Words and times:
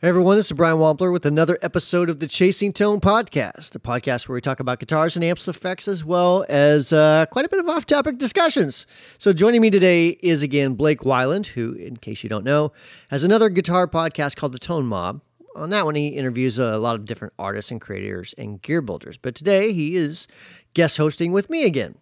Hey 0.00 0.10
everyone, 0.10 0.36
this 0.36 0.46
is 0.46 0.52
Brian 0.52 0.76
Wampler 0.76 1.12
with 1.12 1.26
another 1.26 1.58
episode 1.60 2.08
of 2.08 2.20
the 2.20 2.28
Chasing 2.28 2.72
Tone 2.72 3.00
podcast, 3.00 3.74
a 3.74 3.80
podcast 3.80 4.28
where 4.28 4.34
we 4.34 4.40
talk 4.40 4.60
about 4.60 4.78
guitars 4.78 5.16
and 5.16 5.24
amps 5.24 5.48
effects 5.48 5.88
as 5.88 6.04
well 6.04 6.46
as 6.48 6.92
uh, 6.92 7.26
quite 7.32 7.44
a 7.44 7.48
bit 7.48 7.58
of 7.58 7.68
off 7.68 7.84
topic 7.84 8.16
discussions. 8.16 8.86
So, 9.18 9.32
joining 9.32 9.60
me 9.60 9.70
today 9.70 10.10
is 10.22 10.40
again 10.40 10.76
Blake 10.76 11.00
Wyland, 11.00 11.46
who, 11.46 11.72
in 11.72 11.96
case 11.96 12.22
you 12.22 12.30
don't 12.30 12.44
know, 12.44 12.70
has 13.10 13.24
another 13.24 13.48
guitar 13.48 13.88
podcast 13.88 14.36
called 14.36 14.52
The 14.52 14.60
Tone 14.60 14.86
Mob. 14.86 15.20
On 15.56 15.70
that 15.70 15.84
one, 15.84 15.96
he 15.96 16.06
interviews 16.10 16.60
a 16.60 16.78
lot 16.78 16.94
of 16.94 17.04
different 17.04 17.34
artists 17.36 17.72
and 17.72 17.80
creators 17.80 18.36
and 18.38 18.62
gear 18.62 18.80
builders. 18.80 19.18
But 19.18 19.34
today, 19.34 19.72
he 19.72 19.96
is 19.96 20.28
guest 20.74 20.96
hosting 20.96 21.32
with 21.32 21.50
me 21.50 21.64
again. 21.64 21.96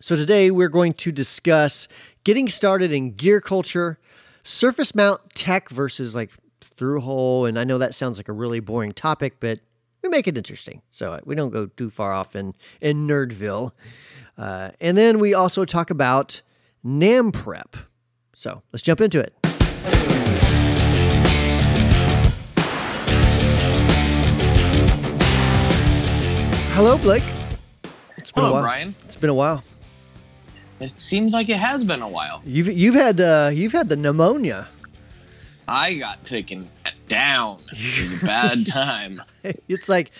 So, 0.00 0.16
today 0.16 0.50
we're 0.50 0.68
going 0.68 0.94
to 0.94 1.12
discuss 1.12 1.86
getting 2.24 2.48
started 2.48 2.90
in 2.90 3.12
gear 3.12 3.40
culture, 3.40 4.00
surface 4.42 4.96
mount 4.96 5.20
tech 5.36 5.68
versus 5.68 6.16
like 6.16 6.32
through 6.76 7.00
hole. 7.00 7.46
And 7.46 7.58
I 7.58 7.64
know 7.64 7.78
that 7.78 7.94
sounds 7.94 8.18
like 8.18 8.28
a 8.28 8.32
really 8.32 8.60
boring 8.60 8.92
topic, 8.92 9.36
but 9.40 9.60
we 10.02 10.08
make 10.08 10.26
it 10.28 10.36
interesting. 10.36 10.82
So 10.90 11.12
uh, 11.12 11.20
we 11.24 11.34
don't 11.34 11.50
go 11.50 11.66
too 11.66 11.90
far 11.90 12.12
off 12.12 12.36
in, 12.36 12.54
in 12.80 13.06
Nerdville. 13.06 13.72
Uh, 14.36 14.70
and 14.80 14.98
then 14.98 15.18
we 15.18 15.34
also 15.34 15.64
talk 15.64 15.90
about 15.90 16.42
NAMM 16.84 17.32
prep. 17.32 17.76
So 18.34 18.62
let's 18.72 18.82
jump 18.82 19.00
into 19.00 19.20
it. 19.20 19.32
Hello, 26.74 26.98
Blake. 26.98 27.22
It's 28.16 28.32
been 28.32 28.42
Hello, 28.42 28.48
a 28.48 28.52
while. 28.54 28.62
Brian. 28.62 28.94
It's 29.04 29.14
been 29.14 29.30
a 29.30 29.34
while. 29.34 29.62
It 30.80 30.98
seems 30.98 31.32
like 31.32 31.48
it 31.48 31.56
has 31.56 31.84
been 31.84 32.02
a 32.02 32.08
while. 32.08 32.42
You've 32.44 32.66
you've 32.66 32.96
had 32.96 33.20
uh, 33.20 33.50
you've 33.52 33.72
had 33.72 33.88
the 33.88 33.96
pneumonia. 33.96 34.66
I 35.66 35.94
got 35.94 36.24
taken 36.24 36.68
down. 37.08 37.60
It 37.72 38.02
was 38.02 38.22
a 38.22 38.26
bad 38.26 38.66
time. 38.66 39.22
it's 39.68 39.88
like 39.88 40.10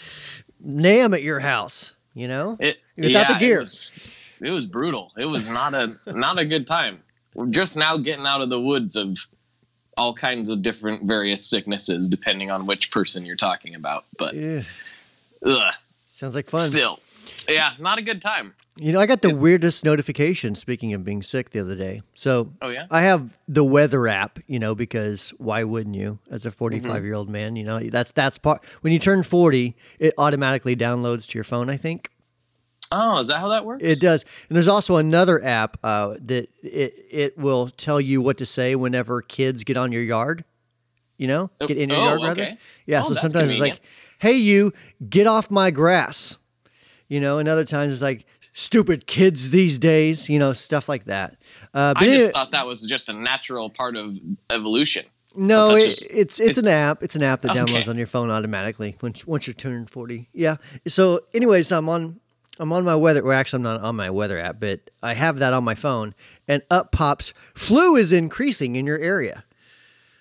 NAMM 0.67 1.15
at 1.15 1.23
your 1.23 1.41
house, 1.41 1.95
you 2.15 2.29
know? 2.29 2.57
It, 2.61 2.79
Without 2.97 3.29
yeah, 3.29 3.33
the 3.33 3.39
gear. 3.39 3.57
It 3.57 3.61
was, 3.61 3.93
it 4.41 4.51
was 4.51 4.67
brutal. 4.67 5.13
It 5.17 5.27
was 5.27 5.49
not 5.49 5.75
a 5.75 5.97
not 6.07 6.39
a 6.39 6.45
good 6.45 6.67
time. 6.67 7.01
We're 7.35 7.47
just 7.47 7.77
now 7.77 7.97
getting 7.97 8.27
out 8.27 8.41
of 8.41 8.51
the 8.51 8.61
woods 8.61 8.95
of 8.95 9.19
all 9.97 10.15
kinds 10.15 10.51
of 10.51 10.63
different 10.63 11.05
various 11.05 11.49
sicknesses 11.49 12.09
depending 12.09 12.51
on 12.51 12.67
which 12.67 12.93
person 12.93 13.27
you're 13.27 13.37
talking 13.37 13.75
about. 13.75 14.05
But 14.17 14.35
ugh, 15.45 15.73
sounds 16.09 16.35
like 16.37 16.45
fun. 16.45 16.61
Still, 16.61 17.01
yeah, 17.49 17.73
not 17.79 17.99
a 17.99 18.03
good 18.03 18.21
time. 18.23 18.55
You 18.77 18.93
know, 18.93 18.99
I 18.99 19.07
got 19.07 19.23
the 19.23 19.29
it, 19.29 19.37
weirdest 19.37 19.85
notification. 19.85 20.55
Speaking 20.55 20.95
of 20.95 21.05
being 21.05 21.23
sick, 21.23 21.51
the 21.51 21.61
other 21.61 21.77
day. 21.77 22.03
So, 22.15 22.53
oh 22.61 22.71
yeah, 22.71 22.87
I 22.91 23.03
have 23.03 23.39
the 23.47 23.65
weather 23.65 24.09
app. 24.09 24.39
You 24.47 24.59
know, 24.59 24.75
because 24.75 25.31
why 25.39 25.65
wouldn't 25.65 25.95
you? 25.95 26.19
As 26.31 26.47
a 26.47 26.51
forty-five-year-old 26.51 27.27
mm-hmm. 27.27 27.33
man, 27.33 27.57
you 27.57 27.65
know, 27.65 27.79
that's 27.81 28.11
that's 28.11 28.39
part. 28.39 28.65
When 28.81 28.93
you 28.93 28.99
turn 28.99 29.23
forty, 29.23 29.77
it 29.99 30.15
automatically 30.19 30.75
downloads 30.75 31.29
to 31.29 31.39
your 31.39 31.45
phone. 31.45 31.71
I 31.71 31.77
think. 31.77 32.11
Oh, 32.93 33.19
is 33.19 33.29
that 33.29 33.39
how 33.39 33.49
that 33.49 33.65
works? 33.65 33.83
It 33.83 34.01
does. 34.01 34.25
And 34.49 34.57
there's 34.57 34.69
also 34.69 34.97
another 34.97 35.43
app 35.43 35.77
uh, 35.83 36.17
that 36.23 36.49
it 36.63 37.07
it 37.11 37.39
will 37.39 37.69
tell 37.69 38.01
you 38.01 38.21
what 38.21 38.39
to 38.39 38.47
say 38.47 38.77
whenever 38.77 39.23
kids 39.23 39.65
get 39.65 39.77
on 39.77 39.93
your 39.93 40.03
yard. 40.03 40.45
You 41.17 41.29
know, 41.29 41.51
oh, 41.61 41.67
get 41.67 41.79
in 41.79 41.91
your 41.91 41.99
oh, 41.99 42.05
yard 42.05 42.21
okay. 42.21 42.29
rather. 42.29 42.59
Yeah. 42.87 43.03
Oh, 43.05 43.09
so 43.09 43.15
sometimes 43.15 43.33
convenient. 43.33 43.53
it's 43.53 43.61
like, 43.61 43.83
"Hey, 44.19 44.37
you, 44.37 44.73
get 45.09 45.27
off 45.27 45.51
my 45.51 45.71
grass." 45.71 46.39
You 47.15 47.21
know, 47.21 47.39
and 47.39 47.49
other 47.49 47.65
times 47.65 47.93
it's 47.93 48.03
like, 48.03 48.27
stupid 48.55 49.07
kids 49.07 49.51
these 49.51 49.79
days, 49.79 50.31
you 50.31 50.39
know, 50.39 50.53
stuff 50.53 50.89
like 50.89 51.05
that. 51.05 51.37
Uh, 51.75 51.93
I 51.97 52.05
just 52.07 52.31
it, 52.31 52.33
thought 52.33 52.53
that 52.53 52.67
was 52.67 52.83
just 52.87 53.09
a 53.09 53.13
natural 53.13 53.69
part 53.69 53.97
of 53.97 54.17
evolution. 54.51 55.05
No, 55.37 55.75
it, 55.75 55.81
just, 55.81 56.03
it's, 56.03 56.41
it's, 56.41 56.41
it's 56.41 56.59
an 56.59 56.69
app. 56.69 57.03
It's 57.03 57.17
an 57.17 57.23
app 57.23 57.43
that 57.43 57.51
downloads 57.51 57.83
okay. 57.83 57.91
on 57.91 57.99
your 57.99 58.07
phone 58.07 58.31
automatically 58.31 58.97
once 59.03 59.27
once 59.27 59.47
you're 59.47 59.55
turned 59.55 59.91
forty. 59.91 60.29
Yeah. 60.33 60.57
So, 60.87 61.21
anyways, 61.35 61.73
I'm 61.73 61.89
on 61.89 62.21
I'm 62.59 62.73
on 62.73 62.85
my 62.85 62.95
weather. 62.95 63.23
Well, 63.23 63.39
actually, 63.39 63.59
I'm 63.59 63.63
not 63.65 63.81
on 63.81 63.97
my 63.97 64.11
weather 64.11 64.39
app, 64.39 64.61
but 64.61 64.89
I 65.03 65.15
have 65.15 65.41
that 65.41 65.53
on 65.53 65.65
my 65.65 65.75
phone, 65.75 66.15
and 66.47 66.63
up 66.71 66.93
pops 66.93 67.35
flu 67.55 67.97
is 67.97 68.13
increasing 68.13 68.77
in 68.77 68.87
your 68.87 68.99
area. 68.99 69.45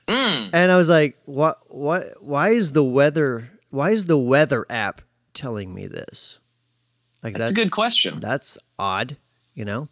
Mm. 0.08 0.50
And 0.52 0.72
I 0.72 0.78
was 0.78 0.90
like, 0.90 1.18
what? 1.26 1.60
What? 1.70 2.22
Why 2.22 2.50
is 2.50 2.72
the 2.72 2.84
weather? 2.84 3.52
Why 3.70 3.92
is 3.92 4.08
the 4.08 4.18
weather 4.18 4.66
app 4.70 5.02
telling 5.36 5.74
me 5.74 5.86
this? 5.86 6.40
Like 7.24 7.34
that's, 7.34 7.50
that's 7.50 7.52
a 7.52 7.56
good 7.64 7.72
question. 7.72 8.20
That's 8.20 8.58
odd, 8.78 9.16
you 9.56 9.66
know. 9.66 9.88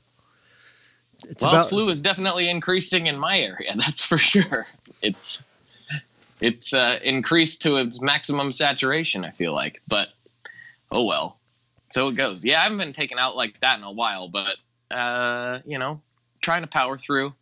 It's 1.30 1.44
well, 1.44 1.56
about, 1.56 1.70
flu 1.70 1.90
is 1.90 2.02
definitely 2.02 2.50
increasing 2.50 3.08
in 3.08 3.18
my 3.18 3.38
area. 3.38 3.74
That's 3.76 4.04
for 4.04 4.18
sure. 4.18 4.66
It's 5.02 5.44
it's 6.40 6.74
uh, 6.74 6.98
increased 7.04 7.62
to 7.64 7.78
its 7.78 8.02
maximum 8.02 8.52
saturation. 8.52 9.24
I 9.24 9.30
feel 9.30 9.54
like, 9.54 9.82
but 9.88 10.10
oh 10.92 11.04
well. 11.04 11.38
So 11.90 12.08
it 12.08 12.16
goes. 12.16 12.44
Yeah, 12.44 12.60
I 12.60 12.64
haven't 12.64 12.80
been 12.80 12.94
taken 12.94 13.20
out 13.20 13.36
like 13.36 13.60
that 13.60 13.78
in 13.78 13.84
a 13.84 13.92
while, 13.92 14.30
but 14.30 14.56
uh, 14.90 15.60
you 15.66 15.78
know, 15.78 16.02
trying 16.42 16.62
to 16.62 16.68
power 16.68 16.98
through. 16.98 17.34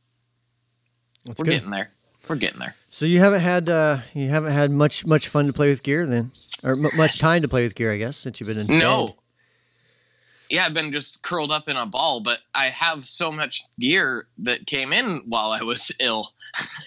That's 1.25 1.39
We're 1.39 1.45
good. 1.45 1.51
getting 1.51 1.69
there. 1.69 1.89
We're 2.27 2.35
getting 2.35 2.59
there. 2.59 2.75
So 2.89 3.05
you 3.05 3.19
haven't 3.19 3.41
had 3.41 3.69
uh, 3.69 3.99
you 4.13 4.27
haven't 4.27 4.53
had 4.53 4.71
much 4.71 5.05
much 5.05 5.27
fun 5.27 5.47
to 5.47 5.53
play 5.53 5.69
with 5.69 5.83
gear 5.83 6.05
then, 6.05 6.31
or 6.63 6.71
m- 6.71 6.97
much 6.97 7.19
time 7.19 7.43
to 7.43 7.47
play 7.47 7.63
with 7.63 7.75
gear, 7.75 7.91
I 7.93 7.97
guess, 7.97 8.17
since 8.17 8.39
you've 8.39 8.47
been 8.47 8.57
in. 8.57 8.79
No, 8.79 9.15
yeah, 10.49 10.65
I've 10.65 10.73
been 10.73 10.91
just 10.91 11.21
curled 11.21 11.51
up 11.51 11.69
in 11.69 11.77
a 11.77 11.85
ball, 11.85 12.21
but 12.21 12.39
I 12.55 12.65
have 12.67 13.03
so 13.03 13.31
much 13.31 13.63
gear 13.79 14.27
that 14.39 14.65
came 14.65 14.91
in 14.91 15.23
while 15.27 15.51
I 15.51 15.63
was 15.63 15.95
ill. 15.99 16.31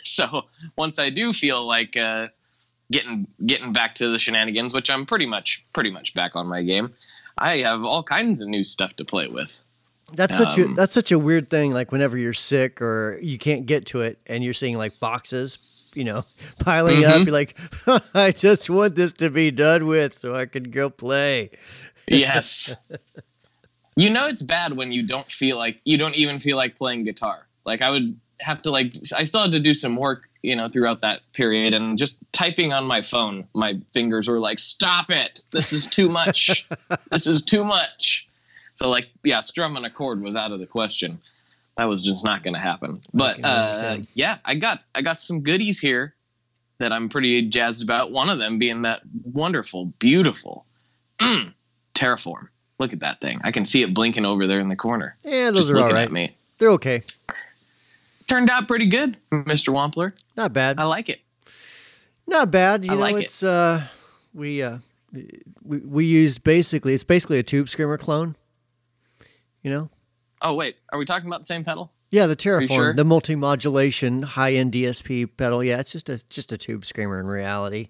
so 0.03 0.45
once 0.77 0.99
I 0.99 1.11
do 1.11 1.33
feel 1.33 1.65
like 1.65 1.97
uh, 1.97 2.29
getting 2.91 3.29
getting 3.45 3.73
back 3.73 3.95
to 3.97 4.09
the 4.09 4.19
shenanigans, 4.19 4.75
which 4.75 4.91
I'm 4.91 5.07
pretty 5.07 5.27
much 5.27 5.65
pretty 5.73 5.91
much 5.91 6.15
back 6.15 6.35
on 6.35 6.49
my 6.49 6.63
game, 6.63 6.93
I 7.39 7.59
have 7.59 7.85
all 7.85 8.03
kinds 8.03 8.41
of 8.41 8.49
new 8.49 8.65
stuff 8.65 8.97
to 8.97 9.05
play 9.05 9.29
with. 9.29 9.59
That's 10.15 10.37
such 10.37 10.59
um, 10.59 10.73
a 10.73 10.75
that's 10.75 10.95
such 10.95 11.13
a 11.13 11.19
weird 11.19 11.49
thing. 11.49 11.73
Like 11.73 11.93
whenever 11.93 12.19
you're 12.19 12.35
sick 12.35 12.83
or 12.83 13.19
you 13.23 13.39
can't 13.39 13.65
get 13.67 13.87
to 13.87 14.03
it, 14.03 14.19
and 14.27 14.43
you're 14.43 14.55
seeing 14.55 14.77
like 14.77 14.99
boxes, 14.99 15.89
you 15.95 16.03
know, 16.03 16.25
piling 16.59 17.03
mm-hmm. 17.03 17.21
up. 17.21 17.27
You're 17.27 17.33
like, 17.33 17.57
I 18.15 18.33
just 18.33 18.69
want 18.69 18.97
this 18.97 19.13
to 19.15 19.31
be 19.31 19.53
done 19.53 19.87
with 19.87 20.15
so 20.15 20.35
I 20.35 20.47
can 20.47 20.65
go 20.65 20.91
play. 20.91 21.51
Yes. 22.09 22.75
You 23.97 24.11
know 24.11 24.27
it's 24.27 24.43
bad 24.43 24.75
when 24.75 24.93
you 24.93 25.03
don't 25.03 25.31
feel 25.31 25.57
like 25.57 25.81
you 25.85 25.99
don't 25.99 26.15
even 26.15 26.41
feel 26.41 26.57
like 26.57 26.77
playing 26.77 27.05
guitar. 27.05 27.47
Like 27.65 27.83
I 27.83 27.91
would 27.91 28.19
have 28.41 28.63
to 28.63 28.71
like 28.71 28.95
I 29.17 29.25
still 29.25 29.43
had 29.43 29.53
to 29.53 29.61
do 29.61 29.75
some 29.75 29.97
work, 29.97 30.29
you 30.43 30.57
know, 30.57 30.69
throughout 30.69 31.03
that 31.03 31.21
period 31.33 31.75
and 31.75 31.99
just 31.99 32.25
typing 32.33 32.73
on 32.73 32.85
my 32.85 33.03
phone, 33.03 33.47
my 33.55 33.79
fingers 33.93 34.29
were 34.29 34.39
like, 34.39 34.59
"Stop 34.59 35.11
it. 35.11 35.43
This 35.51 35.73
is 35.73 35.87
too 35.87 36.09
much. 36.09 36.67
this 37.11 37.27
is 37.27 37.43
too 37.43 37.65
much." 37.65 38.29
So 38.75 38.89
like, 38.89 39.09
yeah, 39.23 39.41
strumming 39.41 39.85
a 39.85 39.91
chord 39.91 40.23
was 40.23 40.37
out 40.37 40.53
of 40.53 40.59
the 40.59 40.67
question. 40.67 41.21
That 41.77 41.85
was 41.85 42.03
just 42.03 42.25
not 42.25 42.43
going 42.43 42.55
to 42.55 42.61
happen. 42.61 43.01
But 43.15 43.45
uh, 43.45 43.99
yeah, 44.15 44.39
I 44.45 44.55
got 44.55 44.83
I 44.95 45.03
got 45.03 45.21
some 45.21 45.43
goodies 45.43 45.79
here 45.79 46.15
that 46.79 46.93
I'm 46.93 47.09
pretty 47.09 47.49
jazzed 47.49 47.83
about. 47.83 48.11
One 48.11 48.29
of 48.29 48.39
them 48.39 48.59
being 48.59 48.83
that 48.83 49.03
wonderful, 49.25 49.87
beautiful 49.99 50.67
mm, 51.19 51.53
Terraform. 51.95 52.49
Look 52.79 52.93
at 52.93 53.01
that 53.01 53.21
thing. 53.21 53.41
I 53.45 53.51
can 53.53 53.65
see 53.65 53.83
it 53.83 53.95
blinking 53.95 54.25
over 54.25 54.47
there 54.47 54.61
in 54.61 54.69
the 54.69 54.77
corner. 54.77 55.17
Yeah, 55.25 55.51
those 55.51 55.69
Just 55.69 55.73
are 55.73 55.79
all 55.85 55.93
right. 55.93 56.05
At 56.05 56.13
me. 56.13 56.35
They're 56.59 56.71
okay. 56.71 57.03
Turned 58.27 58.51
out 58.51 58.67
pretty 58.67 58.87
good, 58.87 59.17
Mr. 59.31 59.73
Wampler. 59.73 60.13
Not 60.37 60.53
bad. 60.53 60.79
I 60.81 60.85
like 60.85 61.09
it. 61.09 61.21
Not 62.27 62.51
bad. 62.51 62.85
You 62.85 62.93
I 62.93 62.95
know, 62.95 63.01
like 63.01 63.25
it's 63.25 63.43
it. 63.43 63.49
uh 63.49 63.81
we 64.33 64.63
uh 64.63 64.79
we 65.65 65.79
we 65.79 66.05
used 66.07 66.43
basically 66.43 66.95
it's 66.95 67.05
basically 67.05 67.39
a 67.39 67.43
tube 67.43 67.69
screamer 67.69 67.99
clone. 67.99 68.37
You 69.63 69.71
know? 69.71 69.91
Oh 70.41 70.55
wait, 70.55 70.77
are 70.93 70.99
we 70.99 71.05
talking 71.05 71.27
about 71.29 71.41
the 71.41 71.47
same 71.47 71.65
pedal? 71.65 71.93
Yeah, 72.11 72.27
the 72.27 72.37
Terraform, 72.37 72.69
sure? 72.69 72.95
the 72.95 73.05
multi-modulation 73.05 74.23
high-end 74.23 74.73
DSP 74.73 75.31
pedal. 75.37 75.65
Yeah, 75.65 75.79
it's 75.81 75.93
just 75.93 76.09
a 76.09 76.23
just 76.29 76.53
a 76.53 76.59
tube 76.59 76.85
screamer 76.85 77.19
in 77.19 77.27
reality. 77.27 77.89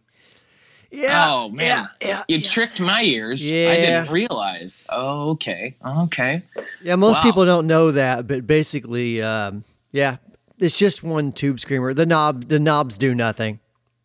Yeah. 0.92 1.32
Oh 1.32 1.48
man, 1.48 1.88
yeah, 2.02 2.06
yeah, 2.06 2.24
you 2.28 2.36
yeah. 2.36 2.50
tricked 2.50 2.78
my 2.78 3.02
ears. 3.02 3.50
Yeah. 3.50 3.70
I 3.70 3.76
didn't 3.76 4.10
realize. 4.10 4.86
Oh, 4.90 5.30
okay, 5.30 5.74
okay. 5.84 6.42
Yeah, 6.82 6.96
most 6.96 7.18
wow. 7.18 7.22
people 7.22 7.44
don't 7.46 7.66
know 7.66 7.92
that, 7.92 8.26
but 8.26 8.46
basically, 8.46 9.22
um, 9.22 9.64
yeah, 9.90 10.18
it's 10.58 10.78
just 10.78 11.02
one 11.02 11.32
tube 11.32 11.60
screamer. 11.60 11.94
The 11.94 12.04
knob, 12.04 12.44
the 12.48 12.60
knobs 12.60 12.98
do 12.98 13.14
nothing, 13.14 13.58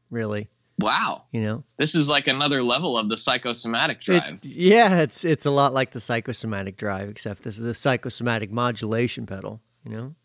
really. 0.10 0.48
Wow. 0.80 1.24
You 1.32 1.42
know, 1.42 1.64
this 1.78 1.94
is 1.94 2.08
like 2.08 2.28
another 2.28 2.64
level 2.64 2.98
of 2.98 3.10
the 3.10 3.18
psychosomatic 3.18 4.02
drive. 4.02 4.40
It, 4.44 4.46
yeah, 4.46 5.02
it's 5.02 5.26
it's 5.26 5.46
a 5.46 5.52
lot 5.52 5.74
like 5.74 5.92
the 5.92 6.00
psychosomatic 6.00 6.78
drive, 6.78 7.10
except 7.10 7.44
this 7.44 7.58
is 7.58 7.64
the 7.64 7.76
psychosomatic 7.76 8.52
modulation 8.52 9.26
pedal. 9.26 9.60
You 9.84 9.92
know 9.92 10.16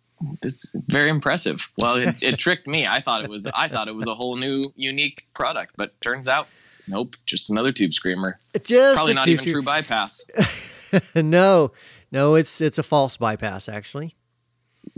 this 0.41 0.65
is 0.65 0.77
very 0.87 1.11
impressive. 1.11 1.71
Well, 1.77 1.97
it, 1.97 2.23
it 2.23 2.39
tricked 2.39 2.67
me. 2.67 2.87
I 2.87 3.01
thought 3.01 3.25
it 3.25 3.31
was 3.31 3.47
I 3.47 3.69
thought 3.69 3.89
it 3.89 3.95
was 3.95 4.07
a 4.07 4.15
whole 4.15 4.37
new 4.37 4.73
unique 4.77 5.25
product, 5.35 5.75
but 5.77 5.99
turns 6.01 6.29
out 6.29 6.49
nope, 6.89 7.17
just 7.27 7.51
another 7.51 7.73
tube 7.73 7.93
screamer. 7.93 8.39
Just 8.63 8.97
probably 8.97 9.15
not 9.15 9.29
even 9.29 9.45
true 9.45 9.63
bypass. 9.63 10.25
no, 11.15 11.73
no, 12.11 12.35
it's 12.35 12.61
it's 12.61 12.79
a 12.79 12.83
false 12.83 13.17
bypass 13.17 13.69
actually. 13.69 14.15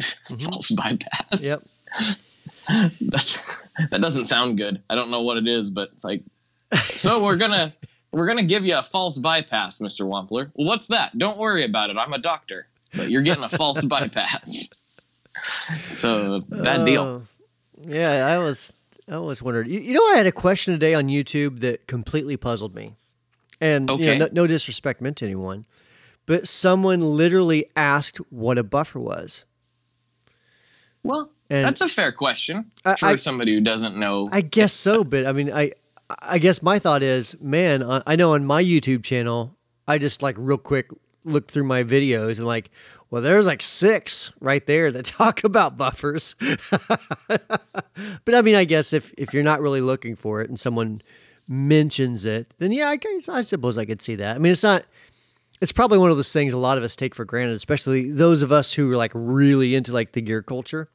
Mm-hmm. 0.01 0.37
false 0.47 0.71
bypass. 0.71 1.45
Yep. 1.47 2.89
That's 3.03 3.43
that 3.91 4.01
doesn't 4.01 4.25
sound 4.25 4.57
good. 4.57 4.83
I 4.89 4.95
don't 4.95 5.11
know 5.11 5.21
what 5.21 5.37
it 5.37 5.47
is, 5.47 5.71
but 5.71 5.91
it's 5.93 6.03
like 6.03 6.23
so 6.73 7.23
we're 7.23 7.37
gonna 7.37 7.73
we're 8.13 8.27
gonna 8.27 8.43
give 8.43 8.65
you 8.65 8.77
a 8.79 8.83
false 8.83 9.19
bypass, 9.19 9.79
Mr. 9.79 10.07
Wampler. 10.07 10.51
Well, 10.55 10.67
what's 10.67 10.89
that? 10.89 11.17
Don't 11.19 11.39
worry 11.39 11.65
about 11.65 11.91
it. 11.91 11.97
I'm 11.99 12.13
a 12.13 12.19
doctor, 12.19 12.67
but 12.97 13.11
you're 13.11 13.23
getting 13.23 13.45
a 13.45 13.49
false 13.49 13.85
bypass. 13.85 14.84
So 15.93 16.41
bad 16.49 16.85
deal. 16.85 17.03
Oh, 17.03 17.23
yeah, 17.87 18.27
I 18.27 18.39
was 18.39 18.73
I 19.09 19.15
always 19.15 19.43
wondered. 19.43 19.69
You, 19.69 19.81
you 19.81 19.95
know, 19.95 20.01
I 20.13 20.17
had 20.17 20.27
a 20.27 20.33
question 20.33 20.73
today 20.75 20.95
on 20.95 21.09
YouTube 21.09 21.61
that 21.61 21.87
completely 21.87 22.37
puzzled 22.37 22.75
me, 22.75 22.95
and 23.61 23.89
you 23.91 23.99
know, 24.07 24.15
no, 24.19 24.29
no 24.33 24.47
disrespect 24.47 25.01
meant 25.01 25.17
to 25.19 25.25
anyone, 25.27 25.67
but 26.27 26.47
someone 26.49 27.01
literally 27.01 27.67
asked 27.77 28.19
what 28.31 28.59
a 28.59 28.63
buffer 28.65 28.99
was. 29.01 29.45
Well, 31.03 31.31
And- 31.51 31.65
that's 31.67 31.81
a 31.83 31.89
fair 31.89 32.13
question 32.13 32.71
I- 32.85 32.97
for 32.97 33.07
I- 33.07 33.17
somebody 33.17 33.55
who 33.55 33.61
doesn't 33.61 33.97
know. 33.97 34.29
I 34.33 34.41
guess 34.41 34.73
so, 34.73 35.05
but 35.05 35.27
I 35.27 35.33
mean, 35.33 35.53
I 35.53 35.73
I 36.21 36.39
guess 36.39 36.63
my 36.63 36.79
thought 36.79 37.03
is, 37.03 37.35
man, 37.41 37.83
I 38.07 38.15
know 38.17 38.35
on 38.35 38.45
my 38.45 38.63
YouTube 38.63 39.03
channel, 39.03 39.57
I 39.89 39.99
just 39.99 40.23
like 40.23 40.37
real 40.39 40.59
quick 40.59 40.89
look 41.25 41.51
through 41.51 41.65
my 41.65 41.85
videos 41.85 42.39
and 42.39 42.47
like, 42.47 42.71
well, 43.11 43.23
there's 43.23 43.47
like 43.47 43.63
six 43.63 44.33
right 44.41 44.65
there 44.67 44.91
that 44.93 45.05
talk 45.05 45.45
about 45.45 45.77
buffers. 45.77 46.37
but 47.29 48.35
I 48.35 48.43
mean, 48.43 48.55
I 48.55 48.65
guess 48.65 48.93
if 48.93 49.15
if 49.17 49.35
you're 49.35 49.43
not 49.43 49.61
really 49.61 49.81
looking 49.81 50.17
for 50.17 50.41
it 50.41 50.49
and 50.49 50.59
someone 50.59 51.03
mentions 51.49 52.25
it, 52.25 52.55
then 52.59 52.73
yeah, 52.73 52.89
I 52.89 52.97
guess 52.97 53.29
I 53.29 53.43
suppose 53.43 53.79
I 53.79 53.85
could 53.85 54.03
see 54.03 54.17
that. 54.17 54.37
I 54.37 54.39
mean, 54.39 54.53
it's 54.53 54.63
not. 54.63 54.85
It's 55.61 55.73
probably 55.73 55.99
one 55.99 56.11
of 56.11 56.17
those 56.17 56.33
things 56.33 56.53
a 56.53 56.59
lot 56.59 56.79
of 56.79 56.85
us 56.85 56.97
take 56.97 57.15
for 57.15 57.25
granted, 57.25 57.55
especially 57.55 58.11
those 58.11 58.43
of 58.43 58.53
us 58.53 58.73
who 58.73 58.91
are 58.93 58.97
like 58.97 59.13
really 59.15 59.75
into 59.75 59.93
like 59.93 60.13
the 60.13 60.21
gear 60.21 60.43
culture 60.43 60.91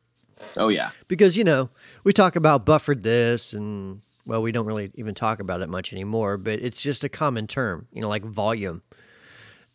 oh 0.57 0.69
yeah, 0.69 0.91
because 1.07 1.37
you 1.37 1.43
know 1.43 1.69
we 2.03 2.13
talk 2.13 2.35
about 2.35 2.65
buffered 2.65 3.03
this 3.03 3.53
and 3.53 4.01
well 4.25 4.41
we 4.41 4.51
don't 4.51 4.65
really 4.65 4.91
even 4.95 5.15
talk 5.15 5.39
about 5.39 5.61
it 5.61 5.69
much 5.69 5.91
anymore 5.93 6.37
but 6.37 6.59
it's 6.59 6.81
just 6.81 7.03
a 7.03 7.09
common 7.09 7.47
term 7.47 7.87
you 7.91 8.01
know 8.01 8.09
like 8.09 8.23
volume 8.23 8.81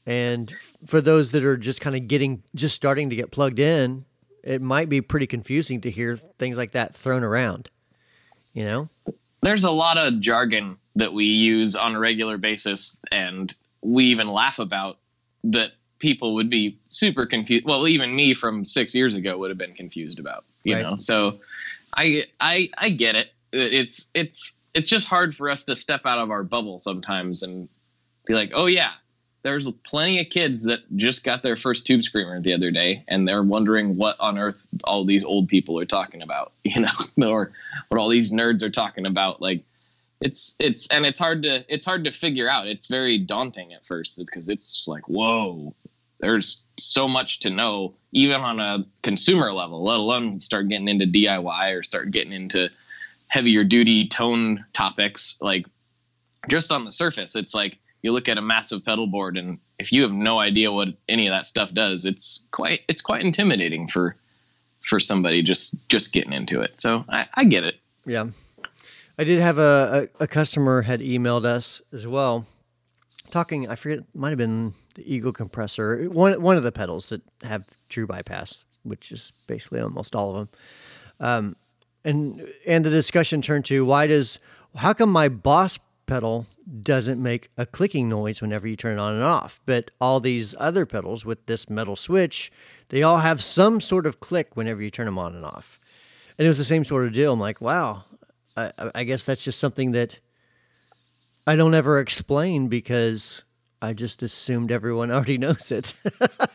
and 0.07 0.53
for 0.87 1.01
those 1.01 1.31
that 1.33 1.45
are 1.45 1.57
just 1.57 1.81
kind 1.81 1.97
of 1.97 2.07
getting 2.09 2.43
just 2.55 2.75
starting 2.75 3.11
to 3.11 3.17
get 3.17 3.31
plugged 3.31 3.59
in 3.59 4.05
it 4.43 4.61
might 4.61 4.89
be 4.89 5.01
pretty 5.01 5.27
confusing 5.27 5.81
to 5.81 5.91
hear 5.91 6.17
things 6.17 6.57
like 6.57 6.73
that 6.73 6.95
thrown 6.95 7.23
around 7.23 7.71
you 8.53 8.65
know 8.65 8.89
there's 9.43 9.65
a 9.65 9.71
lot 9.71 9.99
of 9.99 10.21
jargon 10.21 10.79
that 10.97 11.13
we 11.13 11.25
use 11.27 11.77
on 11.77 11.95
a 11.95 11.99
regular 11.99 12.39
basis, 12.39 12.97
and 13.13 13.55
we 13.83 14.05
even 14.07 14.29
laugh 14.29 14.59
about 14.59 14.99
that. 15.45 15.73
People 15.99 16.35
would 16.35 16.49
be 16.49 16.79
super 16.87 17.27
confused. 17.27 17.65
Well, 17.67 17.87
even 17.89 18.15
me 18.15 18.33
from 18.35 18.65
six 18.65 18.95
years 18.95 19.15
ago 19.15 19.37
would 19.39 19.51
have 19.51 19.59
been 19.59 19.75
confused 19.75 20.19
about. 20.19 20.45
You 20.63 20.77
Right. 20.77 20.83
know, 20.83 20.97
so 20.97 21.39
I 21.95 22.25
I 22.41 22.71
I 22.79 22.89
get 22.91 23.17
it. 23.17 23.33
It's 23.53 24.09
it's 24.15 24.61
it's 24.73 24.89
just 24.89 25.09
hard 25.09 25.35
for 25.35 25.51
us 25.51 25.67
to 25.67 25.77
step 25.77 26.03
out 26.07 26.19
of 26.19 26.31
our 26.31 26.43
bubble 26.43 26.79
sometimes 26.79 27.43
and 27.43 27.69
be 28.27 28.35
like, 28.35 28.53
oh 28.55 28.67
yeah, 28.67 28.93
there's 29.45 29.71
plenty 29.87 30.21
of 30.21 30.31
kids 30.31 30.65
that 30.65 30.81
just 30.97 31.23
got 31.23 31.43
their 31.43 31.55
first 31.55 31.87
tube 31.87 32.03
screamer 32.03 32.41
the 32.41 32.55
other 32.55 32.71
day, 32.71 33.05
and 33.07 33.29
they're 33.29 33.43
wondering 33.43 33.97
what 33.97 34.17
on 34.19 34.39
earth 34.39 34.67
all 34.85 35.05
these 35.05 35.23
old 35.23 35.49
people 35.49 35.79
are 35.79 35.85
talking 35.85 36.23
about, 36.23 36.53
you 36.65 36.81
know, 36.81 37.31
or 37.31 37.53
what 37.89 38.01
all 38.01 38.09
these 38.09 38.33
nerds 38.33 38.63
are 38.63 38.71
talking 38.71 39.07
about. 39.07 39.43
Like, 39.43 39.63
it's 40.21 40.57
it's 40.59 40.89
and 40.89 41.05
it's 41.05 41.21
hard 41.21 41.43
to 41.43 41.63
it's 41.69 41.85
hard 41.85 42.05
to 42.05 42.11
figure 42.11 42.49
out. 42.49 42.67
It's 42.67 42.87
very 42.87 43.19
daunting 43.19 43.75
at 43.75 43.85
first 43.85 44.19
because 44.19 44.49
it's 44.49 44.87
like, 44.89 45.07
whoa, 45.09 45.75
there's 46.21 46.65
so 46.79 47.07
much 47.07 47.41
to 47.41 47.51
know, 47.51 47.95
even 48.13 48.41
on 48.41 48.61
a 48.61 48.87
consumer 49.03 49.53
level, 49.53 49.85
let 49.85 49.99
alone 49.99 50.41
start 50.41 50.69
getting 50.69 50.89
into 50.89 51.05
DIY 51.05 51.79
or 51.79 51.83
start 51.83 52.11
getting 52.11 52.33
into 52.33 52.71
heavier 53.29 53.63
duty 53.63 54.09
tone 54.09 54.65
topics. 54.73 55.37
Like, 55.43 55.67
just 56.49 56.73
on 56.73 56.87
the 56.87 56.93
surface, 56.93 57.37
it's 57.37 57.55
like 57.55 57.79
you 58.05 58.13
look 58.13 58.29
at 58.29 58.39
a 58.39 58.43
massive 58.43 58.85
pedal 58.85 59.07
board, 59.07 59.37
and 59.37 59.59
if 59.79 59.91
you 59.91 60.03
have 60.03 60.13
no 60.13 60.39
idea 60.39 60.71
what 60.71 60.89
any 61.09 61.27
of 61.27 61.33
that 61.33 61.47
stuff 61.47 61.73
does, 61.73 62.05
it's 62.05 62.47
quite 62.53 62.81
it's 62.87 63.01
quite 63.01 63.23
intimidating 63.23 63.89
for 63.89 64.15
for 64.83 65.01
somebody 65.01 65.43
just 65.43 65.89
just 65.89 66.13
getting 66.13 66.33
into 66.33 66.61
it. 66.61 66.81
So 66.81 67.05
I, 67.09 67.27
I 67.35 67.45
get 67.45 67.65
it. 67.65 67.77
yeah 68.07 68.27
i 69.19 69.25
did 69.25 69.41
have 69.41 69.59
a, 69.59 70.09
a, 70.19 70.25
a 70.25 70.27
customer 70.27 70.83
had 70.83 71.01
emailed 71.01 71.45
us 71.45 71.81
as 71.93 72.07
well 72.07 72.47
talking 73.31 73.69
i 73.69 73.75
forget 73.75 74.01
might 74.15 74.31
have 74.31 74.39
been 74.39 74.75
the 74.95 75.15
eagle 75.15 75.33
compressor 75.33 76.05
one, 76.11 76.41
one 76.43 76.57
of 76.57 76.63
the 76.63 76.73
pedals 76.73 77.09
that 77.09 77.23
have 77.43 77.65
true 77.89 78.07
bypass 78.07 78.65
which 78.83 79.11
is 79.13 79.33
basically 79.47 79.81
almost 79.81 80.15
all 80.15 80.31
of 80.31 80.37
them 80.37 80.49
um, 81.21 81.57
and 82.05 82.47
and 82.67 82.85
the 82.85 82.91
discussion 82.91 83.41
turned 83.41 83.65
to 83.65 83.85
why 83.85 84.07
does 84.07 84.39
how 84.77 84.93
come 84.93 85.11
my 85.11 85.29
boss 85.29 85.79
pedal 86.07 86.47
doesn't 86.83 87.23
make 87.23 87.51
a 87.57 87.67
clicking 87.67 88.09
noise 88.09 88.41
whenever 88.43 88.67
you 88.67 88.77
turn 88.77 88.99
it 88.99 89.01
on 89.01 89.15
and 89.15 89.23
off. 89.23 89.61
But 89.67 89.91
all 90.01 90.21
these 90.21 90.55
other 90.59 90.87
pedals 90.87 91.25
with 91.27 91.47
this 91.47 91.69
metal 91.69 91.97
switch 91.97 92.51
they 92.91 93.03
all 93.03 93.19
have 93.19 93.43
some 93.43 93.81
sort 93.81 94.07
of 94.07 94.21
click 94.21 94.57
whenever 94.57 94.83
you 94.83 94.91
turn 94.91 95.07
them 95.07 95.19
on 95.19 95.35
and 95.35 95.45
off. 95.45 95.79
And 96.39 96.45
it 96.47 96.49
was 96.49 96.59
the 96.59 96.65
same 96.65 96.85
sort 96.85 97.07
of 97.07 97.13
deal. 97.13 97.33
I'm 97.33 97.41
like 97.41 97.61
wow 97.61 98.05
i, 98.57 98.73
I- 98.95 99.05
guess 99.05 99.25
that's 99.25 99.43
just 99.43 99.59
something 99.59 99.93
that 99.93 100.21
i 101.47 101.57
don't 101.57 101.75
ever 101.75 101.99
explain 101.99 102.69
because 102.69 103.43
i 103.83 103.93
just 103.93 104.23
assumed 104.23 104.71
everyone 104.73 105.11
already 105.13 105.39
knows 105.39 105.73
it. 105.73 105.95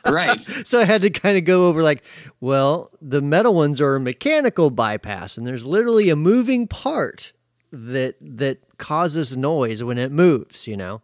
Right. 0.06 0.40
so 0.42 0.80
I 0.80 0.86
had 0.86 1.04
to 1.04 1.12
kind 1.12 1.38
of 1.38 1.44
go 1.46 1.68
over 1.68 1.84
like, 1.84 2.04
well, 2.42 2.90
the 3.00 3.22
metal 3.22 3.54
ones 3.54 3.80
are 3.80 3.96
a 3.96 4.00
mechanical 4.00 4.72
bypass, 4.72 5.38
and 5.38 5.46
there's 5.46 5.64
literally 5.64 6.10
a 6.10 6.16
moving 6.16 6.66
part 6.68 7.32
that 7.72 8.16
that 8.22 8.78
causes 8.78 9.38
noise 9.38 9.84
when 9.84 9.98
it 9.98 10.12
moves, 10.12 10.68
you 10.68 10.78
know. 10.78 11.02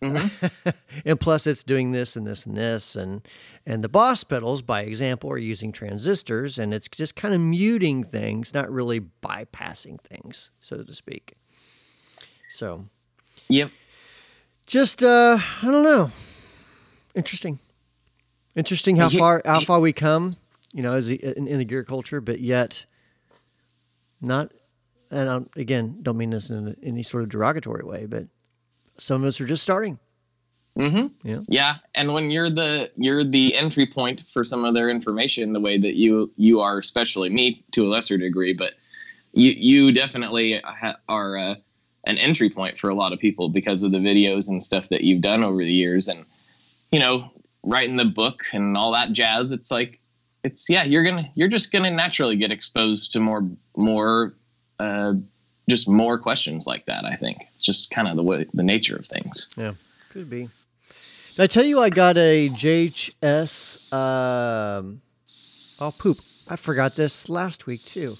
and 0.00 1.18
plus, 1.18 1.46
it's 1.46 1.64
doing 1.64 1.90
this 1.90 2.14
and 2.14 2.26
this 2.26 2.46
and 2.46 2.56
this, 2.56 2.94
and 2.94 3.26
and 3.66 3.82
the 3.82 3.88
boss 3.88 4.22
pedals, 4.22 4.62
by 4.62 4.82
example, 4.82 5.30
are 5.30 5.38
using 5.38 5.72
transistors, 5.72 6.58
and 6.58 6.72
it's 6.72 6.88
just 6.88 7.16
kind 7.16 7.34
of 7.34 7.40
muting 7.40 8.04
things, 8.04 8.54
not 8.54 8.70
really 8.70 9.00
bypassing 9.00 10.00
things, 10.00 10.52
so 10.60 10.82
to 10.82 10.94
speak. 10.94 11.34
So 12.50 12.86
yep. 13.48 13.70
just 14.66 15.02
uh, 15.02 15.38
I 15.62 15.66
don't 15.66 15.82
know. 15.82 16.12
Interesting. 17.14 17.58
Interesting 18.54 18.96
how 18.96 19.08
far 19.08 19.42
how 19.44 19.60
far 19.60 19.80
we 19.80 19.92
come, 19.92 20.36
you 20.72 20.82
know, 20.82 20.92
as 20.92 21.10
in, 21.10 21.48
in 21.48 21.58
the 21.58 21.64
gear 21.64 21.84
culture, 21.84 22.20
but 22.20 22.40
yet 22.40 22.86
not. 24.20 24.52
And 25.10 25.30
i 25.30 25.40
again, 25.60 25.98
don't 26.02 26.16
mean 26.16 26.30
this 26.30 26.50
in 26.50 26.76
any 26.82 27.02
sort 27.02 27.22
of 27.22 27.30
derogatory 27.30 27.84
way, 27.84 28.06
but 28.06 28.26
some 28.98 29.22
of 29.22 29.28
us 29.28 29.40
are 29.40 29.46
just 29.46 29.62
starting. 29.62 29.98
Mm-hmm. 30.78 31.28
Yeah. 31.28 31.40
Yeah, 31.48 31.74
and 31.94 32.12
when 32.12 32.30
you're 32.30 32.50
the 32.50 32.90
you're 32.96 33.24
the 33.24 33.56
entry 33.56 33.86
point 33.86 34.22
for 34.32 34.44
some 34.44 34.64
of 34.64 34.74
their 34.74 34.90
information, 34.90 35.52
the 35.52 35.60
way 35.60 35.76
that 35.76 35.96
you 35.96 36.32
you 36.36 36.60
are, 36.60 36.78
especially 36.78 37.30
me 37.30 37.64
to 37.72 37.84
a 37.84 37.88
lesser 37.88 38.16
degree, 38.16 38.52
but 38.52 38.72
you 39.32 39.50
you 39.50 39.92
definitely 39.92 40.60
ha- 40.64 40.98
are 41.08 41.36
uh, 41.36 41.54
an 42.04 42.18
entry 42.18 42.48
point 42.48 42.78
for 42.78 42.90
a 42.90 42.94
lot 42.94 43.12
of 43.12 43.18
people 43.18 43.48
because 43.48 43.82
of 43.82 43.90
the 43.90 43.98
videos 43.98 44.48
and 44.48 44.62
stuff 44.62 44.88
that 44.90 45.02
you've 45.02 45.20
done 45.20 45.42
over 45.42 45.58
the 45.58 45.72
years, 45.72 46.06
and 46.06 46.24
you 46.92 47.00
know, 47.00 47.32
writing 47.64 47.96
the 47.96 48.04
book 48.04 48.44
and 48.52 48.76
all 48.76 48.92
that 48.92 49.12
jazz. 49.12 49.50
It's 49.50 49.72
like 49.72 49.98
it's 50.44 50.70
yeah, 50.70 50.84
you're 50.84 51.04
gonna 51.04 51.28
you're 51.34 51.48
just 51.48 51.72
gonna 51.72 51.90
naturally 51.90 52.36
get 52.36 52.52
exposed 52.52 53.12
to 53.12 53.20
more 53.20 53.48
more. 53.76 54.34
Uh, 54.78 55.14
just 55.68 55.88
more 55.88 56.18
questions 56.18 56.66
like 56.66 56.86
that. 56.86 57.04
I 57.04 57.14
think 57.14 57.46
it's 57.54 57.64
just 57.64 57.90
kind 57.90 58.08
of 58.08 58.16
the 58.16 58.22
way 58.22 58.46
the 58.54 58.62
nature 58.62 58.96
of 58.96 59.06
things. 59.06 59.52
Yeah, 59.56 59.74
could 60.10 60.30
be. 60.30 60.48
Did 61.34 61.42
I 61.42 61.46
tell 61.46 61.64
you 61.64 61.80
I 61.80 61.90
got 61.90 62.16
a 62.16 62.48
JHS? 62.48 63.92
Um, 63.92 65.02
oh, 65.80 65.92
poop! 65.98 66.18
I 66.48 66.56
forgot 66.56 66.96
this 66.96 67.28
last 67.28 67.66
week 67.66 67.84
too. 67.84 68.16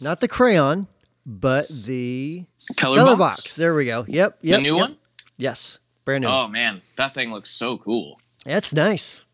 Not 0.00 0.20
the 0.20 0.28
crayon, 0.28 0.88
but 1.24 1.68
the 1.68 2.44
Color, 2.76 2.98
color 2.98 3.16
box, 3.16 3.42
box. 3.42 3.54
There 3.56 3.74
we 3.74 3.86
go. 3.86 4.04
Yep, 4.06 4.38
yep. 4.42 4.58
the 4.58 4.62
new 4.62 4.76
yep. 4.76 4.88
one. 4.88 4.96
Yes, 5.38 5.78
brand 6.04 6.22
new. 6.22 6.28
Oh 6.30 6.48
man, 6.48 6.82
that 6.96 7.14
thing 7.14 7.32
looks 7.32 7.50
so 7.50 7.78
cool. 7.78 8.20
That's 8.44 8.72
nice. 8.72 9.24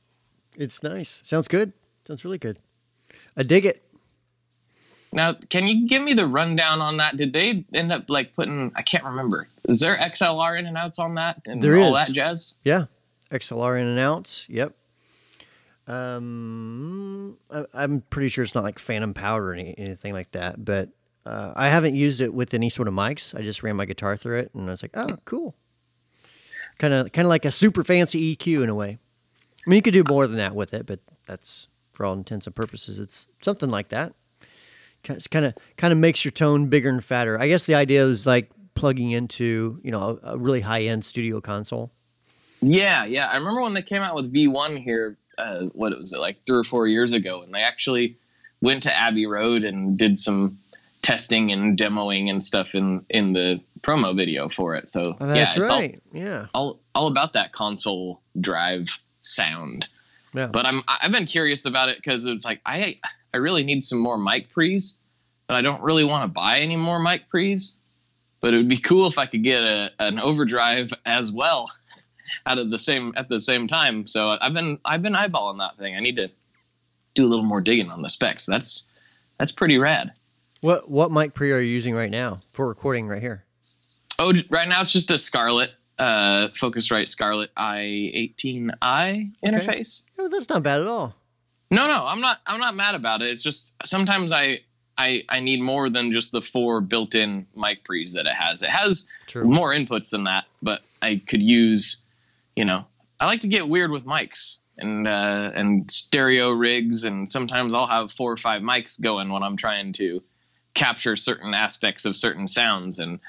It's 0.56 0.82
nice. 0.82 1.22
Sounds 1.24 1.48
good. 1.48 1.72
Sounds 2.06 2.24
really 2.24 2.38
good. 2.38 2.58
I 3.36 3.42
dig 3.42 3.66
it. 3.66 3.82
Now, 5.12 5.34
can 5.48 5.66
you 5.66 5.88
give 5.88 6.02
me 6.02 6.12
the 6.14 6.26
rundown 6.26 6.80
on 6.80 6.98
that? 6.98 7.16
Did 7.16 7.32
they 7.32 7.64
end 7.72 7.92
up 7.92 8.10
like 8.10 8.34
putting? 8.34 8.72
I 8.76 8.82
can't 8.82 9.04
remember. 9.04 9.48
Is 9.68 9.80
there 9.80 9.96
XLR 9.96 10.58
in 10.58 10.66
and 10.66 10.76
outs 10.76 10.98
on 10.98 11.14
that 11.14 11.40
and 11.46 11.62
There 11.62 11.78
all 11.78 11.96
is. 11.96 12.06
that 12.06 12.12
jazz? 12.12 12.56
Yeah. 12.64 12.84
XLR 13.30 13.80
in 13.80 13.86
and 13.86 13.98
outs. 13.98 14.46
Yep. 14.48 14.74
Um, 15.86 17.38
I, 17.50 17.64
I'm 17.74 18.02
pretty 18.10 18.28
sure 18.28 18.44
it's 18.44 18.54
not 18.54 18.64
like 18.64 18.78
phantom 18.78 19.14
power 19.14 19.42
or 19.46 19.52
any, 19.54 19.74
anything 19.78 20.12
like 20.12 20.30
that, 20.32 20.62
but 20.62 20.90
uh, 21.24 21.52
I 21.56 21.68
haven't 21.68 21.94
used 21.94 22.20
it 22.20 22.32
with 22.32 22.52
any 22.54 22.68
sort 22.70 22.88
of 22.88 22.94
mics. 22.94 23.34
I 23.38 23.42
just 23.42 23.62
ran 23.62 23.76
my 23.76 23.86
guitar 23.86 24.16
through 24.16 24.38
it, 24.38 24.50
and 24.54 24.68
I 24.68 24.70
was 24.70 24.82
like, 24.82 24.92
oh, 24.94 25.16
cool. 25.24 25.54
Kind 26.78 26.92
of, 26.94 27.10
kind 27.12 27.24
of 27.26 27.30
like 27.30 27.44
a 27.46 27.50
super 27.50 27.82
fancy 27.84 28.36
EQ 28.36 28.62
in 28.64 28.68
a 28.68 28.74
way. 28.74 28.98
I 29.66 29.70
mean, 29.70 29.76
you 29.76 29.82
could 29.82 29.94
do 29.94 30.04
more 30.08 30.26
than 30.26 30.36
that 30.36 30.54
with 30.54 30.74
it, 30.74 30.86
but 30.86 31.00
that's 31.26 31.68
for 31.92 32.04
all 32.06 32.12
intents 32.12 32.46
and 32.46 32.54
purposes, 32.54 33.00
it's 33.00 33.28
something 33.40 33.70
like 33.70 33.88
that. 33.88 34.12
Kind 35.04 35.44
of 35.46 35.54
kind 35.76 35.92
of 35.92 35.98
makes 35.98 36.24
your 36.24 36.32
tone 36.32 36.66
bigger 36.66 36.88
and 36.88 37.04
fatter. 37.04 37.38
I 37.40 37.48
guess 37.48 37.64
the 37.66 37.74
idea 37.74 38.02
is 38.04 38.26
like 38.26 38.50
plugging 38.74 39.10
into 39.10 39.80
you 39.82 39.90
know 39.90 40.18
a, 40.22 40.32
a 40.34 40.38
really 40.38 40.60
high 40.60 40.82
end 40.82 41.04
studio 41.04 41.40
console. 41.40 41.90
Yeah, 42.60 43.04
yeah. 43.04 43.28
I 43.28 43.36
remember 43.36 43.62
when 43.62 43.74
they 43.74 43.82
came 43.82 44.02
out 44.02 44.14
with 44.16 44.32
V1 44.32 44.82
here. 44.82 45.16
Uh, 45.36 45.66
what 45.66 45.96
was 45.96 46.12
it 46.12 46.18
like 46.18 46.38
three 46.44 46.58
or 46.58 46.64
four 46.64 46.88
years 46.88 47.12
ago? 47.12 47.42
And 47.42 47.54
they 47.54 47.60
actually 47.60 48.16
went 48.60 48.82
to 48.82 48.92
Abbey 48.96 49.26
Road 49.26 49.62
and 49.62 49.96
did 49.96 50.18
some 50.18 50.58
testing 51.00 51.52
and 51.52 51.78
demoing 51.78 52.28
and 52.28 52.42
stuff 52.42 52.74
in 52.74 53.04
in 53.08 53.32
the 53.32 53.60
promo 53.82 54.16
video 54.16 54.48
for 54.48 54.74
it. 54.74 54.88
So 54.88 55.16
Oh, 55.20 55.26
that's 55.26 55.56
yeah, 55.56 55.62
it's 55.62 55.70
right. 55.70 56.02
yeah. 56.12 56.46
all, 56.52 56.66
all 56.66 56.80
all 56.96 57.06
about 57.08 57.34
that 57.34 57.52
console 57.52 58.20
drive 58.40 58.98
sound. 59.20 59.86
Yeah. 60.34 60.48
But 60.48 60.66
I'm 60.66 60.82
I've 60.88 61.12
been 61.12 61.26
curious 61.26 61.64
about 61.64 61.88
it 61.88 61.96
because 61.96 62.26
it's 62.26 62.44
like 62.44 62.60
I 62.66 62.98
I 63.32 63.38
really 63.38 63.64
need 63.64 63.82
some 63.82 63.98
more 63.98 64.18
mic 64.18 64.48
pre's, 64.48 64.98
but 65.46 65.56
I 65.56 65.62
don't 65.62 65.82
really 65.82 66.04
want 66.04 66.24
to 66.24 66.28
buy 66.28 66.60
any 66.60 66.76
more 66.76 66.98
mic 66.98 67.28
pre's. 67.28 67.78
But 68.40 68.54
it 68.54 68.58
would 68.58 68.68
be 68.68 68.76
cool 68.76 69.08
if 69.08 69.18
I 69.18 69.26
could 69.26 69.42
get 69.42 69.62
a, 69.62 69.90
an 69.98 70.20
overdrive 70.20 70.92
as 71.04 71.32
well 71.32 71.72
out 72.46 72.58
of 72.58 72.70
the 72.70 72.78
same 72.78 73.12
at 73.16 73.28
the 73.28 73.40
same 73.40 73.66
time. 73.66 74.06
So 74.06 74.36
I've 74.40 74.54
been 74.54 74.78
I've 74.84 75.02
been 75.02 75.14
eyeballing 75.14 75.58
that 75.58 75.76
thing. 75.76 75.96
I 75.96 76.00
need 76.00 76.16
to 76.16 76.30
do 77.14 77.24
a 77.24 77.28
little 77.28 77.44
more 77.44 77.60
digging 77.60 77.90
on 77.90 78.02
the 78.02 78.08
specs. 78.08 78.46
That's 78.46 78.90
that's 79.38 79.52
pretty 79.52 79.78
rad. 79.78 80.12
What 80.60 80.90
what 80.90 81.10
mic 81.10 81.34
pre 81.34 81.52
are 81.52 81.60
you 81.60 81.70
using 81.70 81.94
right 81.94 82.10
now 82.10 82.40
for 82.52 82.68
recording 82.68 83.08
right 83.08 83.22
here? 83.22 83.44
Oh, 84.18 84.32
right 84.50 84.66
now 84.66 84.80
it's 84.80 84.92
just 84.92 85.10
a 85.12 85.18
Scarlett, 85.18 85.70
uh, 85.98 86.48
Focusrite 86.48 87.08
Scarlett 87.08 87.54
18i8 87.56 89.32
interface. 89.44 90.04
Oh, 90.18 90.28
that's 90.28 90.48
not 90.48 90.62
bad 90.62 90.80
at 90.80 90.86
all. 90.86 91.14
No, 91.70 91.86
no, 91.86 92.06
I'm 92.06 92.20
not. 92.20 92.38
I'm 92.46 92.60
not 92.60 92.74
mad 92.74 92.94
about 92.94 93.20
it. 93.20 93.28
It's 93.28 93.42
just 93.42 93.74
sometimes 93.84 94.32
I, 94.32 94.60
I, 94.96 95.24
I 95.28 95.40
need 95.40 95.60
more 95.60 95.90
than 95.90 96.12
just 96.12 96.32
the 96.32 96.40
four 96.40 96.80
built-in 96.80 97.46
mic 97.54 97.84
pre's 97.84 98.14
that 98.14 98.26
it 98.26 98.32
has. 98.32 98.62
It 98.62 98.70
has 98.70 99.10
True. 99.26 99.44
more 99.44 99.72
inputs 99.72 100.10
than 100.10 100.24
that, 100.24 100.46
but 100.62 100.80
I 101.02 101.20
could 101.26 101.42
use, 101.42 102.04
you 102.56 102.64
know, 102.64 102.86
I 103.20 103.26
like 103.26 103.40
to 103.40 103.48
get 103.48 103.68
weird 103.68 103.90
with 103.90 104.06
mics 104.06 104.58
and 104.78 105.06
uh, 105.06 105.50
and 105.54 105.90
stereo 105.90 106.50
rigs, 106.50 107.04
and 107.04 107.28
sometimes 107.28 107.74
I'll 107.74 107.86
have 107.86 108.12
four 108.12 108.32
or 108.32 108.36
five 108.36 108.62
mics 108.62 109.00
going 109.00 109.30
when 109.30 109.42
I'm 109.42 109.56
trying 109.56 109.92
to 109.94 110.22
capture 110.74 111.16
certain 111.16 111.52
aspects 111.52 112.04
of 112.06 112.16
certain 112.16 112.46
sounds, 112.46 112.98
and 112.98 113.20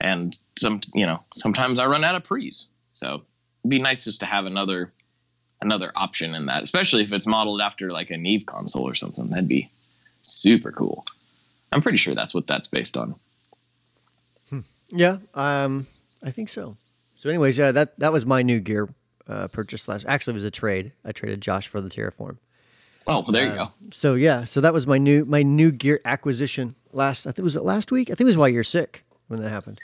and 0.00 0.36
some 0.60 0.80
you 0.94 1.06
know 1.06 1.22
sometimes 1.34 1.80
I 1.80 1.86
run 1.86 2.04
out 2.04 2.14
of 2.14 2.24
pre's, 2.24 2.68
so 2.92 3.22
it'd 3.62 3.70
be 3.70 3.78
nice 3.80 4.04
just 4.04 4.20
to 4.20 4.26
have 4.26 4.46
another 4.46 4.92
another 5.62 5.92
option 5.96 6.34
in 6.34 6.46
that, 6.46 6.62
especially 6.62 7.02
if 7.02 7.12
it's 7.12 7.26
modeled 7.26 7.60
after 7.60 7.90
like 7.90 8.10
a 8.10 8.16
Neve 8.16 8.46
console 8.46 8.88
or 8.88 8.94
something. 8.94 9.28
That'd 9.30 9.48
be 9.48 9.68
super 10.22 10.72
cool. 10.72 11.04
I'm 11.72 11.80
pretty 11.82 11.98
sure 11.98 12.14
that's 12.14 12.34
what 12.34 12.46
that's 12.46 12.68
based 12.68 12.96
on. 12.96 13.14
Yeah, 14.92 15.18
um, 15.34 15.86
I 16.20 16.32
think 16.32 16.48
so. 16.48 16.76
So, 17.14 17.28
anyways, 17.28 17.56
yeah, 17.56 17.70
that 17.70 17.96
that 18.00 18.12
was 18.12 18.26
my 18.26 18.42
new 18.42 18.58
gear 18.58 18.88
uh, 19.28 19.46
purchase 19.46 19.86
last. 19.86 20.04
Actually, 20.08 20.32
it 20.32 20.34
was 20.34 20.44
a 20.44 20.50
trade. 20.50 20.90
I 21.04 21.12
traded 21.12 21.40
Josh 21.40 21.68
for 21.68 21.80
the 21.80 21.88
Terraform. 21.88 22.38
Oh, 23.06 23.20
well, 23.20 23.22
there 23.30 23.44
you 23.46 23.52
Uh, 23.52 23.66
go. 23.66 23.70
So 23.92 24.14
yeah, 24.14 24.42
so 24.42 24.60
that 24.60 24.72
was 24.72 24.88
my 24.88 24.98
new 24.98 25.24
my 25.24 25.44
new 25.44 25.70
gear 25.70 26.00
acquisition 26.04 26.74
last. 26.92 27.28
I 27.28 27.30
think 27.30 27.44
was 27.44 27.54
it 27.54 27.62
last 27.62 27.92
week. 27.92 28.10
I 28.10 28.14
think 28.14 28.22
it 28.22 28.24
was 28.34 28.36
while 28.36 28.48
you're 28.48 28.64
sick 28.64 29.04
when 29.28 29.40
that 29.40 29.50
happened. 29.50 29.78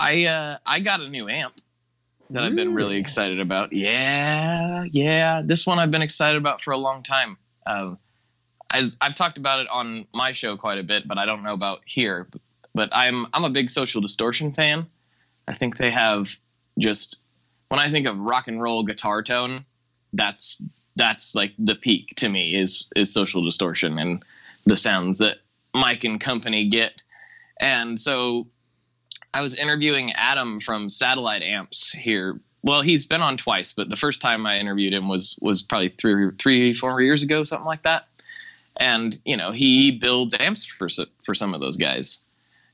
I 0.00 0.24
uh, 0.24 0.58
I 0.64 0.80
got 0.80 1.00
a 1.00 1.08
new 1.08 1.28
amp 1.28 1.60
that 2.30 2.42
I've 2.42 2.54
been 2.54 2.74
really 2.74 2.96
excited 2.98 3.38
about. 3.38 3.72
Yeah, 3.72 4.84
yeah. 4.90 5.42
This 5.44 5.66
one 5.66 5.78
I've 5.78 5.90
been 5.90 6.02
excited 6.02 6.38
about 6.38 6.62
for 6.62 6.72
a 6.72 6.76
long 6.76 7.02
time. 7.02 7.36
Um, 7.66 7.98
I, 8.72 8.90
I've 9.00 9.14
talked 9.14 9.36
about 9.36 9.60
it 9.60 9.68
on 9.68 10.06
my 10.14 10.32
show 10.32 10.56
quite 10.56 10.78
a 10.78 10.82
bit, 10.82 11.06
but 11.06 11.18
I 11.18 11.26
don't 11.26 11.42
know 11.42 11.52
about 11.52 11.82
here. 11.84 12.26
But, 12.30 12.40
but 12.74 12.88
I'm 12.92 13.26
I'm 13.34 13.44
a 13.44 13.50
big 13.50 13.68
Social 13.68 14.00
Distortion 14.00 14.52
fan. 14.52 14.86
I 15.46 15.52
think 15.52 15.76
they 15.76 15.90
have 15.90 16.34
just 16.78 17.22
when 17.68 17.78
I 17.78 17.90
think 17.90 18.06
of 18.06 18.18
rock 18.18 18.48
and 18.48 18.62
roll 18.62 18.84
guitar 18.84 19.22
tone, 19.22 19.66
that's 20.14 20.62
that's 20.96 21.34
like 21.34 21.52
the 21.58 21.74
peak 21.74 22.14
to 22.16 22.28
me 22.28 22.54
is 22.54 22.90
is 22.96 23.12
Social 23.12 23.42
Distortion 23.44 23.98
and 23.98 24.22
the 24.64 24.76
sounds 24.76 25.18
that 25.18 25.38
Mike 25.74 26.04
and 26.04 26.20
company 26.20 26.68
get. 26.68 27.02
And 27.60 28.00
so 28.00 28.46
I 29.32 29.42
was 29.42 29.54
interviewing 29.54 30.12
Adam 30.12 30.60
from 30.60 30.88
Satellite 30.88 31.42
Amps 31.42 31.92
here. 31.92 32.40
Well, 32.62 32.82
he's 32.82 33.06
been 33.06 33.22
on 33.22 33.36
twice, 33.36 33.72
but 33.72 33.88
the 33.88 33.96
first 33.96 34.20
time 34.20 34.44
I 34.44 34.58
interviewed 34.58 34.92
him 34.92 35.08
was 35.08 35.38
was 35.40 35.62
probably 35.62 35.88
three, 35.88 36.30
three, 36.38 36.72
four 36.72 37.00
years 37.00 37.22
ago, 37.22 37.44
something 37.44 37.66
like 37.66 37.82
that. 37.82 38.08
And 38.76 39.18
you 39.24 39.36
know, 39.36 39.52
he 39.52 39.92
builds 39.92 40.34
amps 40.38 40.64
for 40.64 40.88
for 41.22 41.34
some 41.34 41.54
of 41.54 41.60
those 41.60 41.76
guys. 41.76 42.24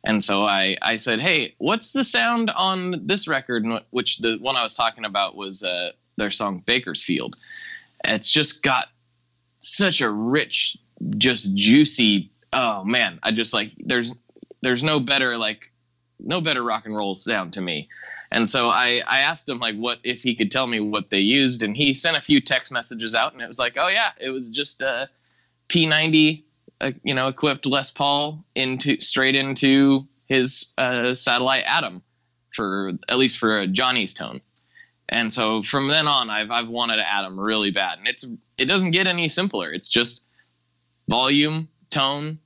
And 0.04 0.22
so 0.22 0.44
I 0.44 0.76
I 0.80 0.96
said, 0.96 1.20
hey, 1.20 1.54
what's 1.58 1.92
the 1.92 2.04
sound 2.04 2.50
on 2.50 3.06
this 3.06 3.28
record? 3.28 3.64
Which 3.90 4.18
the 4.18 4.38
one 4.38 4.56
I 4.56 4.62
was 4.62 4.74
talking 4.74 5.04
about 5.04 5.36
was 5.36 5.62
uh, 5.62 5.92
their 6.16 6.30
song 6.30 6.62
Bakersfield. 6.64 7.36
It's 8.04 8.30
just 8.30 8.62
got 8.62 8.88
such 9.58 10.00
a 10.00 10.10
rich, 10.10 10.76
just 11.18 11.56
juicy. 11.56 12.30
Oh 12.52 12.84
man, 12.84 13.18
I 13.22 13.32
just 13.32 13.52
like 13.52 13.72
there's 13.78 14.14
there's 14.62 14.82
no 14.82 15.00
better 15.00 15.36
like 15.36 15.70
no 16.18 16.40
better 16.40 16.62
rock 16.62 16.86
and 16.86 16.94
roll 16.94 17.14
sound 17.14 17.52
to 17.54 17.60
me. 17.60 17.88
And 18.30 18.48
so 18.48 18.68
I, 18.68 19.02
I 19.06 19.20
asked 19.20 19.48
him 19.48 19.60
like 19.60 19.76
what 19.76 19.98
if 20.02 20.22
he 20.22 20.34
could 20.34 20.50
tell 20.50 20.66
me 20.66 20.80
what 20.80 21.10
they 21.10 21.20
used, 21.20 21.62
and 21.62 21.76
he 21.76 21.94
sent 21.94 22.16
a 22.16 22.20
few 22.20 22.40
text 22.40 22.72
messages 22.72 23.14
out, 23.14 23.32
and 23.32 23.42
it 23.42 23.46
was 23.46 23.58
like, 23.58 23.76
oh 23.78 23.88
yeah, 23.88 24.10
it 24.18 24.30
was 24.30 24.50
just 24.50 24.82
a 24.82 25.08
P90, 25.68 26.42
uh, 26.80 26.92
you 27.02 27.14
know, 27.14 27.28
equipped 27.28 27.66
Les 27.66 27.90
Paul 27.90 28.44
into 28.54 29.00
straight 29.00 29.34
into 29.34 30.06
his 30.26 30.72
uh, 30.76 31.14
satellite 31.14 31.64
Atom 31.66 32.02
for 32.52 32.92
at 33.08 33.18
least 33.18 33.38
for 33.38 33.66
Johnny's 33.66 34.14
tone. 34.14 34.40
And 35.08 35.32
so 35.32 35.62
from 35.62 35.88
then 35.88 36.08
on, 36.08 36.30
I've 36.30 36.50
I've 36.50 36.68
wanted 36.68 36.98
an 36.98 37.06
Atom 37.08 37.38
really 37.38 37.70
bad, 37.70 37.98
and 37.98 38.08
it's 38.08 38.26
it 38.58 38.64
doesn't 38.64 38.90
get 38.90 39.06
any 39.06 39.28
simpler. 39.28 39.72
It's 39.72 39.88
just 39.88 40.26
volume, 41.08 41.68
tone, 41.90 42.38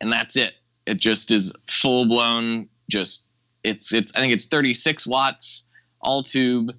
and 0.00 0.12
that's 0.12 0.36
it. 0.36 0.54
It 0.86 0.98
just 0.98 1.30
is 1.30 1.54
full 1.66 2.08
blown. 2.08 2.68
Just 2.90 3.28
it's 3.64 3.92
it's 3.92 4.14
I 4.16 4.20
think 4.20 4.32
it's 4.32 4.46
36 4.46 5.06
watts, 5.06 5.68
all 6.00 6.22
tube. 6.22 6.74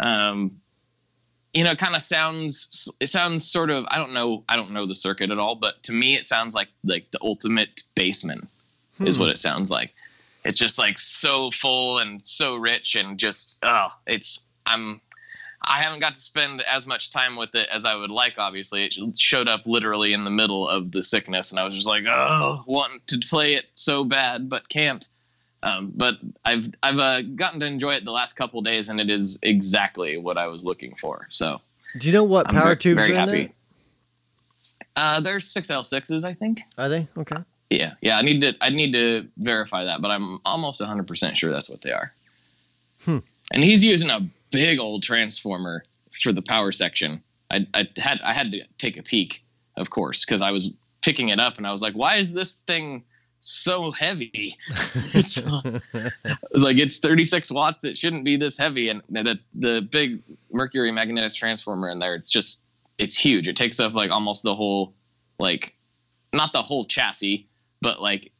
Um, 0.00 0.52
you 1.54 1.64
know, 1.64 1.74
kind 1.76 1.94
of 1.94 2.02
sounds 2.02 2.90
it 3.00 3.08
sounds 3.08 3.50
sort 3.50 3.70
of 3.70 3.84
I 3.88 3.98
don't 3.98 4.12
know 4.14 4.40
I 4.48 4.56
don't 4.56 4.70
know 4.72 4.86
the 4.86 4.94
circuit 4.94 5.30
at 5.30 5.38
all, 5.38 5.54
but 5.54 5.82
to 5.84 5.92
me 5.92 6.14
it 6.14 6.24
sounds 6.24 6.54
like 6.54 6.68
like 6.84 7.10
the 7.10 7.18
ultimate 7.22 7.82
bassman 7.96 8.50
is 9.04 9.16
Hmm. 9.16 9.20
what 9.22 9.30
it 9.30 9.38
sounds 9.38 9.70
like. 9.70 9.92
It's 10.44 10.58
just 10.58 10.78
like 10.78 10.98
so 10.98 11.50
full 11.50 11.98
and 11.98 12.24
so 12.24 12.56
rich 12.56 12.94
and 12.96 13.18
just 13.18 13.58
oh, 13.62 13.88
it's 14.06 14.46
I'm 14.66 15.00
I 15.64 15.80
haven't 15.80 16.00
got 16.00 16.14
to 16.14 16.20
spend 16.20 16.60
as 16.62 16.86
much 16.88 17.10
time 17.10 17.36
with 17.36 17.54
it 17.54 17.68
as 17.70 17.84
I 17.84 17.94
would 17.94 18.10
like. 18.10 18.34
Obviously, 18.38 18.84
it 18.84 18.96
showed 19.16 19.46
up 19.46 19.64
literally 19.66 20.12
in 20.12 20.24
the 20.24 20.30
middle 20.30 20.68
of 20.68 20.90
the 20.90 21.04
sickness, 21.04 21.52
and 21.52 21.60
I 21.60 21.64
was 21.64 21.74
just 21.74 21.86
like, 21.86 22.02
oh, 22.08 22.64
wanting 22.66 23.00
to 23.06 23.18
play 23.30 23.54
it 23.54 23.66
so 23.74 24.02
bad, 24.02 24.48
but 24.48 24.68
can't. 24.68 25.06
Um, 25.62 25.92
but 25.94 26.16
I've 26.44 26.68
I've 26.82 26.98
uh, 26.98 27.22
gotten 27.22 27.60
to 27.60 27.66
enjoy 27.66 27.94
it 27.94 28.04
the 28.04 28.10
last 28.10 28.34
couple 28.34 28.60
days, 28.62 28.88
and 28.88 29.00
it 29.00 29.08
is 29.08 29.38
exactly 29.42 30.16
what 30.16 30.36
I 30.36 30.48
was 30.48 30.64
looking 30.64 30.94
for. 30.96 31.26
So 31.30 31.60
Do 31.98 32.06
you 32.08 32.12
know 32.12 32.24
what 32.24 32.48
I'm 32.48 32.54
power 32.54 32.64
very, 32.64 32.76
tubes 32.76 33.06
very 33.06 33.16
are 33.16 33.22
in 33.22 33.28
happy. 33.28 33.52
Uh, 34.96 35.20
there's 35.20 35.46
six 35.46 35.70
L 35.70 35.84
sixes, 35.84 36.24
I 36.24 36.34
think. 36.34 36.62
Are 36.76 36.88
they 36.88 37.08
okay? 37.16 37.36
Yeah, 37.70 37.94
yeah. 38.00 38.18
I 38.18 38.22
need 38.22 38.40
to 38.40 38.54
I 38.60 38.70
need 38.70 38.92
to 38.92 39.28
verify 39.36 39.84
that, 39.84 40.02
but 40.02 40.10
I'm 40.10 40.40
almost 40.44 40.80
100 40.80 41.06
percent 41.06 41.38
sure 41.38 41.52
that's 41.52 41.70
what 41.70 41.80
they 41.80 41.92
are. 41.92 42.12
Hmm. 43.04 43.18
And 43.52 43.62
he's 43.62 43.84
using 43.84 44.10
a 44.10 44.26
big 44.50 44.78
old 44.78 45.02
transformer 45.02 45.84
for 46.10 46.32
the 46.32 46.42
power 46.42 46.72
section. 46.72 47.20
I, 47.50 47.66
I 47.74 47.88
had 47.96 48.20
I 48.22 48.32
had 48.32 48.52
to 48.52 48.62
take 48.78 48.96
a 48.96 49.02
peek, 49.02 49.42
of 49.76 49.90
course, 49.90 50.24
because 50.24 50.42
I 50.42 50.50
was 50.50 50.70
picking 51.02 51.28
it 51.28 51.40
up 51.40 51.58
and 51.58 51.66
I 51.66 51.72
was 51.72 51.82
like, 51.82 51.94
why 51.94 52.16
is 52.16 52.32
this 52.32 52.56
thing 52.56 53.04
so 53.42 53.90
heavy? 53.90 54.56
it's, 55.14 55.46
uh, 55.46 55.80
it 55.94 56.38
was 56.52 56.62
like 56.62 56.78
it's 56.78 56.98
36 56.98 57.50
watts. 57.50 57.84
It 57.84 57.98
shouldn't 57.98 58.24
be 58.24 58.36
this 58.36 58.56
heavy. 58.56 58.88
And 58.88 59.02
the 59.10 59.38
the 59.54 59.80
big 59.80 60.20
mercury 60.50 60.92
magnetic 60.92 61.34
transformer 61.34 61.90
in 61.90 61.98
there, 61.98 62.14
it's 62.14 62.30
just 62.30 62.64
it's 62.98 63.16
huge. 63.16 63.48
It 63.48 63.56
takes 63.56 63.80
up 63.80 63.94
like 63.94 64.10
almost 64.10 64.44
the 64.44 64.54
whole 64.54 64.94
like 65.38 65.74
not 66.32 66.52
the 66.52 66.62
whole 66.62 66.84
chassis, 66.84 67.46
but 67.80 68.00
like 68.00 68.32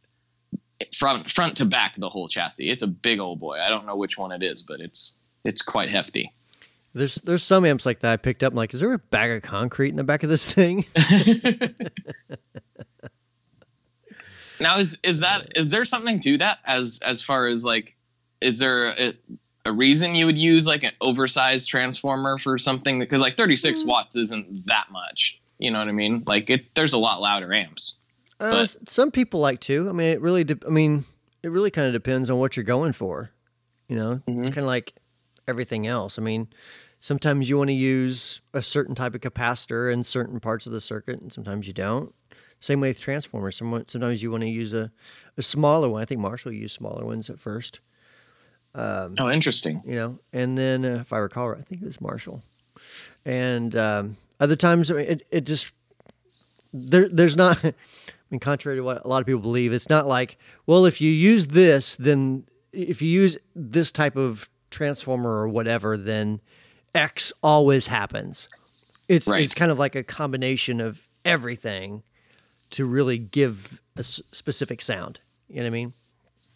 front 0.95 1.31
front 1.31 1.57
to 1.59 1.65
back 1.65 1.97
the 1.97 2.09
whole 2.09 2.29
chassis. 2.29 2.71
It's 2.71 2.83
a 2.83 2.89
big 2.89 3.21
old 3.21 3.41
boy. 3.41 3.59
I 3.59 3.69
don't 3.69 3.87
know 3.87 3.97
which 3.97 4.17
one 4.17 4.33
it 4.33 4.43
is, 4.43 4.63
but 4.63 4.81
it's 4.81 5.19
it's 5.45 5.63
quite 5.63 5.91
hefty. 5.91 6.33
There's 6.95 7.17
there's 7.17 7.43
some 7.43 7.65
amps 7.65 7.87
like 7.87 8.01
that 8.01 8.13
I 8.13 8.17
picked 8.19 8.43
up. 8.43 8.53
I'm 8.53 8.57
like, 8.57 8.75
is 8.75 8.81
there 8.81 8.93
a 8.93 8.99
bag 8.99 9.31
of 9.31 9.43
concrete 9.43 9.89
in 9.89 9.97
the 9.97 10.05
back 10.05 10.23
of 10.23 10.29
this 10.29 10.47
thing? 10.47 10.85
Now 14.63 14.79
is 14.79 14.99
is 15.03 15.21
that 15.21 15.57
is 15.57 15.69
there 15.69 15.85
something 15.85 16.21
to 16.21 16.39
that 16.39 16.59
as 16.67 17.01
as 17.05 17.23
far 17.23 17.47
as 17.47 17.65
like 17.65 17.95
is 18.41 18.59
there 18.59 18.87
a, 18.99 19.15
a 19.67 19.73
reason 19.73 20.15
you 20.15 20.27
would 20.27 20.39
use 20.39 20.67
like 20.67 20.83
an 20.83 20.93
oversized 21.01 21.69
transformer 21.69 22.39
for 22.39 22.59
something 22.59 22.99
because 22.99 23.21
like 23.21 23.37
36 23.37 23.85
watts 23.85 24.17
isn't 24.17 24.67
that 24.67 24.87
much 24.91 25.41
You 25.59 25.71
know 25.71 25.79
what 25.79 25.89
I 25.89 25.93
mean? 25.93 26.25
Like 26.27 26.51
it, 26.51 26.75
there's 26.75 26.93
a 26.93 26.99
lot 26.99 27.21
louder 27.21 27.53
amps. 27.53 28.01
Uh, 28.41 28.51
But- 28.67 28.89
some 28.89 29.11
people 29.13 29.39
like 29.41 29.61
to. 29.61 29.89
I 29.89 29.93
mean, 29.93 30.09
it 30.09 30.21
really. 30.21 30.43
De- 30.45 30.59
I 30.67 30.71
mean, 30.71 31.05
it 31.45 31.51
really 31.51 31.71
kind 31.71 31.87
of 31.87 31.93
depends 31.93 32.29
on 32.31 32.39
what 32.39 32.57
you're 32.57 32.65
going 32.65 32.93
for. 32.93 33.31
You 33.89 33.95
know, 33.97 34.13
it's 34.27 34.37
Mhm. 34.51 34.55
kind 34.55 34.59
of 34.59 34.65
like 34.65 34.95
everything 35.47 35.87
else. 35.87 36.19
I 36.19 36.23
mean, 36.23 36.49
sometimes 36.99 37.49
you 37.49 37.57
want 37.59 37.69
to 37.69 37.75
use 37.75 38.41
a 38.53 38.63
certain 38.63 38.95
type 38.97 39.15
of 39.15 39.21
capacitor 39.21 39.93
in 39.93 40.03
certain 40.03 40.41
parts 40.41 40.67
of 40.67 40.73
the 40.73 40.81
circuit, 40.81 41.21
and 41.21 41.33
sometimes 41.33 41.69
you 41.69 41.73
don't. 41.73 42.13
Same 42.63 42.81
way 42.81 42.89
with 42.91 43.01
transformers. 43.01 43.57
Sometimes 43.57 44.23
you 44.23 44.31
want 44.31 44.43
to 44.43 44.49
use 44.49 44.73
a, 44.73 44.91
a 45.37 45.43
smaller 45.43 45.89
one. 45.89 46.01
I 46.01 46.05
think 46.05 46.21
Marshall 46.21 46.53
used 46.53 46.75
smaller 46.77 47.05
ones 47.05 47.29
at 47.29 47.41
first. 47.41 47.81
Um, 48.75 49.17
Oh, 49.19 49.29
interesting. 49.31 49.83
you 49.85 49.97
know, 49.97 50.19
and 50.33 50.57
then 50.57 50.85
uh, 50.85 50.99
if 51.01 51.13
I 51.13 51.19
recall, 51.19 51.49
right, 51.51 51.59
I 51.59 51.63
think 51.63 51.83
it 51.83 51.85
was 51.85 52.01
Marshall. 52.01 52.43
And 53.25 53.75
um, 53.77 54.17
other 54.41 54.57
times, 54.57 54.91
I 54.91 54.95
mean, 54.95 55.07
it 55.07 55.27
it 55.31 55.41
just 55.47 55.75
there 56.73 57.09
there's 57.09 57.37
not. 57.37 57.63
I 57.65 57.75
mean, 58.31 58.41
contrary 58.41 58.79
to 58.79 58.83
what 58.83 59.05
a 59.05 59.09
lot 59.09 59.21
of 59.21 59.27
people 59.27 59.43
believe, 59.43 59.73
it's 59.73 59.91
not 59.91 60.07
like 60.07 60.39
well, 60.67 60.87
if 60.87 61.01
you 61.01 61.11
use 61.11 61.49
this, 61.49 61.97
then 61.97 62.45
if 62.73 63.03
you 63.03 63.09
use 63.11 63.37
this 63.55 63.93
type 63.93 64.17
of 64.17 64.49
transformer 64.71 65.31
or 65.31 65.49
whatever, 65.49 65.97
then 65.99 66.41
X 66.95 67.33
always 67.43 67.89
happens. 67.89 68.49
It's 69.09 69.27
Right. 69.29 69.43
it's 69.45 69.53
kind 69.55 69.71
of 69.71 69.79
like 69.79 69.95
a 69.97 70.03
combination 70.03 70.81
of 70.81 71.07
everything 71.27 72.03
to 72.73 72.85
really 72.85 73.19
give 73.19 73.81
a 73.97 74.01
s- 74.01 74.21
specific 74.33 74.83
sound. 74.83 75.21
You 75.49 75.57
know 75.57 75.63
what 75.63 75.67
I 75.69 75.71
mean? 75.71 75.93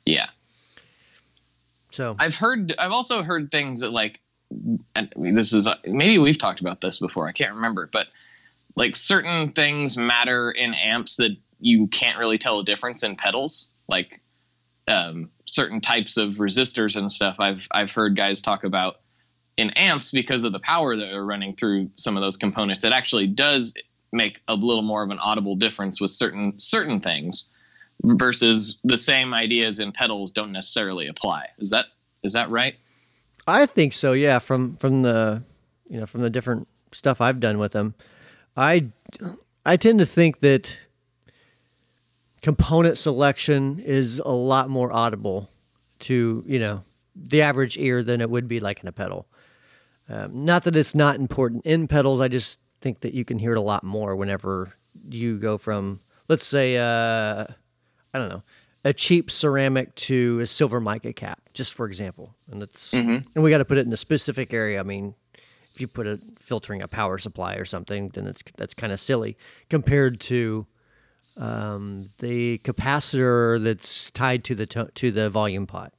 Yeah. 0.04 0.26
So 1.90 2.16
I've 2.18 2.36
heard. 2.36 2.74
I've 2.78 2.92
also 2.92 3.22
heard 3.22 3.50
things 3.50 3.80
that 3.80 3.90
like, 3.90 4.20
and 4.50 5.12
I 5.14 5.18
mean, 5.18 5.34
this 5.34 5.52
is 5.52 5.68
maybe 5.86 6.18
we've 6.18 6.38
talked 6.38 6.60
about 6.60 6.80
this 6.80 6.98
before. 6.98 7.26
I 7.26 7.32
can't 7.32 7.54
remember, 7.54 7.88
but 7.90 8.08
like 8.74 8.96
certain 8.96 9.52
things 9.52 9.96
matter 9.96 10.50
in 10.50 10.74
amps 10.74 11.16
that 11.16 11.36
you 11.58 11.86
can't 11.86 12.18
really 12.18 12.38
tell 12.38 12.60
a 12.60 12.64
difference 12.64 13.02
in 13.02 13.16
pedals. 13.16 13.72
Like 13.88 14.20
um, 14.88 15.30
certain 15.46 15.80
types 15.80 16.16
of 16.16 16.34
resistors 16.34 16.96
and 16.96 17.10
stuff. 17.10 17.36
I've 17.38 17.66
I've 17.70 17.92
heard 17.92 18.16
guys 18.16 18.42
talk 18.42 18.64
about 18.64 19.00
in 19.56 19.70
amps 19.70 20.10
because 20.10 20.44
of 20.44 20.52
the 20.52 20.60
power 20.60 20.94
that 20.94 21.12
are 21.12 21.24
running 21.24 21.56
through 21.56 21.90
some 21.96 22.16
of 22.16 22.22
those 22.22 22.36
components. 22.36 22.84
It 22.84 22.92
actually 22.92 23.26
does 23.26 23.74
make 24.12 24.40
a 24.48 24.54
little 24.54 24.82
more 24.82 25.02
of 25.02 25.10
an 25.10 25.18
audible 25.18 25.56
difference 25.56 26.00
with 26.00 26.10
certain 26.10 26.58
certain 26.58 27.00
things 27.00 27.52
versus 28.02 28.80
the 28.84 28.98
same 28.98 29.34
ideas 29.34 29.78
in 29.78 29.92
pedals 29.92 30.30
don't 30.30 30.52
necessarily 30.52 31.06
apply. 31.06 31.46
Is 31.58 31.70
that 31.70 31.86
is 32.22 32.32
that 32.34 32.50
right? 32.50 32.76
I 33.46 33.66
think 33.66 33.92
so. 33.92 34.12
Yeah, 34.12 34.38
from 34.38 34.76
from 34.76 35.02
the 35.02 35.42
you 35.88 36.00
know 36.00 36.06
from 36.06 36.22
the 36.22 36.30
different 36.30 36.68
stuff 36.92 37.20
I've 37.20 37.40
done 37.40 37.58
with 37.58 37.72
them, 37.72 37.94
I 38.56 38.88
I 39.64 39.76
tend 39.76 39.98
to 40.00 40.06
think 40.06 40.40
that 40.40 40.76
component 42.42 42.98
selection 42.98 43.80
is 43.80 44.20
a 44.24 44.32
lot 44.32 44.68
more 44.68 44.92
audible 44.92 45.50
to 46.00 46.44
you 46.46 46.58
know 46.58 46.84
the 47.14 47.42
average 47.42 47.78
ear 47.78 48.02
than 48.02 48.20
it 48.20 48.30
would 48.30 48.48
be 48.48 48.60
like 48.60 48.82
in 48.82 48.88
a 48.88 48.92
pedal. 48.92 49.26
Um, 50.08 50.44
not 50.44 50.64
that 50.64 50.76
it's 50.76 50.94
not 50.94 51.16
important 51.16 51.66
in 51.66 51.88
pedals. 51.88 52.20
I 52.20 52.28
just 52.28 52.60
think 52.80 53.00
that 53.00 53.14
you 53.14 53.24
can 53.24 53.38
hear 53.38 53.52
it 53.52 53.58
a 53.58 53.62
lot 53.62 53.82
more 53.84 54.14
whenever 54.16 54.72
you 55.08 55.38
go 55.38 55.58
from 55.58 56.00
let's 56.28 56.46
say 56.46 56.76
uh, 56.76 57.44
I 58.14 58.18
don't 58.18 58.28
know 58.28 58.42
a 58.84 58.92
cheap 58.92 59.30
ceramic 59.30 59.92
to 59.96 60.38
a 60.40 60.46
silver 60.46 60.80
mica 60.80 61.12
cap, 61.12 61.40
just 61.54 61.74
for 61.74 61.86
example. 61.86 62.34
And 62.50 62.62
it's 62.62 62.92
Mhm. 62.92 63.26
and 63.34 63.42
we 63.44 63.50
got 63.50 63.58
to 63.58 63.64
put 63.64 63.78
it 63.78 63.86
in 63.86 63.92
a 63.92 63.96
specific 63.96 64.54
area. 64.54 64.78
I 64.78 64.84
mean, 64.84 65.14
if 65.74 65.80
you 65.80 65.88
put 65.88 66.06
it 66.06 66.20
filtering 66.38 66.82
a 66.82 66.88
power 66.88 67.18
supply 67.18 67.56
or 67.56 67.64
something, 67.64 68.10
then 68.10 68.26
it's 68.28 68.42
that's 68.56 68.74
kind 68.74 68.92
of 68.92 69.00
silly 69.00 69.36
compared 69.68 70.20
to 70.20 70.66
um, 71.36 72.10
the 72.18 72.58
capacitor 72.58 73.62
that's 73.62 74.10
tied 74.12 74.44
to 74.44 74.54
the 74.54 74.66
to, 74.66 74.88
to 74.94 75.10
the 75.10 75.28
volume 75.30 75.66
pot. 75.66 75.92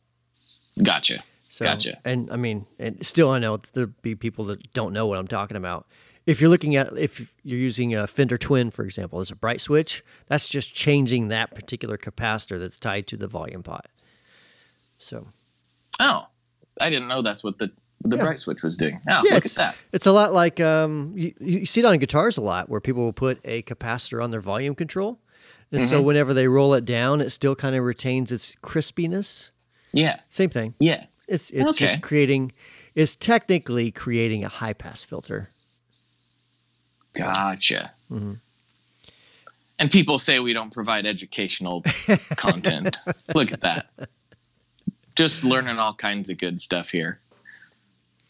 Gotcha. 0.82 1.24
So, 1.50 1.66
Gotcha. 1.66 2.00
And 2.06 2.32
I 2.32 2.36
mean, 2.38 2.66
and 2.80 3.04
still, 3.06 3.32
I 3.32 3.40
know 3.40 3.58
there'll 3.74 3.92
be 4.02 4.16
people 4.16 4.46
that 4.46 4.74
don't 4.74 4.94
know 4.94 5.08
what 5.08 5.18
I'm 5.18 5.28
talking 5.28 5.58
about. 5.58 5.88
If 6.28 6.40
you're 6.42 6.50
looking 6.50 6.76
at, 6.76 6.96
if 6.98 7.34
you're 7.44 7.58
using 7.58 7.96
a 7.96 8.06
Fender 8.06 8.38
Twin, 8.38 8.70
for 8.70 8.84
example, 8.86 9.20
as 9.22 9.32
a 9.32 9.36
bright 9.36 9.62
switch, 9.62 10.04
that's 10.28 10.48
just 10.50 10.76
changing 10.76 11.30
that 11.30 11.56
particular 11.56 11.98
capacitor 11.98 12.60
that's 12.60 12.80
tied 12.80 13.08
to 13.08 13.18
the 13.18 13.28
volume 13.28 13.64
pot. 13.64 13.88
So, 15.00 15.28
Oh, 16.00 16.28
I 16.80 16.90
didn't 16.90 17.08
know 17.08 17.22
that's 17.22 17.44
what 17.44 17.58
the 17.58 17.72
the 18.04 18.16
Yeah. 18.18 18.24
bright 18.26 18.40
switch 18.40 18.62
was 18.62 18.78
doing. 18.78 19.02
Oh, 19.10 19.22
yeah, 19.26 19.34
look 19.34 19.46
at 19.48 19.52
that. 19.54 19.76
it's 19.92 20.06
a 20.06 20.12
lot 20.12 20.32
like 20.32 20.60
um, 20.60 21.14
you, 21.16 21.34
you 21.40 21.66
see 21.66 21.80
it 21.80 21.86
on 21.86 21.98
guitars 21.98 22.38
a 22.38 22.42
lot 22.42 22.70
where 22.70 22.80
people 22.80 23.04
will 23.04 23.12
put 23.14 23.40
a 23.44 23.64
capacitor 23.64 24.24
on 24.24 24.30
their 24.30 24.40
volume 24.42 24.76
control. 24.76 25.20
And 25.72 25.82
so 25.82 25.98
Mm-hmm. 25.98 26.06
whenever 26.06 26.34
they 26.36 26.48
roll 26.48 26.76
it 26.76 26.86
down, 26.86 27.22
it 27.22 27.32
still 27.32 27.56
kind 27.56 27.76
of 27.76 27.84
retains 27.84 28.32
its 28.32 28.54
crispiness. 28.62 29.50
Yeah. 29.94 30.20
Same 30.30 30.50
thing. 30.52 30.76
Yeah. 30.80 31.06
It's 31.28 31.50
it's 31.50 31.70
Okay. 31.72 31.86
just 31.86 32.02
creating 32.02 32.52
it's 32.96 33.16
technically 33.16 33.92
creating 33.92 34.44
a 34.44 34.50
high 34.50 34.74
pass 34.74 35.04
filter. 35.04 35.50
Gotcha. 37.18 37.92
Mm-hmm. 38.12 38.34
And 39.80 39.92
people 39.92 40.18
say 40.18 40.40
we 40.40 40.54
don't 40.54 40.74
provide 40.74 41.06
educational 41.06 41.84
content. 42.36 42.98
Look 43.36 43.52
at 43.52 43.62
that. 43.62 43.88
Just 45.16 45.44
learning 45.44 45.78
all 45.78 45.94
kinds 45.94 46.30
of 46.30 46.38
good 46.38 46.60
stuff 46.60 46.90
here. 46.90 47.20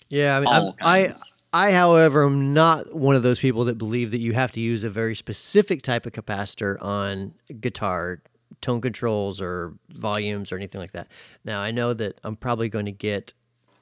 Yeah, 0.09 0.37
I 0.37 0.39
mean, 0.39 0.73
I. 0.81 1.09
I, 1.53 1.71
however, 1.71 2.25
am 2.25 2.53
not 2.53 2.93
one 2.93 3.15
of 3.15 3.23
those 3.23 3.39
people 3.39 3.65
that 3.65 3.77
believe 3.77 4.11
that 4.11 4.19
you 4.19 4.33
have 4.33 4.51
to 4.51 4.59
use 4.59 4.83
a 4.83 4.89
very 4.89 5.15
specific 5.15 5.81
type 5.81 6.05
of 6.05 6.11
capacitor 6.11 6.79
on 6.83 7.33
guitar, 7.61 8.21
tone 8.59 8.81
controls, 8.81 9.41
or 9.41 9.73
volumes, 9.89 10.51
or 10.51 10.57
anything 10.57 10.81
like 10.81 10.91
that. 10.91 11.07
Now, 11.45 11.61
I 11.61 11.71
know 11.71 11.93
that 11.93 12.19
I'm 12.23 12.35
probably 12.35 12.67
going 12.67 12.85
to 12.85 12.91
get 12.91 13.33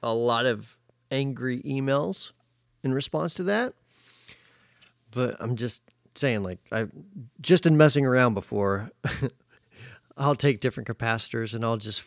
a 0.02 0.14
lot 0.14 0.46
of 0.46 0.78
angry 1.10 1.60
emails 1.62 2.32
in 2.84 2.94
response 2.94 3.34
to 3.34 3.42
that, 3.44 3.74
but 5.10 5.36
I'm 5.40 5.56
just 5.56 5.82
saying, 6.14 6.42
like, 6.42 6.58
I 6.72 6.86
just 7.40 7.66
in 7.66 7.76
messing 7.76 8.06
around 8.06 8.34
before, 8.34 8.90
I'll 10.16 10.34
take 10.34 10.60
different 10.60 10.88
capacitors 10.88 11.54
and 11.54 11.64
I'll 11.64 11.76
just 11.76 12.04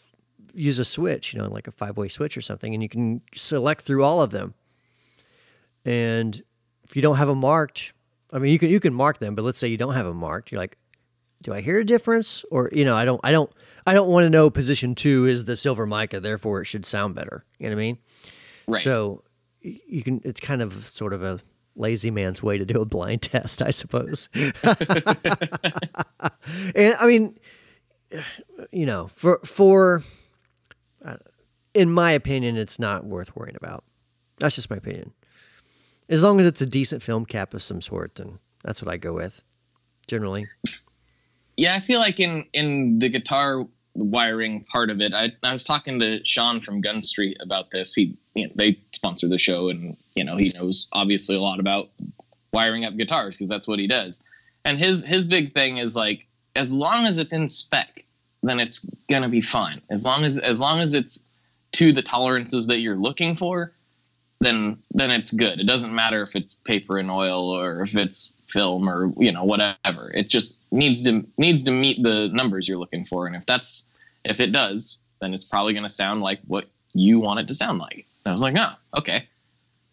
use 0.53 0.79
a 0.79 0.85
switch, 0.85 1.33
you 1.33 1.39
know, 1.39 1.49
like 1.49 1.67
a 1.67 1.71
five 1.71 1.97
way 1.97 2.07
switch 2.07 2.37
or 2.37 2.41
something, 2.41 2.73
and 2.73 2.81
you 2.81 2.89
can 2.89 3.21
select 3.35 3.83
through 3.83 4.03
all 4.03 4.21
of 4.21 4.31
them. 4.31 4.53
And 5.85 6.41
if 6.87 6.95
you 6.95 7.01
don't 7.01 7.17
have 7.17 7.27
them 7.27 7.39
marked, 7.39 7.93
I 8.31 8.39
mean, 8.39 8.51
you 8.51 8.59
can 8.59 8.69
you 8.69 8.79
can 8.79 8.93
mark 8.93 9.19
them, 9.19 9.35
but 9.35 9.43
let's 9.43 9.59
say 9.59 9.67
you 9.67 9.77
don't 9.77 9.93
have 9.93 10.05
them 10.05 10.17
marked, 10.17 10.51
you're 10.51 10.61
like, 10.61 10.77
do 11.41 11.53
I 11.53 11.61
hear 11.61 11.79
a 11.79 11.85
difference? 11.85 12.43
Or 12.51 12.69
you 12.71 12.85
know, 12.85 12.95
I 12.95 13.05
don't, 13.05 13.19
I 13.23 13.31
don't, 13.31 13.51
I 13.85 13.93
don't 13.93 14.09
want 14.09 14.25
to 14.25 14.29
know 14.29 14.49
position 14.49 14.95
two 14.95 15.25
is 15.25 15.45
the 15.45 15.55
silver 15.55 15.85
mica, 15.85 16.19
therefore 16.19 16.61
it 16.61 16.65
should 16.65 16.85
sound 16.85 17.15
better. 17.15 17.45
You 17.59 17.69
know 17.69 17.75
what 17.75 17.81
I 17.81 17.83
mean? 17.83 17.97
Right. 18.67 18.81
So 18.81 19.23
you 19.61 20.03
can. 20.03 20.21
It's 20.23 20.39
kind 20.39 20.61
of 20.61 20.85
sort 20.85 21.13
of 21.13 21.23
a 21.23 21.39
lazy 21.75 22.11
man's 22.11 22.43
way 22.43 22.57
to 22.57 22.65
do 22.65 22.81
a 22.81 22.85
blind 22.85 23.21
test, 23.23 23.61
I 23.61 23.71
suppose. 23.71 24.29
and 24.33 24.47
I 26.99 27.05
mean, 27.05 27.37
you 28.71 28.85
know, 28.85 29.07
for 29.07 29.39
for, 29.45 30.03
uh, 31.03 31.17
in 31.73 31.91
my 31.91 32.11
opinion, 32.11 32.57
it's 32.57 32.79
not 32.79 33.05
worth 33.05 33.35
worrying 33.35 33.55
about. 33.55 33.83
That's 34.39 34.55
just 34.55 34.69
my 34.69 34.77
opinion. 34.77 35.13
As 36.07 36.23
long 36.23 36.39
as 36.39 36.45
it's 36.45 36.61
a 36.61 36.65
decent 36.65 37.03
film 37.03 37.25
cap 37.25 37.53
of 37.53 37.61
some 37.61 37.81
sort, 37.81 38.15
then 38.15 38.39
that's 38.63 38.81
what 38.81 38.91
I 38.91 38.97
go 38.97 39.13
with. 39.13 39.43
Generally, 40.07 40.47
Yeah, 41.55 41.75
I 41.75 41.79
feel 41.81 41.99
like 41.99 42.19
in 42.19 42.45
in 42.53 42.99
the 42.99 43.09
guitar 43.09 43.67
wiring 44.03 44.63
part 44.63 44.89
of 44.89 45.01
it, 45.01 45.13
I, 45.13 45.31
I 45.43 45.51
was 45.51 45.63
talking 45.63 45.99
to 45.99 46.19
Sean 46.25 46.61
from 46.61 46.81
Gun 46.81 47.01
Street 47.01 47.37
about 47.39 47.71
this. 47.71 47.93
He, 47.93 48.17
you 48.33 48.47
know, 48.47 48.53
they 48.55 48.77
sponsor 48.91 49.27
the 49.27 49.37
show, 49.37 49.69
and 49.69 49.97
you 50.15 50.23
know, 50.23 50.35
he 50.35 50.51
knows 50.55 50.87
obviously 50.91 51.35
a 51.35 51.41
lot 51.41 51.59
about 51.59 51.89
wiring 52.51 52.85
up 52.85 52.95
guitars 52.95 53.35
because 53.35 53.49
that's 53.49 53.67
what 53.67 53.79
he 53.79 53.87
does. 53.87 54.23
And 54.65 54.79
his 54.79 55.03
his 55.03 55.25
big 55.25 55.53
thing 55.53 55.77
is 55.77 55.95
like, 55.95 56.27
as 56.55 56.73
long 56.73 57.05
as 57.05 57.17
it's 57.17 57.33
in 57.33 57.47
spec, 57.47 58.05
then 58.43 58.59
it's 58.59 58.89
gonna 59.09 59.29
be 59.29 59.41
fine. 59.41 59.81
As 59.89 60.05
long 60.05 60.23
as 60.23 60.37
as 60.37 60.59
long 60.59 60.79
as 60.79 60.93
it's 60.93 61.25
to 61.73 61.93
the 61.93 62.01
tolerances 62.01 62.67
that 62.67 62.79
you're 62.79 62.95
looking 62.95 63.35
for, 63.35 63.73
then 64.39 64.77
then 64.91 65.11
it's 65.11 65.31
good. 65.31 65.59
It 65.59 65.67
doesn't 65.67 65.93
matter 65.93 66.21
if 66.23 66.35
it's 66.35 66.53
paper 66.53 66.97
and 66.97 67.11
oil 67.11 67.49
or 67.49 67.81
if 67.81 67.95
it's 67.95 68.33
film 68.49 68.89
or 68.89 69.11
you 69.17 69.31
know 69.31 69.43
whatever. 69.43 70.11
It 70.13 70.29
just 70.29 70.59
needs 70.71 71.03
to 71.03 71.25
needs 71.37 71.63
to 71.63 71.71
meet 71.71 72.01
the 72.01 72.29
numbers 72.29 72.67
you're 72.67 72.77
looking 72.77 73.05
for, 73.05 73.27
and 73.27 73.35
if 73.35 73.45
that's 73.45 73.91
if 74.25 74.39
it 74.39 74.51
does, 74.51 74.99
then 75.21 75.33
it's 75.33 75.45
probably 75.45 75.73
going 75.73 75.85
to 75.85 75.89
sound 75.89 76.21
like 76.21 76.39
what 76.47 76.67
you 76.93 77.19
want 77.19 77.39
it 77.39 77.47
to 77.47 77.53
sound 77.53 77.79
like. 77.79 78.05
And 78.25 78.31
I 78.31 78.31
was 78.31 78.41
like, 78.41 78.55
oh, 78.57 78.99
okay, 78.99 79.27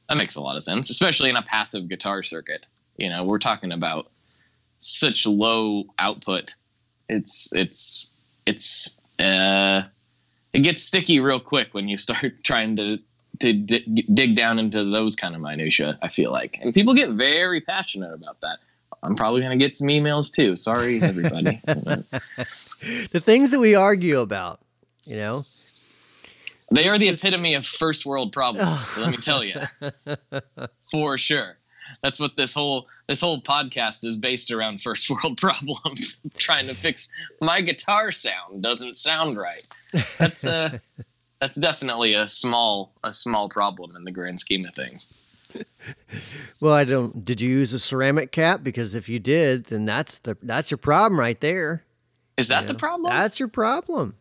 that 0.09 0.17
makes 0.17 0.37
a 0.37 0.41
lot 0.41 0.57
of 0.57 0.63
sense, 0.63 0.91
especially 0.91 1.31
in 1.31 1.37
a 1.37 1.43
passive 1.43 1.89
guitar 1.89 2.23
circuit. 2.23 2.67
You 2.97 3.11
know, 3.11 3.25
we're 3.25 3.39
talking 3.39 3.73
about 3.73 4.09
such 4.79 5.27
low 5.27 5.85
output. 5.99 6.55
It's 7.09 7.53
it's 7.53 8.09
it's 8.47 9.01
uh, 9.19 9.83
it 10.53 10.61
gets 10.61 10.83
sticky 10.83 11.21
real 11.21 11.41
quick 11.41 11.75
when 11.75 11.89
you 11.89 11.97
start 11.97 12.33
trying 12.43 12.77
to 12.77 12.99
to 13.41 13.53
di- 13.53 14.07
dig 14.13 14.35
down 14.35 14.59
into 14.59 14.85
those 14.85 15.17
kind 15.17 15.35
of 15.35 15.41
minutia. 15.41 15.99
I 16.03 16.09
feel 16.09 16.33
like, 16.33 16.59
and 16.61 16.73
people 16.73 16.95
get 16.95 17.11
very 17.11 17.61
passionate 17.61 18.13
about 18.13 18.41
that, 18.41 18.59
I'm 19.03 19.15
probably 19.15 19.41
going 19.41 19.57
to 19.57 19.65
get 19.65 19.75
some 19.75 19.89
emails 19.89 20.33
too. 20.33 20.57
Sorry, 20.57 21.01
everybody. 21.01 21.61
the 21.67 23.23
things 23.25 23.51
that 23.51 23.61
we 23.61 23.75
argue 23.75 24.21
about, 24.21 24.61
you 25.05 25.17
know, 25.17 25.45
they 26.71 26.89
are 26.89 26.99
the 26.99 27.09
epitome 27.09 27.55
of 27.55 27.65
first 27.65 28.05
world 28.07 28.33
problems. 28.33 28.97
let 28.99 29.11
me 29.11 29.17
tell 29.17 29.45
you, 29.45 29.61
for 30.91 31.17
sure. 31.17 31.57
That's 32.03 32.19
what 32.19 32.37
this 32.37 32.53
whole 32.53 32.89
this 33.07 33.21
whole 33.21 33.41
podcast 33.41 34.05
is 34.05 34.17
based 34.17 34.51
around 34.51 34.81
first 34.81 35.09
world 35.09 35.39
problems. 35.39 36.21
trying 36.37 36.67
to 36.67 36.75
fix 36.75 37.09
my 37.41 37.61
guitar 37.61 38.11
sound 38.11 38.63
doesn't 38.63 38.97
sound 38.97 39.37
right. 39.37 39.63
That's 40.19 40.45
uh 40.45 40.79
that's 41.41 41.59
definitely 41.59 42.15
a 42.15 42.29
small 42.29 42.93
a 43.05 43.13
small 43.13 43.49
problem 43.49 43.97
in 43.97 44.05
the 44.05 44.13
grand 44.13 44.41
scheme 44.41 44.65
of 44.65 44.75
things. 44.75 45.23
well, 46.61 46.75
I 46.75 46.85
don't. 46.85 47.25
Did 47.25 47.41
you 47.41 47.51
use 47.51 47.73
a 47.73 47.79
ceramic 47.79 48.33
cap? 48.33 48.63
Because 48.63 48.95
if 48.95 49.09
you 49.09 49.19
did, 49.19 49.65
then 49.67 49.85
that's 49.85 50.19
the 50.19 50.37
that's 50.43 50.71
your 50.71 50.79
problem 50.79 51.19
right 51.19 51.41
there. 51.41 51.85
Is 52.37 52.49
that 52.49 52.63
you 52.63 52.67
know, 52.67 52.73
the 52.73 52.79
problem? 52.79 53.13
That's 53.13 53.39
your 53.39 53.49
problem. 53.49 54.15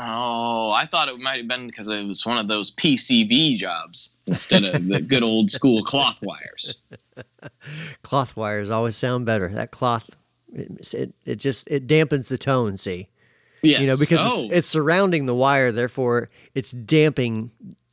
Oh, 0.00 0.70
I 0.70 0.86
thought 0.86 1.08
it 1.08 1.18
might 1.18 1.38
have 1.38 1.48
been 1.48 1.66
because 1.66 1.88
it 1.88 2.06
was 2.06 2.24
one 2.24 2.38
of 2.38 2.46
those 2.46 2.70
PCB 2.74 3.56
jobs 3.56 4.16
instead 4.26 4.62
of 4.64 4.86
the 4.86 5.00
good 5.00 5.24
old 5.24 5.50
school 5.50 5.82
cloth 5.82 6.20
wires. 6.22 6.82
cloth 8.02 8.36
wires 8.36 8.70
always 8.70 8.94
sound 8.94 9.26
better. 9.26 9.48
That 9.48 9.72
cloth, 9.72 10.08
it, 10.52 10.94
it, 10.94 11.14
it 11.24 11.36
just 11.36 11.68
it 11.68 11.88
dampens 11.88 12.28
the 12.28 12.38
tone. 12.38 12.76
See, 12.76 13.08
yes. 13.62 13.80
you 13.80 13.86
know 13.86 13.96
because 13.98 14.18
oh. 14.20 14.44
it's, 14.44 14.54
it's 14.54 14.68
surrounding 14.68 15.26
the 15.26 15.34
wire, 15.34 15.72
therefore 15.72 16.30
it's 16.54 16.72
damping, 16.72 17.50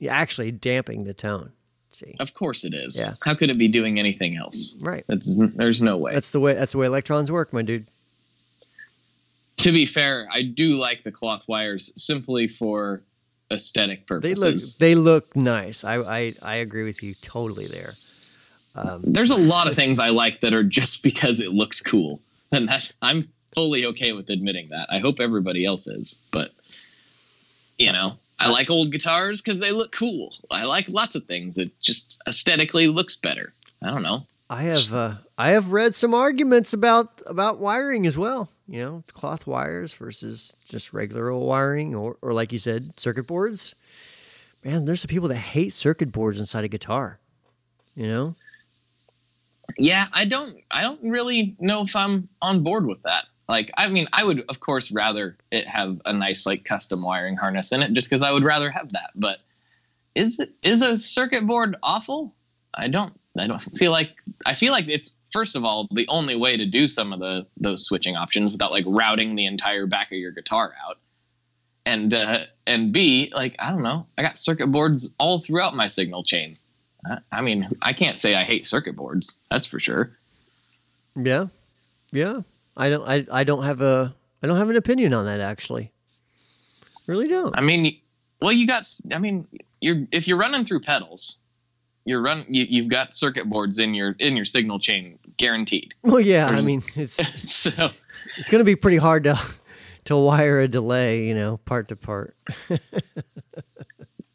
actually 0.10 0.52
damping 0.52 1.04
the 1.04 1.14
tone. 1.14 1.52
See, 1.92 2.16
of 2.20 2.34
course 2.34 2.66
it 2.66 2.74
is. 2.74 3.00
Yeah. 3.00 3.14
How 3.22 3.36
could 3.36 3.50
it 3.50 3.58
be 3.58 3.70
doing 3.70 4.00
anything 4.00 4.36
else? 4.36 4.78
Right. 4.82 5.06
It's, 5.08 5.30
there's 5.32 5.82
no 5.82 5.96
way. 5.96 6.14
That's 6.14 6.32
the 6.32 6.42
way. 6.42 6.54
That's 6.54 6.74
the 6.74 6.78
way 6.78 6.88
electrons 6.88 7.32
work, 7.32 7.54
my 7.54 7.62
dude 7.62 7.88
to 9.58 9.72
be 9.72 9.86
fair, 9.86 10.28
I 10.32 10.44
do 10.44 10.76
like 10.76 11.04
the 11.04 11.12
cloth 11.12 11.44
wires 11.48 11.92
simply 11.96 12.48
for 12.48 13.02
aesthetic 13.52 14.06
purposes. 14.06 14.78
They 14.78 14.96
look 14.96 15.32
they 15.34 15.34
look 15.34 15.36
nice. 15.36 15.84
I 15.84 15.98
I, 15.98 16.34
I 16.42 16.56
agree 16.58 16.84
with 16.84 17.04
you 17.04 17.16
totally 17.22 17.68
there. 17.68 17.94
Um, 18.76 19.02
There's 19.04 19.32
a 19.32 19.38
lot 19.38 19.68
of 19.68 19.74
things 19.74 20.00
I 20.00 20.10
like 20.10 20.42
that 20.42 20.54
are 20.54 20.64
just 20.64 21.04
because 21.10 21.40
it 21.40 21.52
looks 21.52 21.82
cool, 21.82 22.20
and 22.52 22.70
that 22.70 22.92
I'm 23.02 23.30
fully 23.56 23.86
okay 23.88 24.12
with 24.12 24.30
admitting 24.30 24.70
that. 24.70 24.88
I 24.92 25.00
hope 25.00 25.20
everybody 25.20 25.66
else 25.66 25.88
is, 25.88 26.26
but 26.32 26.52
you 27.78 27.92
know, 27.92 28.14
I 28.40 28.50
like 28.50 28.70
old 28.70 28.92
guitars 28.92 29.42
because 29.42 29.60
they 29.60 29.72
look 29.72 29.92
cool. 29.92 30.34
I 30.52 30.66
like 30.66 30.88
lots 30.90 31.16
of 31.16 31.24
things 31.24 31.56
that 31.56 31.80
just 31.80 32.22
aesthetically 32.28 32.88
looks 32.88 33.16
better. 33.16 33.54
I 33.82 33.92
don't 33.92 34.04
know. 34.04 34.26
I 34.50 34.64
have 34.64 34.94
uh, 34.94 35.16
I 35.38 35.52
have 35.52 35.72
read 35.72 35.96
some 35.96 36.14
arguments 36.14 36.74
about 36.74 37.20
about 37.26 37.60
wiring 37.60 38.06
as 38.06 38.18
well. 38.18 38.50
You 38.68 38.84
know, 38.84 39.04
cloth 39.12 39.48
wires 39.48 39.94
versus 39.94 40.54
just 40.66 40.94
regular 40.94 41.30
old 41.30 41.48
wiring, 41.48 41.96
or 41.96 42.18
or 42.22 42.34
like 42.34 42.52
you 42.52 42.60
said, 42.60 43.00
circuit 43.00 43.26
boards. 43.26 43.74
Man, 44.64 44.86
there's 44.86 45.02
some 45.02 45.10
people 45.10 45.30
that 45.30 45.36
hate 45.36 45.74
circuit 45.74 46.12
boards 46.12 46.40
inside 46.40 46.64
a 46.64 46.68
guitar. 46.68 47.20
You 47.96 48.08
know. 48.08 48.36
Yeah, 49.78 50.08
I 50.14 50.26
don't. 50.26 50.58
I 50.70 50.82
don't 50.82 51.02
really 51.04 51.56
know 51.60 51.82
if 51.82 51.96
I'm 51.96 52.30
on 52.42 52.62
board 52.62 52.86
with 52.86 53.02
that. 53.04 53.26
Like, 53.48 53.72
I 53.78 53.90
mean, 53.90 54.08
I 54.12 54.24
would 54.24 54.46
of 54.50 54.60
course 54.60 54.92
rather 54.92 55.38
it 55.52 55.68
have 55.68 56.02
a 56.06 56.14
nice 56.14 56.46
like 56.46 56.66
custom 56.66 57.04
wiring 57.04 57.36
harness 57.36 57.72
in 57.72 57.84
it, 57.84 57.94
just 57.94 58.10
because 58.10 58.24
I 58.24 58.32
would 58.32 58.44
rather 58.44 58.70
have 58.70 58.92
that. 58.94 59.12
But 59.16 59.40
is 60.16 60.44
is 60.64 60.82
a 60.82 60.98
circuit 60.98 61.46
board 61.46 61.76
awful? 61.84 62.34
I 62.74 62.88
don't 62.88 63.14
I 63.38 63.48
don't 63.48 63.60
feel 63.60 63.92
like 63.92 64.12
I 64.46 64.54
feel 64.54 64.72
like 64.72 64.88
it's 64.88 65.16
first 65.32 65.56
of 65.56 65.66
all 65.66 65.88
the 65.92 66.08
only 66.08 66.36
way 66.36 66.58
to 66.58 66.66
do 66.66 66.88
some 66.88 67.14
of 67.14 67.20
the 67.20 67.46
those 67.58 67.86
switching 67.86 68.16
options 68.16 68.52
without 68.52 68.72
like 68.72 68.86
routing 68.88 69.36
the 69.36 69.46
entire 69.46 69.86
back 69.86 70.12
of 70.12 70.18
your 70.18 70.32
guitar 70.32 70.74
out. 70.88 70.98
And 71.86 72.14
uh, 72.14 72.46
and 72.66 72.92
B, 72.92 73.32
like 73.36 73.56
I 73.60 73.70
don't 73.70 73.84
know, 73.84 74.08
I 74.18 74.24
got 74.24 74.38
circuit 74.38 74.72
boards 74.72 75.14
all 75.20 75.40
throughout 75.40 75.76
my 75.76 75.88
signal 75.88 76.24
chain. 76.24 76.58
I, 77.06 77.18
I 77.32 77.42
mean, 77.42 77.70
I 77.82 77.94
can't 77.94 78.18
say 78.18 78.34
I 78.34 78.44
hate 78.44 78.66
circuit 78.66 78.96
boards. 78.96 79.46
That's 79.52 79.68
for 79.68 79.80
sure. 79.80 80.18
Yeah, 81.16 81.48
yeah. 82.12 82.42
I 82.78 82.90
don't. 82.90 83.08
I, 83.08 83.26
I 83.32 83.44
don't 83.44 83.64
have 83.64 83.82
a. 83.82 84.16
I 84.44 84.48
don't 84.48 84.58
have 84.58 84.70
an 84.70 84.76
opinion 84.76 85.14
on 85.14 85.26
that 85.26 85.40
actually. 85.40 85.92
Really 87.08 87.28
don't. 87.28 87.58
I 87.58 87.62
mean, 87.62 88.00
well, 88.42 88.52
you 88.52 88.68
got. 88.68 88.84
I 89.14 89.20
mean, 89.20 89.48
you're 89.82 90.06
if 90.12 90.28
you're 90.28 90.38
running 90.38 90.66
through 90.66 90.82
pedals, 90.82 91.42
you're 92.06 92.22
run 92.22 92.46
you, 92.48 92.66
you've 92.68 92.90
got 92.90 93.14
circuit 93.14 93.50
boards 93.50 93.80
in 93.80 93.94
your 93.94 94.16
in 94.20 94.36
your 94.36 94.46
signal 94.46 94.80
chain 94.80 95.20
guaranteed. 95.38 95.94
Well, 96.04 96.20
yeah, 96.20 96.48
I 96.48 96.62
mean 96.62 96.84
it's 96.96 97.52
so 97.52 97.90
it's 98.38 98.50
going 98.50 98.60
to 98.60 98.66
be 98.66 98.76
pretty 98.76 98.98
hard 98.98 99.26
to 99.26 99.40
to 100.06 100.16
wire 100.16 100.60
a 100.60 100.68
delay, 100.68 101.26
you 101.26 101.36
know, 101.36 101.58
part 101.58 101.90
to 101.90 101.96
part. 101.96 102.36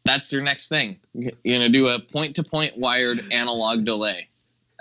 That's 0.03 0.31
your 0.33 0.43
next 0.43 0.67
thing. 0.67 0.99
You're 1.13 1.31
going 1.45 1.61
to 1.61 1.69
do 1.69 1.87
a 1.87 1.99
point 1.99 2.35
to 2.37 2.43
point 2.43 2.77
wired 2.77 3.31
analog 3.31 3.85
delay. 3.85 4.27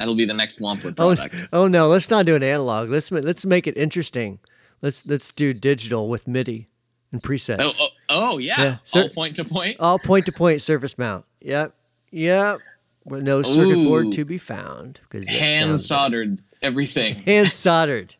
That'll 0.01 0.15
be 0.15 0.25
the 0.25 0.33
next 0.33 0.61
Wampler 0.61 0.95
oh, 0.97 1.15
product. 1.15 1.47
Oh, 1.53 1.65
oh 1.65 1.69
no, 1.69 1.89
let's 1.89 2.09
not 2.09 2.25
do 2.25 2.35
an 2.35 2.43
analog. 2.43 2.89
Let's 2.89 3.13
let's 3.13 3.45
make 3.45 3.67
it 3.67 3.77
interesting. 3.77 4.39
Let's 4.81 5.05
let's 5.05 5.31
do 5.31 5.53
digital 5.53 6.09
with 6.09 6.27
MIDI 6.27 6.69
and 7.13 7.23
presets. 7.23 7.77
Oh, 7.79 7.89
oh, 7.89 7.89
oh 8.09 8.39
yeah. 8.39 8.79
yeah. 8.95 9.03
All 9.03 9.11
point 9.11 9.37
to 9.37 9.45
point. 9.45 9.77
All 9.79 9.99
point 9.99 10.25
to 10.25 10.33
point 10.33 10.63
surface 10.63 10.97
mount. 10.97 11.27
Yep. 11.43 11.75
Yep. 12.13 12.61
With 13.05 13.23
no 13.23 13.43
circuit 13.43 13.77
Ooh. 13.77 13.85
board 13.85 14.13
to 14.13 14.25
be 14.25 14.39
found 14.39 15.01
because 15.03 15.29
hand 15.29 15.79
soldered 15.83 16.39
everything. 16.63 17.17
Hand 17.27 17.53
soldered. 17.53 18.15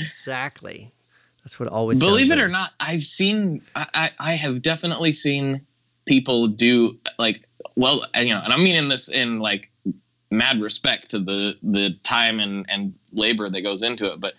exactly. 0.00 0.92
That's 1.44 1.60
what 1.60 1.68
always. 1.68 2.00
Believe 2.00 2.32
it 2.32 2.40
or 2.40 2.48
not, 2.48 2.72
I've 2.80 3.04
seen. 3.04 3.62
I, 3.76 4.10
I 4.18 4.34
have 4.34 4.60
definitely 4.60 5.12
seen 5.12 5.64
people 6.04 6.48
do 6.48 6.98
like 7.16 7.46
well, 7.76 8.04
you 8.16 8.34
know, 8.34 8.40
and 8.42 8.52
I 8.52 8.56
mean 8.56 8.74
in 8.74 8.88
this 8.88 9.08
in 9.08 9.38
like 9.38 9.70
mad 10.30 10.60
respect 10.60 11.10
to 11.10 11.18
the 11.18 11.54
the 11.62 11.96
time 12.02 12.40
and 12.40 12.66
and 12.68 12.94
labor 13.12 13.48
that 13.48 13.60
goes 13.62 13.82
into 13.82 14.12
it, 14.12 14.20
but 14.20 14.34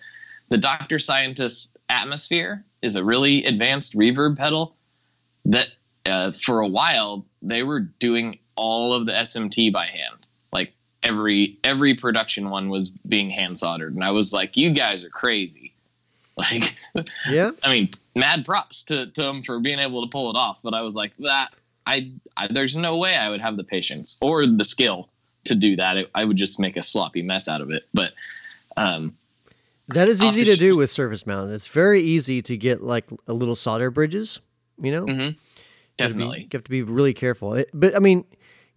the 0.48 0.58
Doctor 0.58 0.98
Scientist 0.98 1.76
Atmosphere 1.88 2.64
is 2.80 2.96
a 2.96 3.04
really 3.04 3.44
advanced 3.44 3.96
reverb 3.96 4.36
pedal 4.36 4.74
that 5.46 5.68
uh, 6.06 6.32
for 6.32 6.60
a 6.60 6.68
while 6.68 7.26
they 7.42 7.62
were 7.62 7.80
doing 7.80 8.38
all 8.56 8.94
of 8.94 9.06
the 9.06 9.12
SMT 9.12 9.72
by 9.72 9.86
hand. 9.86 10.26
Like 10.52 10.72
every 11.02 11.58
every 11.64 11.94
production 11.94 12.50
one 12.50 12.68
was 12.68 12.88
being 12.88 13.30
hand 13.30 13.58
soldered, 13.58 13.94
and 13.94 14.04
I 14.04 14.10
was 14.10 14.32
like, 14.32 14.56
"You 14.56 14.70
guys 14.70 15.04
are 15.04 15.10
crazy." 15.10 15.72
Like, 16.38 16.76
yeah. 17.28 17.50
I 17.64 17.68
mean, 17.68 17.90
mad 18.14 18.44
props 18.44 18.84
to, 18.84 19.06
to 19.06 19.22
them 19.22 19.42
for 19.42 19.58
being 19.58 19.80
able 19.80 20.06
to 20.06 20.08
pull 20.08 20.30
it 20.30 20.36
off, 20.36 20.60
but 20.62 20.72
I 20.72 20.82
was 20.82 20.94
like, 20.94 21.10
that 21.18 21.48
I, 21.84 22.12
I 22.36 22.46
there's 22.46 22.76
no 22.76 22.96
way 22.98 23.16
I 23.16 23.28
would 23.30 23.40
have 23.40 23.56
the 23.56 23.64
patience 23.64 24.18
or 24.20 24.46
the 24.46 24.64
skill 24.64 25.08
to 25.44 25.54
do 25.54 25.76
that. 25.76 25.96
It, 25.96 26.10
I 26.14 26.24
would 26.24 26.36
just 26.36 26.60
make 26.60 26.76
a 26.76 26.82
sloppy 26.82 27.22
mess 27.22 27.48
out 27.48 27.60
of 27.60 27.70
it. 27.70 27.84
But 27.94 28.12
um, 28.76 29.16
that 29.88 30.08
is 30.08 30.22
easy 30.22 30.44
to 30.44 30.56
do 30.56 30.76
with 30.76 30.90
surface 30.90 31.26
mount. 31.26 31.50
It's 31.52 31.68
very 31.68 32.00
easy 32.00 32.42
to 32.42 32.56
get 32.56 32.82
like 32.82 33.10
a 33.26 33.32
little 33.32 33.54
solder 33.54 33.90
bridges. 33.90 34.40
You 34.80 34.92
know, 34.92 35.06
mm-hmm. 35.06 35.38
definitely. 35.96 36.24
You 36.24 36.28
have, 36.28 36.34
be, 36.34 36.40
you 36.40 36.48
have 36.52 36.64
to 36.64 36.70
be 36.70 36.82
really 36.82 37.14
careful. 37.14 37.54
It, 37.54 37.70
but 37.74 37.96
I 37.96 37.98
mean, 37.98 38.24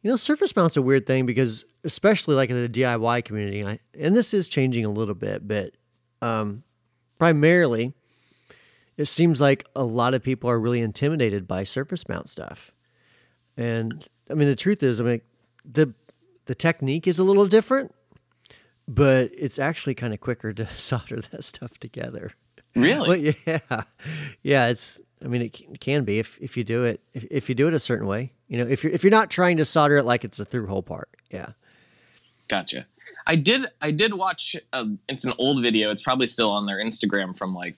you 0.01 0.09
know, 0.09 0.15
surface 0.15 0.55
mount's 0.55 0.77
a 0.77 0.81
weird 0.81 1.05
thing 1.05 1.25
because, 1.25 1.65
especially 1.83 2.35
like 2.35 2.49
in 2.49 2.59
the 2.59 2.69
DIY 2.69 3.23
community, 3.23 3.63
I, 3.63 3.79
and 3.99 4.15
this 4.15 4.33
is 4.33 4.47
changing 4.47 4.85
a 4.85 4.89
little 4.89 5.13
bit, 5.13 5.47
but 5.47 5.73
um, 6.21 6.63
primarily, 7.19 7.93
it 8.97 9.05
seems 9.05 9.39
like 9.39 9.65
a 9.75 9.83
lot 9.83 10.13
of 10.13 10.23
people 10.23 10.49
are 10.49 10.59
really 10.59 10.81
intimidated 10.81 11.47
by 11.47 11.63
surface 11.63 12.07
mount 12.09 12.29
stuff. 12.29 12.71
And 13.57 14.07
I 14.29 14.33
mean, 14.33 14.47
the 14.47 14.55
truth 14.55 14.81
is, 14.81 14.99
I 14.99 15.03
mean, 15.03 15.21
the 15.65 15.93
the 16.51 16.55
technique 16.55 17.07
is 17.07 17.17
a 17.17 17.23
little 17.23 17.47
different, 17.47 17.95
but 18.85 19.31
it's 19.37 19.57
actually 19.57 19.95
kind 19.95 20.13
of 20.13 20.19
quicker 20.19 20.51
to 20.51 20.67
solder 20.75 21.21
that 21.31 21.45
stuff 21.45 21.77
together. 21.77 22.33
Really? 22.75 23.37
yeah, 23.47 23.83
yeah. 24.43 24.67
It's 24.67 24.99
I 25.23 25.29
mean, 25.29 25.43
it 25.43 25.79
can 25.79 26.03
be 26.03 26.19
if, 26.19 26.37
if 26.41 26.57
you 26.57 26.65
do 26.65 26.83
it 26.83 26.99
if, 27.13 27.23
if 27.31 27.47
you 27.47 27.55
do 27.55 27.69
it 27.69 27.73
a 27.73 27.79
certain 27.79 28.05
way. 28.05 28.33
You 28.49 28.57
know, 28.57 28.67
if 28.67 28.83
you're 28.83 28.91
if 28.91 29.01
you're 29.01 29.11
not 29.11 29.29
trying 29.29 29.55
to 29.57 29.65
solder 29.65 29.95
it 29.95 30.03
like 30.03 30.25
it's 30.25 30.39
a 30.39 30.43
through 30.43 30.67
hole 30.67 30.83
part. 30.83 31.07
Yeah. 31.29 31.51
Gotcha. 32.49 32.85
I 33.25 33.37
did 33.37 33.67
I 33.79 33.91
did 33.91 34.13
watch. 34.13 34.57
Uh, 34.73 34.87
it's 35.07 35.23
an 35.23 35.31
old 35.37 35.61
video. 35.61 35.89
It's 35.89 36.01
probably 36.01 36.27
still 36.27 36.51
on 36.51 36.65
their 36.65 36.83
Instagram 36.83 37.37
from 37.37 37.55
like 37.55 37.77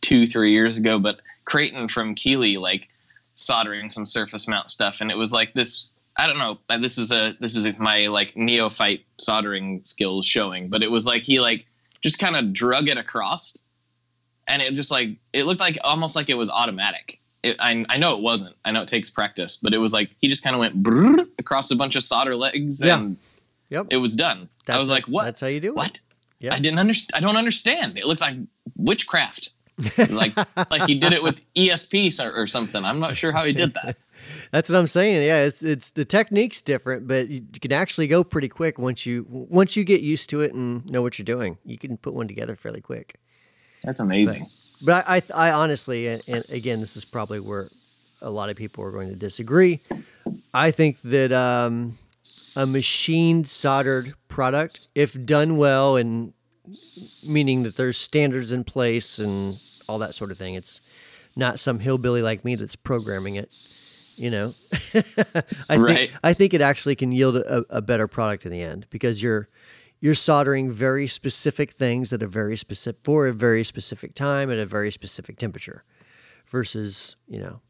two 0.00 0.26
three 0.26 0.50
years 0.50 0.78
ago. 0.78 0.98
But 0.98 1.20
Creighton 1.44 1.86
from 1.86 2.16
Keeley 2.16 2.56
like 2.56 2.88
soldering 3.36 3.88
some 3.88 4.04
surface 4.04 4.48
mount 4.48 4.68
stuff, 4.68 5.00
and 5.00 5.12
it 5.12 5.16
was 5.16 5.32
like 5.32 5.52
this. 5.54 5.90
I 6.20 6.26
don't 6.26 6.38
know. 6.38 6.58
Uh, 6.68 6.76
this 6.76 6.98
is 6.98 7.12
a 7.12 7.34
this 7.40 7.56
is 7.56 7.78
my 7.78 8.08
like 8.08 8.36
neophyte 8.36 9.06
soldering 9.18 9.80
skills 9.84 10.26
showing, 10.26 10.68
but 10.68 10.82
it 10.82 10.90
was 10.90 11.06
like 11.06 11.22
he 11.22 11.40
like 11.40 11.64
just 12.02 12.18
kind 12.18 12.36
of 12.36 12.52
drug 12.52 12.88
it 12.88 12.98
across 12.98 13.64
and 14.46 14.60
it 14.60 14.74
just 14.74 14.90
like 14.90 15.16
it 15.32 15.44
looked 15.46 15.60
like 15.60 15.78
almost 15.82 16.14
like 16.14 16.28
it 16.28 16.34
was 16.34 16.50
automatic. 16.50 17.18
It, 17.42 17.56
I, 17.58 17.86
I 17.88 17.96
know 17.96 18.16
it 18.16 18.22
wasn't. 18.22 18.54
I 18.66 18.70
know 18.70 18.82
it 18.82 18.88
takes 18.88 19.08
practice, 19.08 19.56
but 19.56 19.72
it 19.72 19.78
was 19.78 19.94
like 19.94 20.10
he 20.20 20.28
just 20.28 20.44
kind 20.44 20.54
of 20.54 20.60
went 20.60 21.30
across 21.38 21.70
a 21.70 21.76
bunch 21.76 21.96
of 21.96 22.02
solder 22.02 22.36
legs 22.36 22.82
and 22.82 23.16
yep. 23.70 23.86
it 23.88 23.96
was 23.96 24.14
done. 24.14 24.50
That's 24.66 24.76
I 24.76 24.78
was 24.78 24.90
like, 24.90 25.06
what? 25.06 25.24
That's 25.24 25.40
how 25.40 25.46
you 25.46 25.60
do 25.60 25.72
what? 25.72 26.00
Yeah. 26.38 26.52
I 26.52 26.58
didn't 26.58 26.80
understand. 26.80 27.24
I 27.24 27.26
don't 27.26 27.38
understand. 27.38 27.96
It 27.96 28.04
looked 28.04 28.20
like 28.20 28.36
witchcraft. 28.76 29.52
like 30.10 30.36
like 30.70 30.82
he 30.82 30.96
did 30.96 31.14
it 31.14 31.22
with 31.22 31.40
ESP 31.54 32.22
or, 32.22 32.42
or 32.42 32.46
something. 32.46 32.84
I'm 32.84 33.00
not 33.00 33.16
sure 33.16 33.32
how 33.32 33.46
he 33.46 33.54
did 33.54 33.72
that. 33.72 33.96
That's 34.50 34.68
what 34.68 34.78
I'm 34.78 34.86
saying. 34.88 35.24
Yeah, 35.24 35.44
it's 35.44 35.62
it's 35.62 35.90
the 35.90 36.04
technique's 36.04 36.60
different, 36.60 37.06
but 37.06 37.28
you 37.28 37.42
can 37.60 37.72
actually 37.72 38.08
go 38.08 38.24
pretty 38.24 38.48
quick 38.48 38.78
once 38.78 39.06
you 39.06 39.24
once 39.28 39.76
you 39.76 39.84
get 39.84 40.00
used 40.00 40.28
to 40.30 40.40
it 40.40 40.52
and 40.52 40.84
know 40.90 41.02
what 41.02 41.18
you're 41.18 41.24
doing. 41.24 41.58
You 41.64 41.78
can 41.78 41.96
put 41.96 42.14
one 42.14 42.26
together 42.26 42.56
fairly 42.56 42.80
quick. 42.80 43.16
That's 43.82 44.00
amazing. 44.00 44.48
But, 44.82 45.04
but 45.06 45.08
I, 45.08 45.16
I, 45.16 45.50
I 45.50 45.52
honestly, 45.52 46.08
and, 46.08 46.22
and 46.26 46.44
again, 46.50 46.80
this 46.80 46.96
is 46.96 47.04
probably 47.04 47.40
where 47.40 47.68
a 48.22 48.30
lot 48.30 48.50
of 48.50 48.56
people 48.56 48.84
are 48.84 48.90
going 48.90 49.08
to 49.08 49.16
disagree. 49.16 49.80
I 50.52 50.70
think 50.70 51.00
that 51.02 51.32
um, 51.32 51.98
a 52.56 52.66
machine 52.66 53.44
soldered 53.44 54.14
product, 54.28 54.88
if 54.94 55.16
done 55.24 55.56
well, 55.56 55.96
and 55.96 56.32
meaning 57.26 57.62
that 57.62 57.76
there's 57.76 57.96
standards 57.96 58.52
in 58.52 58.64
place 58.64 59.18
and 59.18 59.56
all 59.88 59.98
that 59.98 60.14
sort 60.14 60.30
of 60.30 60.38
thing, 60.38 60.54
it's 60.54 60.80
not 61.36 61.58
some 61.58 61.78
hillbilly 61.78 62.22
like 62.22 62.44
me 62.44 62.56
that's 62.56 62.76
programming 62.76 63.36
it. 63.36 63.52
You 64.20 64.30
know, 64.30 64.54
I 65.70 65.76
Right. 65.78 65.96
think 65.96 66.12
I 66.22 66.34
think 66.34 66.52
it 66.54 66.60
actually 66.60 66.94
can 66.94 67.10
yield 67.10 67.36
a, 67.36 67.64
a 67.70 67.80
better 67.80 68.06
product 68.06 68.44
in 68.44 68.52
the 68.52 68.60
end 68.60 68.86
because 68.90 69.22
you're 69.22 69.48
you're 70.00 70.14
soldering 70.14 70.70
very 70.70 71.06
specific 71.06 71.70
things 71.70 72.12
at 72.12 72.22
a 72.22 72.26
very 72.26 72.56
specific 72.58 73.00
for 73.02 73.28
a 73.28 73.32
very 73.32 73.64
specific 73.64 74.14
time 74.14 74.50
at 74.50 74.58
a 74.58 74.66
very 74.66 74.90
specific 74.90 75.38
temperature, 75.38 75.84
versus 76.48 77.16
you 77.28 77.38
know 77.40 77.60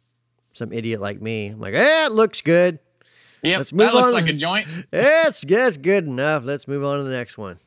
some 0.52 0.72
idiot 0.72 1.00
like 1.00 1.22
me. 1.22 1.46
I'm 1.46 1.60
like, 1.60 1.74
eh, 1.74 2.06
it 2.06 2.12
looks 2.12 2.40
good. 2.40 2.80
yeah 3.42 3.58
that 3.58 3.72
looks 3.72 4.08
on. 4.08 4.14
like 4.14 4.26
a 4.28 4.32
joint. 4.32 4.66
Eh, 4.92 5.28
it's, 5.28 5.44
it's 5.44 5.76
good 5.76 6.04
enough. 6.06 6.42
Let's 6.44 6.66
move 6.66 6.82
on 6.84 6.98
to 6.98 7.04
the 7.04 7.10
next 7.10 7.38
one. 7.38 7.58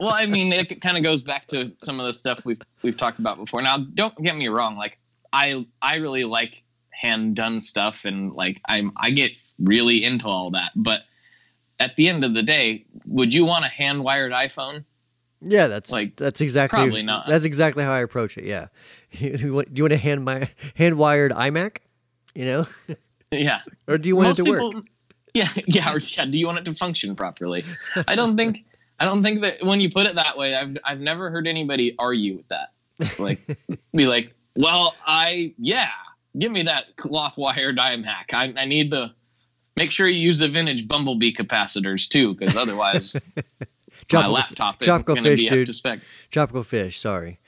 Well, 0.00 0.14
I 0.14 0.26
mean, 0.26 0.52
it 0.52 0.80
kind 0.80 0.96
of 0.96 1.02
goes 1.02 1.22
back 1.22 1.46
to 1.48 1.72
some 1.78 1.98
of 1.98 2.06
the 2.06 2.12
stuff 2.14 2.46
we've 2.46 2.60
we've 2.82 2.96
talked 2.96 3.18
about 3.18 3.36
before. 3.36 3.60
Now, 3.62 3.78
don't 3.78 4.16
get 4.22 4.36
me 4.36 4.46
wrong. 4.48 4.76
Like, 4.76 4.98
I 5.32 5.66
I 5.82 5.96
really 5.96 6.24
like 6.24 6.62
hand 6.90 7.36
done 7.36 7.60
stuff, 7.60 8.04
and 8.04 8.32
like 8.32 8.60
I'm 8.66 8.92
I 8.96 9.10
get 9.10 9.32
really 9.58 10.04
into 10.04 10.26
all 10.26 10.50
that. 10.52 10.72
But 10.74 11.02
at 11.80 11.96
the 11.96 12.08
end 12.08 12.24
of 12.24 12.34
the 12.34 12.42
day, 12.42 12.84
would 13.06 13.32
you 13.32 13.44
want 13.44 13.64
a 13.64 13.68
hand 13.68 14.02
wired 14.02 14.32
iPhone? 14.32 14.84
Yeah, 15.40 15.68
that's 15.68 15.92
Like, 15.92 16.16
that's 16.16 16.40
exactly 16.40 16.76
probably 16.78 17.02
not. 17.02 17.28
That's 17.28 17.44
exactly 17.44 17.84
how 17.84 17.92
I 17.92 18.00
approach 18.00 18.36
it. 18.36 18.44
Yeah, 18.44 18.68
you 19.12 19.54
want, 19.54 19.72
do 19.72 19.78
you 19.78 19.84
want 19.84 19.92
a 19.92 19.98
hand 19.98 20.24
my 20.24 20.48
hand 20.76 20.98
wired 20.98 21.32
iMac? 21.32 21.78
You 22.34 22.44
know, 22.44 22.66
Yeah, 23.30 23.60
or 23.86 23.98
do 23.98 24.08
you 24.08 24.16
want 24.16 24.38
it 24.38 24.44
to 24.44 24.50
work? 24.50 24.74
Yeah, 25.34 25.46
yeah, 25.66 25.92
or, 25.92 25.98
yeah. 25.98 26.24
Do 26.24 26.38
you 26.38 26.46
want 26.46 26.58
it 26.58 26.64
to 26.64 26.74
function 26.74 27.14
properly? 27.14 27.62
I 28.08 28.16
don't 28.16 28.36
think. 28.36 28.64
I 28.98 29.04
don't 29.04 29.22
think 29.22 29.42
that 29.42 29.62
when 29.62 29.78
you 29.78 29.90
put 29.90 30.06
it 30.06 30.14
that 30.14 30.38
way, 30.38 30.54
I've 30.54 30.76
I've 30.82 31.00
never 31.00 31.30
heard 31.30 31.46
anybody 31.46 31.94
argue 31.98 32.34
with 32.34 32.48
that. 32.48 32.72
Like, 33.20 33.38
be 33.92 34.06
like, 34.06 34.34
well, 34.58 34.94
I 35.06 35.54
yeah, 35.56 35.90
give 36.36 36.50
me 36.50 36.64
that 36.64 36.96
cloth 36.96 37.36
wired 37.36 37.78
iMac. 37.78 38.34
I 38.34 38.52
I 38.56 38.64
need 38.64 38.90
the. 38.90 39.12
Make 39.76 39.92
sure 39.92 40.08
you 40.08 40.18
use 40.18 40.40
the 40.40 40.48
vintage 40.48 40.88
Bumblebee 40.88 41.32
capacitors 41.32 42.08
too, 42.08 42.34
because 42.34 42.56
otherwise 42.56 43.16
my 44.12 44.26
laptop 44.26 44.82
isn't 44.82 45.06
going 45.06 45.22
to 45.22 45.22
fish, 45.22 45.42
be 45.44 45.48
dude. 45.48 45.60
up 45.60 45.66
to 45.66 45.72
spec. 45.72 46.00
Tropical 46.32 46.64
fish. 46.64 46.98
Sorry. 46.98 47.38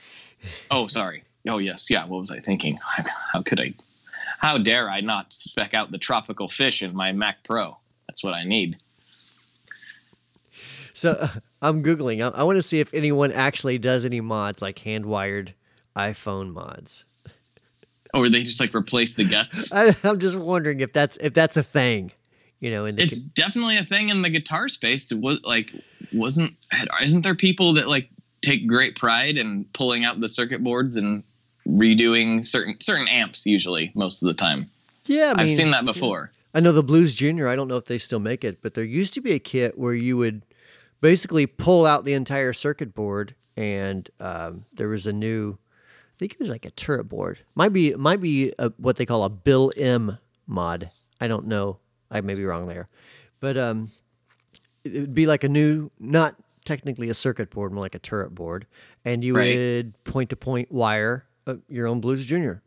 Oh, 0.71 0.87
sorry. 0.87 1.25
Oh, 1.49 1.59
yes. 1.59 1.91
Yeah. 1.91 2.07
What 2.07 2.21
was 2.21 2.31
I 2.31 2.39
thinking? 2.39 2.79
How 3.33 3.43
could 3.43 3.61
I? 3.61 3.75
How 4.39 4.59
dare 4.59 4.89
I 4.89 5.01
not 5.01 5.33
spec 5.33 5.75
out 5.75 5.91
the 5.91 5.99
tropical 5.99 6.49
fish 6.49 6.85
in 6.85 6.95
my 6.95 7.11
Mac 7.11 7.43
Pro? 7.43 7.77
That's 8.07 8.23
what 8.23 8.33
I 8.33 8.45
need. 8.45 8.77
So 10.93 11.13
uh, 11.13 11.29
I'm 11.63 11.83
googling. 11.83 12.23
I, 12.23 12.29
I 12.39 12.43
want 12.45 12.57
to 12.57 12.63
see 12.63 12.79
if 12.79 12.95
anyone 12.95 13.33
actually 13.33 13.79
does 13.79 14.05
any 14.05 14.21
mods 14.21 14.63
like 14.63 14.79
hand 14.79 15.05
wired 15.05 15.55
iPhone 16.09 16.53
mods. 16.53 17.05
Or 18.13 18.29
they 18.29 18.43
just 18.43 18.61
like 18.61 18.75
replace 18.75 19.15
the 19.15 19.25
guts. 19.25 19.73
I, 19.75 19.95
I'm 20.03 20.19
just 20.19 20.37
wondering 20.37 20.81
if 20.81 20.93
that's 20.93 21.17
if 21.19 21.35
that's 21.35 21.57
a 21.57 21.63
thing. 21.63 22.13
You 22.59 22.71
know, 22.71 22.85
in 22.85 22.97
the 22.97 23.03
It's 23.03 23.21
definitely 23.21 23.79
a 23.79 23.85
thing 23.85 24.11
in 24.11 24.23
the 24.23 24.31
guitar 24.31 24.69
space. 24.69 25.11
It 25.11 25.21
was 25.21 25.41
like, 25.45 25.73
wasn't 26.13 26.57
isn't 27.03 27.23
there 27.23 27.35
people 27.35 27.75
that 27.75 27.89
like 27.89 28.11
take 28.43 28.67
great 28.67 28.97
pride 28.97 29.37
in 29.37 29.65
pulling 29.73 30.05
out 30.05 30.21
the 30.21 30.29
circuit 30.29 30.63
boards 30.63 30.97
and 30.97 31.23
redoing 31.67 32.45
certain 32.45 32.81
certain 32.81 33.09
amps 33.09 33.47
usually 33.47 33.93
most 33.95 34.23
of 34.23 34.29
the 34.29 34.35
time. 34.35 34.65
yeah. 35.07 35.27
I 35.27 35.35
mean, 35.35 35.41
I've 35.41 35.51
seen 35.51 35.71
that 35.71 35.85
before. 35.85 36.33
I 36.53 36.61
know 36.61 36.73
the 36.73 36.83
Blues 36.83 37.15
Junior. 37.15 37.49
I 37.49 37.55
don't 37.55 37.69
know 37.69 37.77
if 37.77 37.85
they 37.85 37.99
still 37.99 38.19
make 38.19 38.45
it, 38.45 38.61
but 38.61 38.75
there 38.75 38.85
used 38.85 39.15
to 39.15 39.21
be 39.21 39.33
a 39.33 39.39
kit 39.39 39.79
where 39.79 39.95
you 39.95 40.17
would 40.17 40.45
basically 41.01 41.47
pull 41.47 41.87
out 41.87 42.05
the 42.05 42.15
entire 42.15 42.53
circuit 42.53 42.93
board, 42.93 43.35
and 43.57 44.09
um, 44.19 44.65
there 44.73 44.89
was 44.89 45.07
a 45.07 45.13
new. 45.13 45.59
I 46.21 46.29
think 46.29 46.35
it 46.35 46.41
was 46.41 46.51
like 46.51 46.67
a 46.67 46.71
turret 46.73 47.05
board. 47.05 47.39
Might 47.55 47.73
be 47.73 47.95
might 47.95 48.21
be 48.21 48.53
a, 48.59 48.69
what 48.77 48.97
they 48.97 49.07
call 49.07 49.25
a 49.25 49.31
Bill 49.31 49.73
M 49.79 50.19
mod. 50.47 50.91
I 51.19 51.29
don't 51.29 51.47
know. 51.47 51.79
I 52.11 52.21
may 52.21 52.35
be 52.35 52.45
wrong 52.45 52.67
there, 52.67 52.89
but 53.41 53.57
um, 53.57 53.91
it 54.85 55.01
would 55.01 55.15
be 55.15 55.25
like 55.25 55.45
a 55.45 55.49
new, 55.49 55.91
not 55.99 56.37
technically 56.67 57.09
a 57.09 57.15
circuit 57.15 57.49
board, 57.49 57.73
more 57.73 57.81
like 57.81 57.95
a 57.95 57.99
turret 57.99 58.35
board, 58.35 58.67
and 59.03 59.25
you 59.25 59.35
Right. 59.35 59.57
would 59.57 60.05
point 60.05 60.29
to 60.29 60.37
point 60.37 60.71
wire 60.71 61.25
uh, 61.47 61.55
your 61.71 61.87
own 61.87 62.03
Blues 62.03 62.27
Junior. 62.27 62.61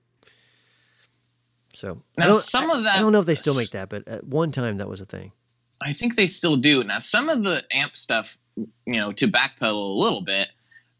So 1.75 2.01
Now 2.17 2.31
some 2.31 2.71
of 2.71 2.85
that 2.85 2.95
I 2.95 2.99
don't 3.01 3.11
know 3.11 3.19
if 3.19 3.27
they 3.27 3.35
still 3.35 3.55
make 3.55 3.69
that, 3.69 3.87
but 3.87 4.07
at 4.07 4.23
one 4.23 4.51
time 4.51 4.77
that 4.77 4.89
was 4.89 4.99
a 4.99 5.05
thing. 5.05 5.31
I 5.79 5.93
think 5.93 6.15
they 6.15 6.25
still 6.25 6.55
do. 6.55 6.83
Now, 6.83 6.97
some 6.97 7.29
of 7.29 7.43
the 7.43 7.63
amp 7.71 7.95
stuff, 7.95 8.35
you 8.55 8.95
know, 8.95 9.11
to 9.11 9.27
backpedal 9.27 9.73
a 9.73 9.99
little 9.99 10.21
bit, 10.21 10.47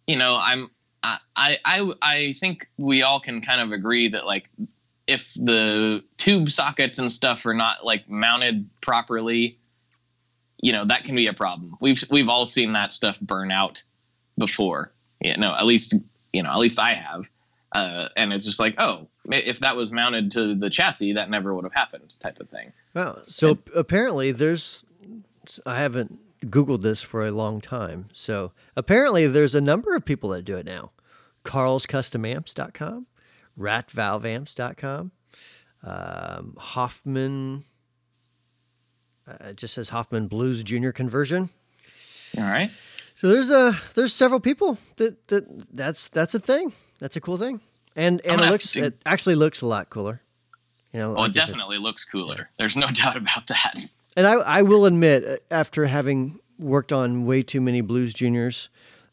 you 0.06 0.18
know, 0.18 0.36
I'm, 0.36 0.70
I, 1.04 1.20
I, 1.66 1.92
I, 2.02 2.34
think 2.34 2.70
we 2.78 3.04
all 3.04 3.20
can 3.20 3.42
kind 3.42 3.60
of 3.60 3.72
agree 3.72 4.10
that 4.10 4.26
like, 4.26 4.50
if 5.06 5.34
the 5.34 6.04
tube 6.18 6.50
sockets 6.50 7.00
and 7.00 7.12
stuff 7.12 7.46
are 7.46 7.54
not 7.54 7.86
like 7.86 8.10
mounted 8.10 8.70
properly, 8.80 9.58
you 10.62 10.72
know, 10.72 10.86
that 10.86 11.04
can 11.04 11.16
be 11.16 11.28
a 11.28 11.34
problem. 11.34 11.76
We've, 11.82 12.02
we've 12.10 12.30
all 12.30 12.46
seen 12.46 12.74
that 12.74 12.92
stuff 12.92 13.20
burn 13.20 13.52
out 13.52 13.84
before. 14.38 14.92
Yeah, 15.20 15.36
no, 15.36 15.54
at 15.54 15.66
least, 15.66 15.96
you 16.32 16.42
know, 16.44 16.52
at 16.52 16.60
least 16.60 16.80
I 16.80 16.94
have. 16.94 17.30
Uh, 17.74 18.08
and 18.16 18.32
it's 18.32 18.46
just 18.46 18.60
like, 18.60 18.76
oh, 18.78 19.08
if 19.26 19.60
that 19.60 19.76
was 19.76 19.92
mounted 19.92 20.32
to 20.32 20.56
the 20.56 20.70
chassis, 20.70 21.13
that 21.13 21.30
never 21.30 21.54
would 21.54 21.63
have 21.63 21.74
happened, 21.74 22.16
type 22.20 22.39
of 22.39 22.50
thing. 22.50 22.72
Wow. 22.94 23.20
So 23.28 23.58
apparently 23.76 24.32
there's 24.32 24.86
I 25.66 25.80
haven't 25.80 26.20
googled 26.43 26.82
this 26.82 27.01
for 27.01 27.25
a 27.25 27.32
long 27.32 27.62
time. 27.62 28.10
So 28.13 28.51
apparently 28.75 29.27
there's 29.27 29.56
a 29.56 29.62
number 29.62 29.95
of 29.95 30.06
people 30.06 30.29
that 30.32 30.43
do 30.43 30.58
it 30.58 30.65
now. 30.65 30.91
carlscustomamps.com, 31.43 33.08
ratvalveamps.com, 33.60 35.12
um, 35.84 36.56
Hoffman 36.58 37.63
uh, 39.27 39.36
it 39.49 39.58
just 39.58 39.73
says 39.73 39.89
Hoffman 39.89 40.27
Blues 40.27 40.63
Junior 40.63 40.91
conversion. 40.91 41.49
All 42.38 42.43
right. 42.43 42.69
So 43.15 43.29
there's 43.29 43.51
a 43.51 43.77
there's 43.95 44.13
several 44.13 44.39
people 44.41 44.77
that, 44.97 45.27
that 45.29 45.45
that's 45.73 46.10
that's 46.10 46.36
a 46.36 46.39
thing. 46.39 46.73
That's 46.99 47.15
a 47.15 47.21
cool 47.21 47.38
thing. 47.38 47.62
And 47.95 48.19
and 48.25 48.41
it 48.41 48.49
looks 48.49 48.71
to- 48.73 48.84
it 48.86 49.01
actually 49.06 49.36
looks 49.36 49.62
a 49.62 49.65
lot 49.65 49.89
cooler. 49.89 50.21
You 50.91 50.99
know, 50.99 51.12
Oh, 51.12 51.21
like 51.21 51.29
it 51.32 51.36
definitely 51.36 51.77
looks 51.77 52.03
cooler. 52.06 52.49
There's 52.58 52.75
no 52.75 52.88
doubt 52.93 53.15
about 53.15 53.47
that. 53.47 53.75
And 54.15 54.28
I, 54.28 54.34
I 54.34 54.62
will 54.62 54.86
admit, 54.86 55.26
uh, 55.26 55.38
after 55.52 55.86
having 55.86 56.39
worked 56.60 56.91
on 56.91 57.26
way 57.26 57.41
too 57.41 57.62
many 57.62 57.82
Blues 57.82 58.13
Juniors, 58.13 58.69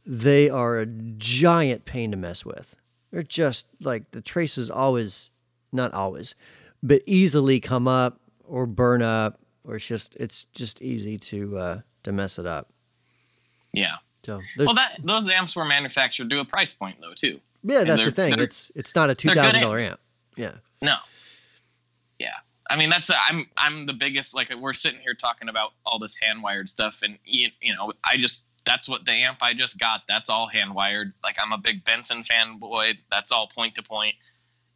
they 0.07 0.51
are 0.51 0.79
a 0.79 0.87
giant 0.87 1.85
pain 1.85 2.11
to 2.11 2.17
mess 2.17 2.45
with. 2.45 2.77
They're 3.11 3.23
just 3.23 3.67
like 3.81 4.11
the 4.13 4.21
traces 4.21 4.71
always, 4.71 5.31
not 5.73 5.93
always, 5.95 6.35
but 6.83 7.03
easily 7.07 7.61
come 7.61 7.89
up 7.89 8.21
or 8.45 8.67
burn 8.67 9.03
up, 9.03 9.41
or 9.65 9.77
it's 9.77 9.87
just 9.87 10.17
it's 10.17 10.45
just 10.53 10.81
easy 10.83 11.19
to 11.19 11.59
uh, 11.59 11.81
to 12.05 12.13
mess 12.13 12.39
it 12.39 12.47
up. 12.47 12.69
Yeah. 13.73 13.97
So 14.25 14.41
Well, 14.59 14.75
that 14.75 14.99
those 15.03 15.29
amps 15.31 15.57
were 15.57 15.65
manufactured 15.65 16.31
to 16.31 16.41
a 16.41 16.45
price 16.45 16.73
point 16.73 16.97
though 17.01 17.15
too. 17.15 17.41
yeah, 17.63 17.85
that's 17.85 18.05
the 18.05 18.11
thing. 18.11 18.39
It's 18.39 18.71
it's 18.75 18.95
not 18.95 19.11
a 19.11 19.15
two 19.15 19.31
thousand 19.35 19.63
dollar 19.63 19.79
amp. 19.79 19.99
Yeah. 20.37 20.57
No. 20.83 20.97
Yeah. 22.19 22.35
I 22.71 22.77
mean, 22.77 22.89
that's 22.89 23.11
I'm 23.29 23.47
I'm 23.59 23.87
the 23.87 23.93
biggest. 23.93 24.35
Like 24.35 24.55
we're 24.57 24.73
sitting 24.73 25.01
here 25.01 25.15
talking 25.15 25.49
about 25.49 25.73
all 25.85 25.99
this 25.99 26.17
hand 26.17 26.41
wired 26.43 26.69
stuff, 26.69 27.03
and 27.03 27.19
you, 27.25 27.49
you 27.61 27.75
know, 27.75 27.93
I 28.05 28.17
just 28.17 28.47
that's 28.65 28.89
what 28.89 29.05
the 29.05 29.13
amp 29.13 29.39
I 29.43 29.55
just 29.55 29.79
got. 29.79 30.03
That's 30.07 30.31
all 30.31 30.47
hand 30.47 30.73
wired. 30.73 31.13
Like 31.23 31.37
I'm 31.43 31.53
a 31.53 31.59
big 31.59 31.85
Benson 31.85 32.23
fanboy. 32.23 32.99
That's 33.11 33.33
all 33.33 33.49
point 33.49 33.75
to 33.75 33.83
point. 33.83 34.15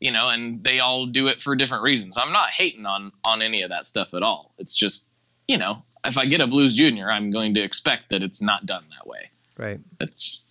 You 0.01 0.11
know, 0.11 0.29
and 0.29 0.63
they 0.63 0.81
all 0.81 1.07
do 1.07 1.29
it 1.29 1.41
for 1.41 1.55
different 1.55 1.85
reasons. 1.85 2.19
I'm 2.19 2.33
not 2.33 2.51
hating 2.51 2.85
on 2.85 3.13
on 3.25 3.43
any 3.43 3.63
of 3.63 3.71
that 3.71 3.87
stuff 3.87 4.13
at 4.13 4.23
all. 4.23 4.53
It's 4.59 4.77
just, 4.77 5.11
you 5.47 5.57
know, 5.57 5.85
if 6.05 6.19
I 6.19 6.27
get 6.27 6.41
a 6.41 6.49
Blues 6.49 6.75
Junior, 6.75 7.11
I'm 7.11 7.31
going 7.31 7.55
to 7.55 7.63
expect 7.63 8.11
that 8.11 8.25
it's 8.25 8.43
not 8.43 8.67
done 8.67 8.85
that 8.99 9.07
way. 9.07 9.31
Right. 9.57 9.81
That's 10.01 10.47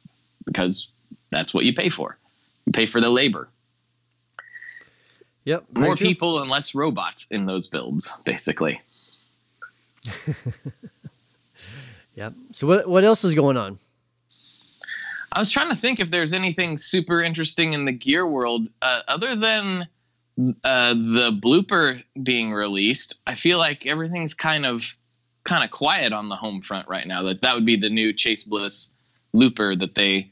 because 0.46 0.90
that's 1.30 1.54
what 1.54 1.66
you 1.66 1.74
pay 1.74 1.90
for. 1.90 2.18
You 2.66 2.72
pay 2.72 2.86
for 2.86 3.02
the 3.02 3.10
labor. 3.10 3.50
Yep. 5.46 5.66
More 5.76 5.96
people 5.96 6.42
and 6.42 6.50
less 6.50 6.74
robots 6.74 7.28
in 7.30 7.46
those 7.46 7.68
builds, 7.68 8.14
basically. 8.26 8.82
Yep. 12.16 12.34
So 12.52 12.68
what 12.68 12.88
what 12.88 13.04
else 13.04 13.24
is 13.24 13.36
going 13.36 13.58
on? 13.58 13.80
I 15.32 15.40
was 15.40 15.52
trying 15.52 15.70
to 15.70 15.76
think 15.76 16.00
if 16.00 16.12
there's 16.12 16.34
anything 16.34 16.78
super 16.78 17.24
interesting 17.24 17.74
in 17.74 17.86
the 17.86 17.92
gear 17.92 18.28
world 18.28 18.68
uh, 18.82 19.02
other 19.08 19.36
than 19.36 19.88
uh, 20.64 20.94
the 20.94 21.32
blooper 21.44 22.04
being 22.22 22.52
released. 22.54 23.20
I 23.26 23.36
feel 23.36 23.58
like 23.58 23.86
everything's 23.88 24.36
kind 24.36 24.66
of 24.66 24.96
kind 25.44 25.64
of 25.64 25.72
quiet 25.72 26.14
on 26.14 26.30
the 26.30 26.36
home 26.36 26.62
front 26.62 26.88
right 26.88 27.08
now. 27.08 27.24
That 27.24 27.42
that 27.42 27.56
would 27.56 27.66
be 27.66 27.78
the 27.78 27.90
new 27.90 28.14
Chase 28.14 28.44
Bliss 28.44 28.96
looper 29.34 29.76
that 29.76 29.96
they 29.96 30.32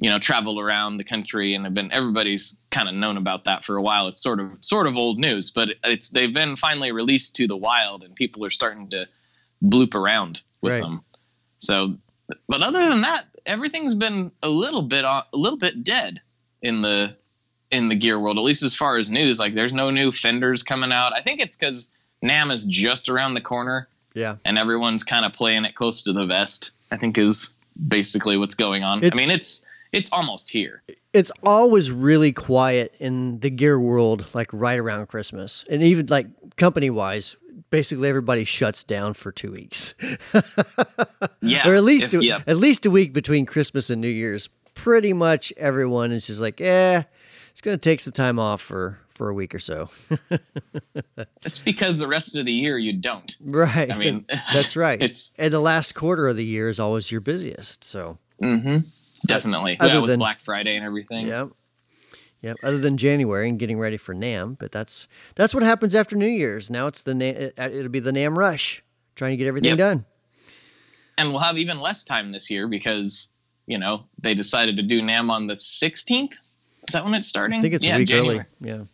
you 0.00 0.08
know 0.10 0.18
travel 0.18 0.58
around 0.58 0.96
the 0.96 1.04
country 1.04 1.54
and 1.54 1.64
have 1.64 1.74
been 1.74 1.92
everybody's 1.92 2.56
kind 2.70 2.88
of 2.88 2.94
known 2.94 3.16
about 3.16 3.44
that 3.44 3.64
for 3.64 3.76
a 3.76 3.82
while. 3.82 4.08
It's 4.08 4.22
sort 4.22 4.40
of 4.40 4.50
sort 4.60 4.86
of 4.86 4.96
old 4.96 5.18
news, 5.18 5.50
but 5.50 5.68
it's 5.84 6.08
they've 6.08 6.32
been 6.32 6.56
finally 6.56 6.90
released 6.92 7.36
to 7.36 7.46
the 7.46 7.56
wild 7.56 8.02
and 8.02 8.14
people 8.16 8.44
are 8.44 8.50
starting 8.50 8.88
to 8.90 9.06
bloop 9.62 9.94
around 9.94 10.40
with 10.62 10.72
Right. 10.72 10.80
them. 10.82 11.02
So, 11.58 11.94
but 12.48 12.62
other 12.62 12.88
than 12.88 13.02
that, 13.02 13.26
everything's 13.44 13.94
been 13.94 14.30
a 14.42 14.48
little 14.48 14.82
bit 14.82 15.04
uh, 15.04 15.22
a 15.32 15.36
little 15.36 15.58
bit 15.58 15.84
dead 15.84 16.20
in 16.62 16.80
the 16.82 17.14
in 17.70 17.88
the 17.88 17.94
gear 17.94 18.18
world, 18.18 18.36
at 18.38 18.42
least 18.42 18.64
as 18.64 18.74
far 18.74 18.96
as 18.98 19.10
news. 19.12 19.38
Like, 19.38 19.54
there's 19.54 19.72
no 19.72 19.90
new 19.90 20.10
fenders 20.10 20.62
coming 20.64 20.90
out. 20.90 21.12
I 21.14 21.20
think 21.20 21.40
it's 21.40 21.56
because 21.56 21.94
NAMM 22.20 22.52
is 22.52 22.64
just 22.64 23.08
around 23.08 23.34
the 23.34 23.40
corner 23.40 23.86
Yeah. 24.14 24.36
and 24.44 24.58
everyone's 24.58 25.04
kind 25.04 25.24
of 25.24 25.32
playing 25.32 25.64
it 25.66 25.76
close 25.76 26.02
to 26.02 26.12
the 26.12 26.26
vest. 26.26 26.72
I 26.90 26.96
think 26.96 27.16
is 27.16 27.52
basically 27.86 28.36
what's 28.36 28.56
going 28.56 28.82
on. 28.82 29.04
It's- 29.04 29.12
I 29.16 29.16
mean, 29.16 29.30
it's 29.30 29.64
it's 29.92 30.12
almost 30.12 30.50
here. 30.50 30.82
It's 31.12 31.32
always 31.42 31.90
really 31.90 32.32
quiet 32.32 32.94
in 33.00 33.40
the 33.40 33.50
gear 33.50 33.78
world, 33.80 34.26
like 34.34 34.48
right 34.52 34.78
around 34.78 35.06
Christmas, 35.08 35.64
and 35.68 35.82
even 35.82 36.06
like 36.06 36.26
company 36.56 36.90
wise, 36.90 37.36
basically 37.70 38.08
everybody 38.08 38.44
shuts 38.44 38.84
down 38.84 39.14
for 39.14 39.32
two 39.32 39.50
weeks, 39.52 39.94
Yeah, 41.42 41.68
or 41.68 41.74
at 41.74 41.82
least 41.84 42.14
if- 42.14 42.20
a, 42.20 42.24
yeah. 42.24 42.42
at 42.46 42.56
least 42.56 42.86
a 42.86 42.90
week 42.90 43.12
between 43.12 43.46
Christmas 43.46 43.90
and 43.90 44.00
New 44.00 44.08
Year's. 44.08 44.48
Pretty 44.74 45.12
much 45.12 45.52
everyone 45.56 46.10
is 46.12 46.26
just 46.28 46.40
like, 46.40 46.58
yeah, 46.60 47.02
it's 47.50 47.60
going 47.60 47.76
to 47.76 47.80
take 47.80 48.00
some 48.00 48.12
time 48.14 48.38
off 48.38 48.60
for 48.62 48.98
for 49.08 49.28
a 49.28 49.34
week 49.34 49.54
or 49.54 49.58
so. 49.58 49.90
that's 51.42 51.58
because 51.58 51.98
the 51.98 52.06
rest 52.06 52.36
of 52.36 52.46
the 52.46 52.52
year 52.52 52.78
you 52.78 52.92
don't. 52.94 53.36
right. 53.44 53.90
I 53.92 53.98
mean, 53.98 54.24
that's 54.52 54.76
right. 54.76 55.02
It's 55.02 55.34
and 55.38 55.52
the 55.52 55.60
last 55.60 55.94
quarter 55.94 56.28
of 56.28 56.36
the 56.36 56.44
year 56.44 56.68
is 56.70 56.80
always 56.80 57.10
your 57.12 57.20
busiest. 57.20 57.84
So 57.84 58.16
hmm 58.38 58.78
definitely 59.26 59.78
other 59.80 59.94
yeah, 59.94 60.00
with 60.00 60.10
than- 60.10 60.18
Black 60.18 60.40
Friday 60.40 60.76
and 60.76 60.84
everything. 60.84 61.26
Yep. 61.26 61.50
Yep. 62.42 62.56
Other 62.62 62.78
than 62.78 62.96
January 62.96 63.48
and 63.50 63.58
getting 63.58 63.78
ready 63.78 63.98
for 63.98 64.14
NAMM, 64.14 64.58
but 64.58 64.72
that's 64.72 65.06
that's 65.34 65.54
what 65.54 65.62
happens 65.62 65.94
after 65.94 66.16
New 66.16 66.26
Year's. 66.26 66.70
Now 66.70 66.86
it's 66.86 67.02
the 67.02 67.14
Na- 67.14 67.24
it- 67.26 67.54
it'll 67.58 67.88
be 67.90 68.00
the 68.00 68.12
NAMM 68.12 68.36
rush, 68.36 68.82
trying 69.14 69.32
to 69.32 69.36
get 69.36 69.46
everything 69.46 69.70
Yep. 69.70 69.78
done. 69.78 70.04
and 71.18 71.28
we'll 71.30 71.40
have 71.40 71.58
even 71.58 71.80
less 71.80 72.02
time 72.02 72.32
this 72.32 72.50
year 72.50 72.66
because 72.66 73.34
you 73.66 73.78
know 73.78 74.04
they 74.22 74.32
decided 74.34 74.78
to 74.78 74.82
do 74.82 75.02
NAMM 75.02 75.30
on 75.30 75.46
the 75.48 75.54
16th. 75.54 76.32
Is 76.88 76.92
that 76.94 77.04
when 77.04 77.12
it's 77.14 77.26
starting? 77.28 77.58
I 77.58 77.62
think 77.62 77.74
it's 77.74 77.84
yeah, 77.84 78.02
January. 78.02 78.38
early. 78.38 78.44
Yeah. 78.60 78.84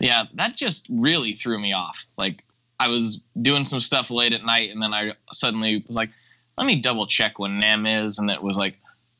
Yeah, 0.00 0.24
that 0.34 0.54
just 0.56 0.86
really 0.88 1.32
threw 1.32 1.58
me 1.58 1.72
off. 1.72 2.06
Like 2.16 2.44
I 2.78 2.86
was 2.88 3.24
doing 3.42 3.64
some 3.64 3.80
stuff 3.80 4.12
late 4.12 4.32
at 4.32 4.44
night, 4.44 4.70
and 4.70 4.80
then 4.80 4.94
I 4.94 5.14
suddenly 5.32 5.82
was 5.84 5.96
like, 5.96 6.10
"Let 6.56 6.64
me 6.68 6.76
double 6.80 7.08
check 7.08 7.40
when 7.40 7.60
NAMM 7.60 8.04
is," 8.04 8.20
and 8.20 8.30
it 8.30 8.40
was 8.40 8.56
like, 8.56 8.78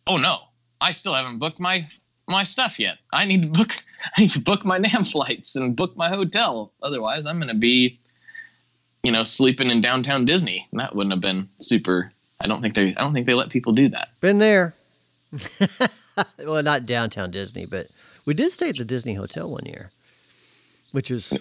"Oh 0.09 0.17
no, 0.17 0.39
I 0.81 0.93
still 0.93 1.15
haven't 1.15 1.39
booked 1.39 1.61
my 1.61 1.87
my 2.27 2.43
stuff 2.43 2.79
yet. 2.81 2.99
I 3.13 3.25
need 3.25 3.43
to 3.43 3.49
book. 3.49 3.73
I 4.17 4.23
need 4.23 4.31
to 4.31 4.41
book 4.41 4.65
my 4.65 4.79
NAMM 4.85 5.11
flights 5.11 5.57
and 5.57 5.77
book 5.77 5.97
my 5.97 6.09
hotel. 6.09 6.73
Otherwise, 6.83 7.27
I'm 7.27 7.39
going 7.39 7.49
to 7.49 7.55
be, 7.55 7.99
you 9.03 9.11
know, 9.13 9.23
sleeping 9.25 9.71
in 9.71 9.81
downtown 9.81 10.25
Disney. 10.25 10.67
And 10.71 10.81
that 10.81 10.95
wouldn't 10.95 11.13
have 11.13 11.21
been 11.21 11.49
super. 11.59 12.13
I 12.41 12.47
don't 12.47 12.63
think 12.63 12.75
they. 12.75 12.89
I 12.97 13.01
don't 13.01 13.13
think 13.13 13.27
they 13.27 13.35
let 13.35 13.51
people 13.51 13.73
do 13.73 13.89
that. 13.89 14.09
Been 14.21 14.39
there. 14.39 14.75
well, 16.39 16.63
not 16.63 16.87
downtown 16.87 17.31
Disney, 17.31 17.67
but 17.67 17.87
we 18.25 18.35
did 18.35 18.51
stay 18.51 18.71
at 18.71 18.77
the 18.77 18.85
Disney 18.85 19.15
Hotel 19.15 19.51
one 19.51 19.67
year, 19.67 19.91
which 20.93 21.11
is 21.11 21.39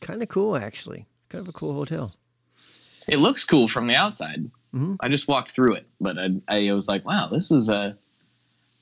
kind 0.00 0.22
of 0.22 0.28
cool 0.28 0.56
actually. 0.56 1.06
Kind 1.28 1.42
of 1.42 1.48
a 1.48 1.52
cool 1.52 1.74
hotel. 1.74 2.14
it 3.06 3.18
looks 3.18 3.44
cool 3.44 3.68
from 3.68 3.86
the 3.86 3.94
outside. 3.94 4.50
Mhm. 4.74 4.96
I 5.00 5.08
just 5.08 5.28
walked 5.28 5.50
through 5.52 5.74
it, 5.74 5.86
but 6.00 6.16
I, 6.18 6.28
I 6.48 6.72
was 6.72 6.88
like, 6.88 7.04
wow, 7.04 7.28
this 7.30 7.50
is 7.50 7.68
a 7.70 7.96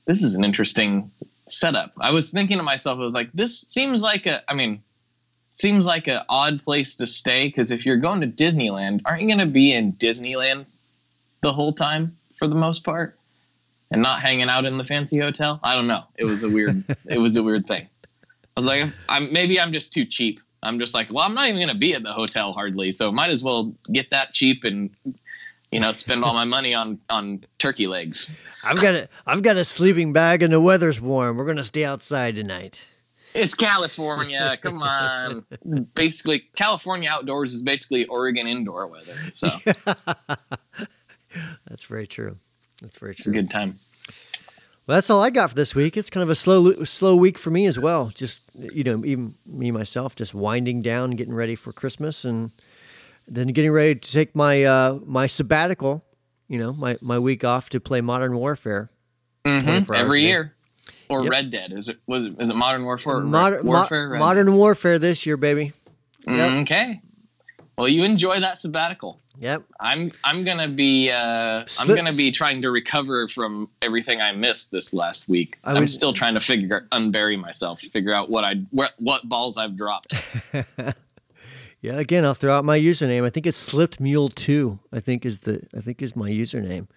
this 0.07 0.23
is 0.23 0.35
an 0.35 0.43
interesting 0.43 1.11
setup. 1.47 1.91
I 1.99 2.11
was 2.11 2.31
thinking 2.31 2.57
to 2.57 2.63
myself, 2.63 2.97
I 2.97 3.03
was 3.03 3.13
like, 3.13 3.31
this 3.33 3.59
seems 3.59 4.01
like 4.01 4.25
a, 4.25 4.41
I 4.49 4.55
mean, 4.55 4.81
seems 5.49 5.85
like 5.85 6.07
an 6.07 6.21
odd 6.29 6.63
place 6.63 6.95
to 6.95 7.05
stay 7.05 7.47
because 7.47 7.71
if 7.71 7.85
you're 7.85 7.97
going 7.97 8.21
to 8.21 8.27
Disneyland, 8.27 9.01
aren't 9.05 9.21
you 9.21 9.27
going 9.27 9.39
to 9.39 9.45
be 9.45 9.73
in 9.73 9.93
Disneyland 9.93 10.65
the 11.41 11.53
whole 11.53 11.73
time 11.73 12.17
for 12.37 12.47
the 12.47 12.55
most 12.55 12.83
part, 12.83 13.17
and 13.91 14.01
not 14.01 14.21
hanging 14.21 14.49
out 14.49 14.65
in 14.65 14.77
the 14.77 14.83
fancy 14.83 15.19
hotel? 15.19 15.59
I 15.63 15.75
don't 15.75 15.87
know. 15.87 16.03
It 16.15 16.25
was 16.25 16.43
a 16.43 16.49
weird, 16.49 16.83
it 17.05 17.19
was 17.19 17.35
a 17.35 17.43
weird 17.43 17.67
thing. 17.67 17.87
I 18.25 18.59
was 18.59 18.65
like, 18.65 18.91
I'm 19.07 19.31
maybe 19.31 19.59
I'm 19.59 19.71
just 19.71 19.93
too 19.93 20.05
cheap. 20.05 20.39
I'm 20.63 20.79
just 20.79 20.95
like, 20.95 21.11
well, 21.11 21.23
I'm 21.23 21.35
not 21.35 21.47
even 21.47 21.57
going 21.57 21.73
to 21.73 21.75
be 21.75 21.93
at 21.93 22.01
the 22.01 22.13
hotel 22.13 22.53
hardly, 22.53 22.91
so 22.91 23.11
might 23.11 23.29
as 23.29 23.43
well 23.43 23.73
get 23.91 24.09
that 24.09 24.33
cheap 24.33 24.63
and 24.63 24.89
you 25.71 25.79
know 25.79 25.91
spend 25.91 26.23
all 26.23 26.33
my 26.33 26.45
money 26.45 26.73
on 26.73 26.99
on 27.09 27.43
turkey 27.57 27.87
legs. 27.87 28.33
I've 28.67 28.81
got 28.81 28.95
a 28.95 29.09
I've 29.25 29.43
got 29.43 29.57
a 29.57 29.65
sleeping 29.65 30.13
bag 30.13 30.43
and 30.43 30.51
the 30.51 30.61
weather's 30.61 31.01
warm. 31.01 31.37
We're 31.37 31.45
gonna 31.45 31.63
stay 31.63 31.85
outside 31.85 32.35
tonight. 32.35 32.87
It's 33.33 33.53
California. 33.53 34.57
Come 34.61 34.81
on. 34.81 35.45
Basically, 35.93 36.43
California 36.55 37.09
outdoors 37.09 37.53
is 37.53 37.61
basically 37.61 38.05
Oregon 38.05 38.47
indoor 38.47 38.87
weather. 38.87 39.13
So 39.35 39.49
That's 41.67 41.83
very 41.83 42.07
true. 42.07 42.37
That's 42.81 42.97
very 42.97 43.13
true. 43.13 43.19
it's 43.19 43.27
a 43.27 43.31
good 43.31 43.49
time. 43.51 43.79
Well, 44.87 44.95
that's 44.95 45.09
all 45.09 45.21
I 45.21 45.29
got 45.31 45.49
for 45.49 45.55
this 45.55 45.75
week. 45.75 45.97
It's 45.97 46.09
kind 46.09 46.23
of 46.23 46.29
a 46.29 46.35
slow, 46.35 46.83
slow 46.85 47.15
week 47.17 47.37
for 47.37 47.51
me 47.51 47.65
as 47.65 47.77
well. 47.77 48.09
Just 48.15 48.41
you 48.53 48.85
know, 48.85 49.03
even 49.03 49.35
me 49.45 49.69
myself, 49.71 50.15
just 50.15 50.33
winding 50.33 50.81
down, 50.81 51.11
getting 51.11 51.33
ready 51.33 51.55
for 51.55 51.73
Christmas, 51.73 52.23
and 52.23 52.51
then 53.27 53.47
getting 53.47 53.71
ready 53.71 53.95
to 53.95 54.11
take 54.11 54.35
my 54.35 54.63
uh, 54.63 54.99
my 55.05 55.27
sabbatical. 55.27 56.03
You 56.47 56.59
know, 56.59 56.73
my 56.73 56.97
my 57.01 57.19
week 57.19 57.43
off 57.43 57.69
to 57.71 57.79
play 57.79 58.01
Modern 58.01 58.37
Warfare. 58.37 58.89
Mhm. 59.45 59.93
Every 59.95 60.21
day. 60.21 60.27
year. 60.27 60.53
Or 61.09 61.23
Yep. 61.23 61.31
Red 61.31 61.51
Dead. 61.51 61.71
Is 61.73 61.87
it 61.89 61.97
was 62.05 62.25
it 62.25 62.35
is 62.39 62.49
it 62.49 62.55
Modern 62.55 62.83
Warfare? 62.83 63.19
Modern 63.21 63.65
Warfare. 63.65 64.09
Red 64.09 64.19
Modern 64.19 64.53
Warfare 64.55 64.99
this 64.99 65.25
year, 65.25 65.37
baby. 65.37 65.71
Yep. 66.27 66.51
Okay. 66.63 67.01
Well, 67.77 67.87
you 67.87 68.03
enjoy 68.03 68.39
that 68.41 68.57
sabbatical. 68.57 69.21
Yep. 69.39 69.63
I'm 69.79 70.11
I'm 70.23 70.43
gonna 70.43 70.67
be 70.67 71.11
uh, 71.11 71.63
I'm 71.79 71.87
gonna 71.87 72.11
be 72.11 72.31
trying 72.31 72.63
to 72.63 72.71
recover 72.71 73.27
from 73.27 73.69
everything 73.81 74.19
I 74.19 74.31
missed 74.31 74.71
this 74.71 74.93
last 74.93 75.29
week. 75.29 75.57
I 75.63 75.73
I'm 75.73 75.85
still 75.87 76.11
trying 76.11 76.33
to 76.33 76.39
figure 76.39 76.87
unbury 76.91 77.39
myself, 77.39 77.79
figure 77.81 78.13
out 78.13 78.29
what 78.29 78.43
I 78.43 78.55
what, 78.71 78.93
what 78.97 79.27
balls 79.29 79.57
I've 79.57 79.77
dropped. 79.77 80.13
Yeah. 81.81 81.99
Again, 81.99 82.25
I'll 82.25 82.33
throw 82.33 82.53
out 82.53 82.65
my 82.65 82.79
username. 82.79 83.23
I 83.25 83.29
think 83.29 83.45
it's 83.45 83.57
Slipped 83.57 83.99
Mule 83.99 84.29
Two. 84.29 84.79
I 84.91 84.99
think 84.99 85.25
is 85.25 85.39
the 85.39 85.61
I 85.75 85.81
think 85.81 86.01
is 86.01 86.15
my 86.15 86.29
username. 86.29 86.87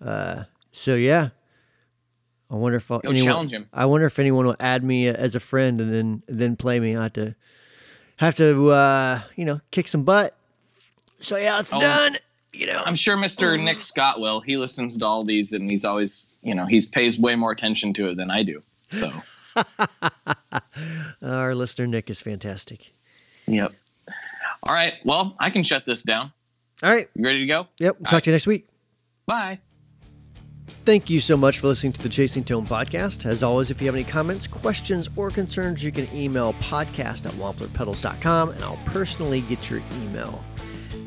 Uh, 0.00 0.44
so 0.72 0.94
yeah. 0.94 1.30
I 2.50 2.56
wonder 2.56 2.76
if 2.78 2.90
I'll, 2.90 3.00
Go 3.00 3.12
challenge 3.14 3.52
him. 3.52 3.66
I 3.72 3.86
wonder 3.86 4.06
if 4.06 4.18
anyone 4.18 4.46
will 4.46 4.56
add 4.60 4.84
me 4.84 5.08
as 5.08 5.34
a 5.34 5.40
friend 5.40 5.80
and 5.80 5.92
then 5.92 6.22
then 6.28 6.56
play 6.56 6.78
me. 6.78 6.94
I 6.96 7.04
have 7.04 7.12
to 7.14 7.34
have 8.16 8.34
to 8.36 8.70
uh, 8.70 9.20
you 9.36 9.44
know 9.44 9.60
kick 9.70 9.88
some 9.88 10.04
butt. 10.04 10.36
So 11.16 11.36
yeah, 11.36 11.58
it's 11.58 11.72
Oh. 11.72 11.80
done. 11.80 12.18
You 12.52 12.66
know. 12.66 12.82
I'm 12.86 12.94
sure 12.94 13.16
Mr. 13.16 13.60
Nick 13.60 13.82
Scott 13.82 14.20
will. 14.20 14.40
He 14.40 14.56
listens 14.56 14.96
to 14.98 15.04
all 15.06 15.24
these, 15.24 15.52
and 15.52 15.68
he's 15.68 15.84
always, 15.84 16.36
you 16.42 16.54
know, 16.54 16.66
he's 16.66 16.86
pays 16.86 17.18
way 17.18 17.34
more 17.34 17.50
attention 17.50 17.92
to 17.94 18.08
it 18.10 18.16
than 18.16 18.30
I 18.30 18.44
do. 18.44 18.62
So, 18.92 19.10
Our 21.22 21.54
listener 21.56 21.86
Nick 21.88 22.10
is 22.10 22.20
fantastic. 22.20 22.92
yep. 23.46 23.72
All 24.66 24.74
right. 24.74 24.94
Well, 25.04 25.36
I 25.38 25.50
can 25.50 25.62
shut 25.62 25.84
this 25.86 26.02
down. 26.02 26.32
All 26.82 26.94
right. 26.94 27.08
You 27.14 27.24
ready 27.24 27.40
to 27.40 27.46
go? 27.46 27.68
Yep. 27.78 27.96
We'll 28.00 28.10
talk 28.10 28.22
to 28.24 28.30
you 28.30 28.34
next 28.34 28.46
week. 28.46 28.66
Bye. 29.26 29.60
Thank 30.84 31.08
you 31.08 31.20
so 31.20 31.36
much 31.36 31.60
for 31.60 31.68
listening 31.68 31.94
to 31.94 32.02
the 32.02 32.08
Chasing 32.10 32.44
Tone 32.44 32.66
podcast. 32.66 33.24
As 33.24 33.42
always, 33.42 33.70
if 33.70 33.80
you 33.80 33.86
have 33.86 33.94
any 33.94 34.04
comments, 34.04 34.46
questions, 34.46 35.08
or 35.16 35.30
concerns, 35.30 35.82
you 35.82 35.90
can 35.90 36.06
email 36.14 36.52
podcast 36.54 37.24
at 37.24 37.32
wamplerpedals.com 37.32 38.50
and 38.50 38.62
I'll 38.62 38.78
personally 38.84 39.40
get 39.42 39.70
your 39.70 39.80
email. 40.02 40.42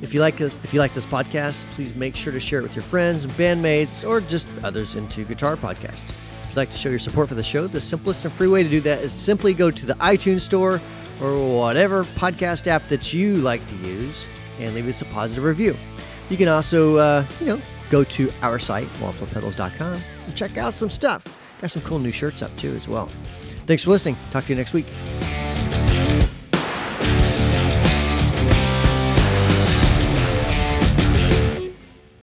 If 0.01 0.13
you 0.13 0.19
like 0.19 0.39
if 0.41 0.73
you 0.73 0.79
like 0.79 0.93
this 0.93 1.05
podcast, 1.05 1.65
please 1.73 1.95
make 1.95 2.15
sure 2.15 2.32
to 2.32 2.39
share 2.39 2.59
it 2.59 2.63
with 2.63 2.75
your 2.75 2.84
friends 2.84 3.23
and 3.23 3.34
bandmates 3.34 4.07
or 4.07 4.21
just 4.21 4.47
others 4.63 4.95
into 4.95 5.23
guitar 5.23 5.55
podcast. 5.55 6.09
If 6.09 6.45
you'd 6.49 6.57
like 6.57 6.71
to 6.71 6.77
show 6.77 6.89
your 6.89 6.99
support 6.99 7.29
for 7.29 7.36
the 7.36 7.43
show, 7.43 7.65
the 7.67 7.82
simplest 7.82 8.23
and 8.25 8.34
free 8.34 8.47
way 8.47 8.63
to 8.63 8.69
do 8.69 8.82
that 8.82 9.01
is 9.01 9.11
simply 9.11 9.53
go 9.53 9.71
to 9.71 9.86
the 9.86 9.95
iTunes 9.95 10.41
store 10.41 10.79
or 11.22 11.57
whatever 11.57 12.03
podcast 12.03 12.68
app 12.68 12.88
that 12.89 13.13
you 13.13 13.36
like 13.38 13.65
to 13.68 13.76
use 13.76 14.28
and 14.59 14.74
leave 14.74 14.88
us 14.88 15.01
a 15.01 15.05
positive 15.05 15.43
review. 15.43 15.76
You 16.30 16.38
can 16.38 16.47
also, 16.47 16.97
uh, 16.97 17.26
you 17.39 17.47
know, 17.47 17.61
go 17.89 18.03
to 18.03 18.32
our 18.41 18.59
site, 18.59 18.88
wamplerpedals.com, 18.95 20.01
and 20.26 20.36
check 20.36 20.57
out 20.57 20.74
some 20.74 20.89
stuff. 20.89 21.26
Got 21.61 21.72
some 21.72 21.82
cool 21.84 21.99
new 21.99 22.11
shirts 22.11 22.41
up 22.41 22.55
too 22.57 22.74
as 22.76 22.88
well. 22.88 23.09
Thanks 23.65 23.84
for 23.84 23.91
listening. 23.91 24.18
Talk 24.32 24.45
to 24.45 24.49
you 24.49 24.55
next 24.55 24.74
week. 24.74 24.86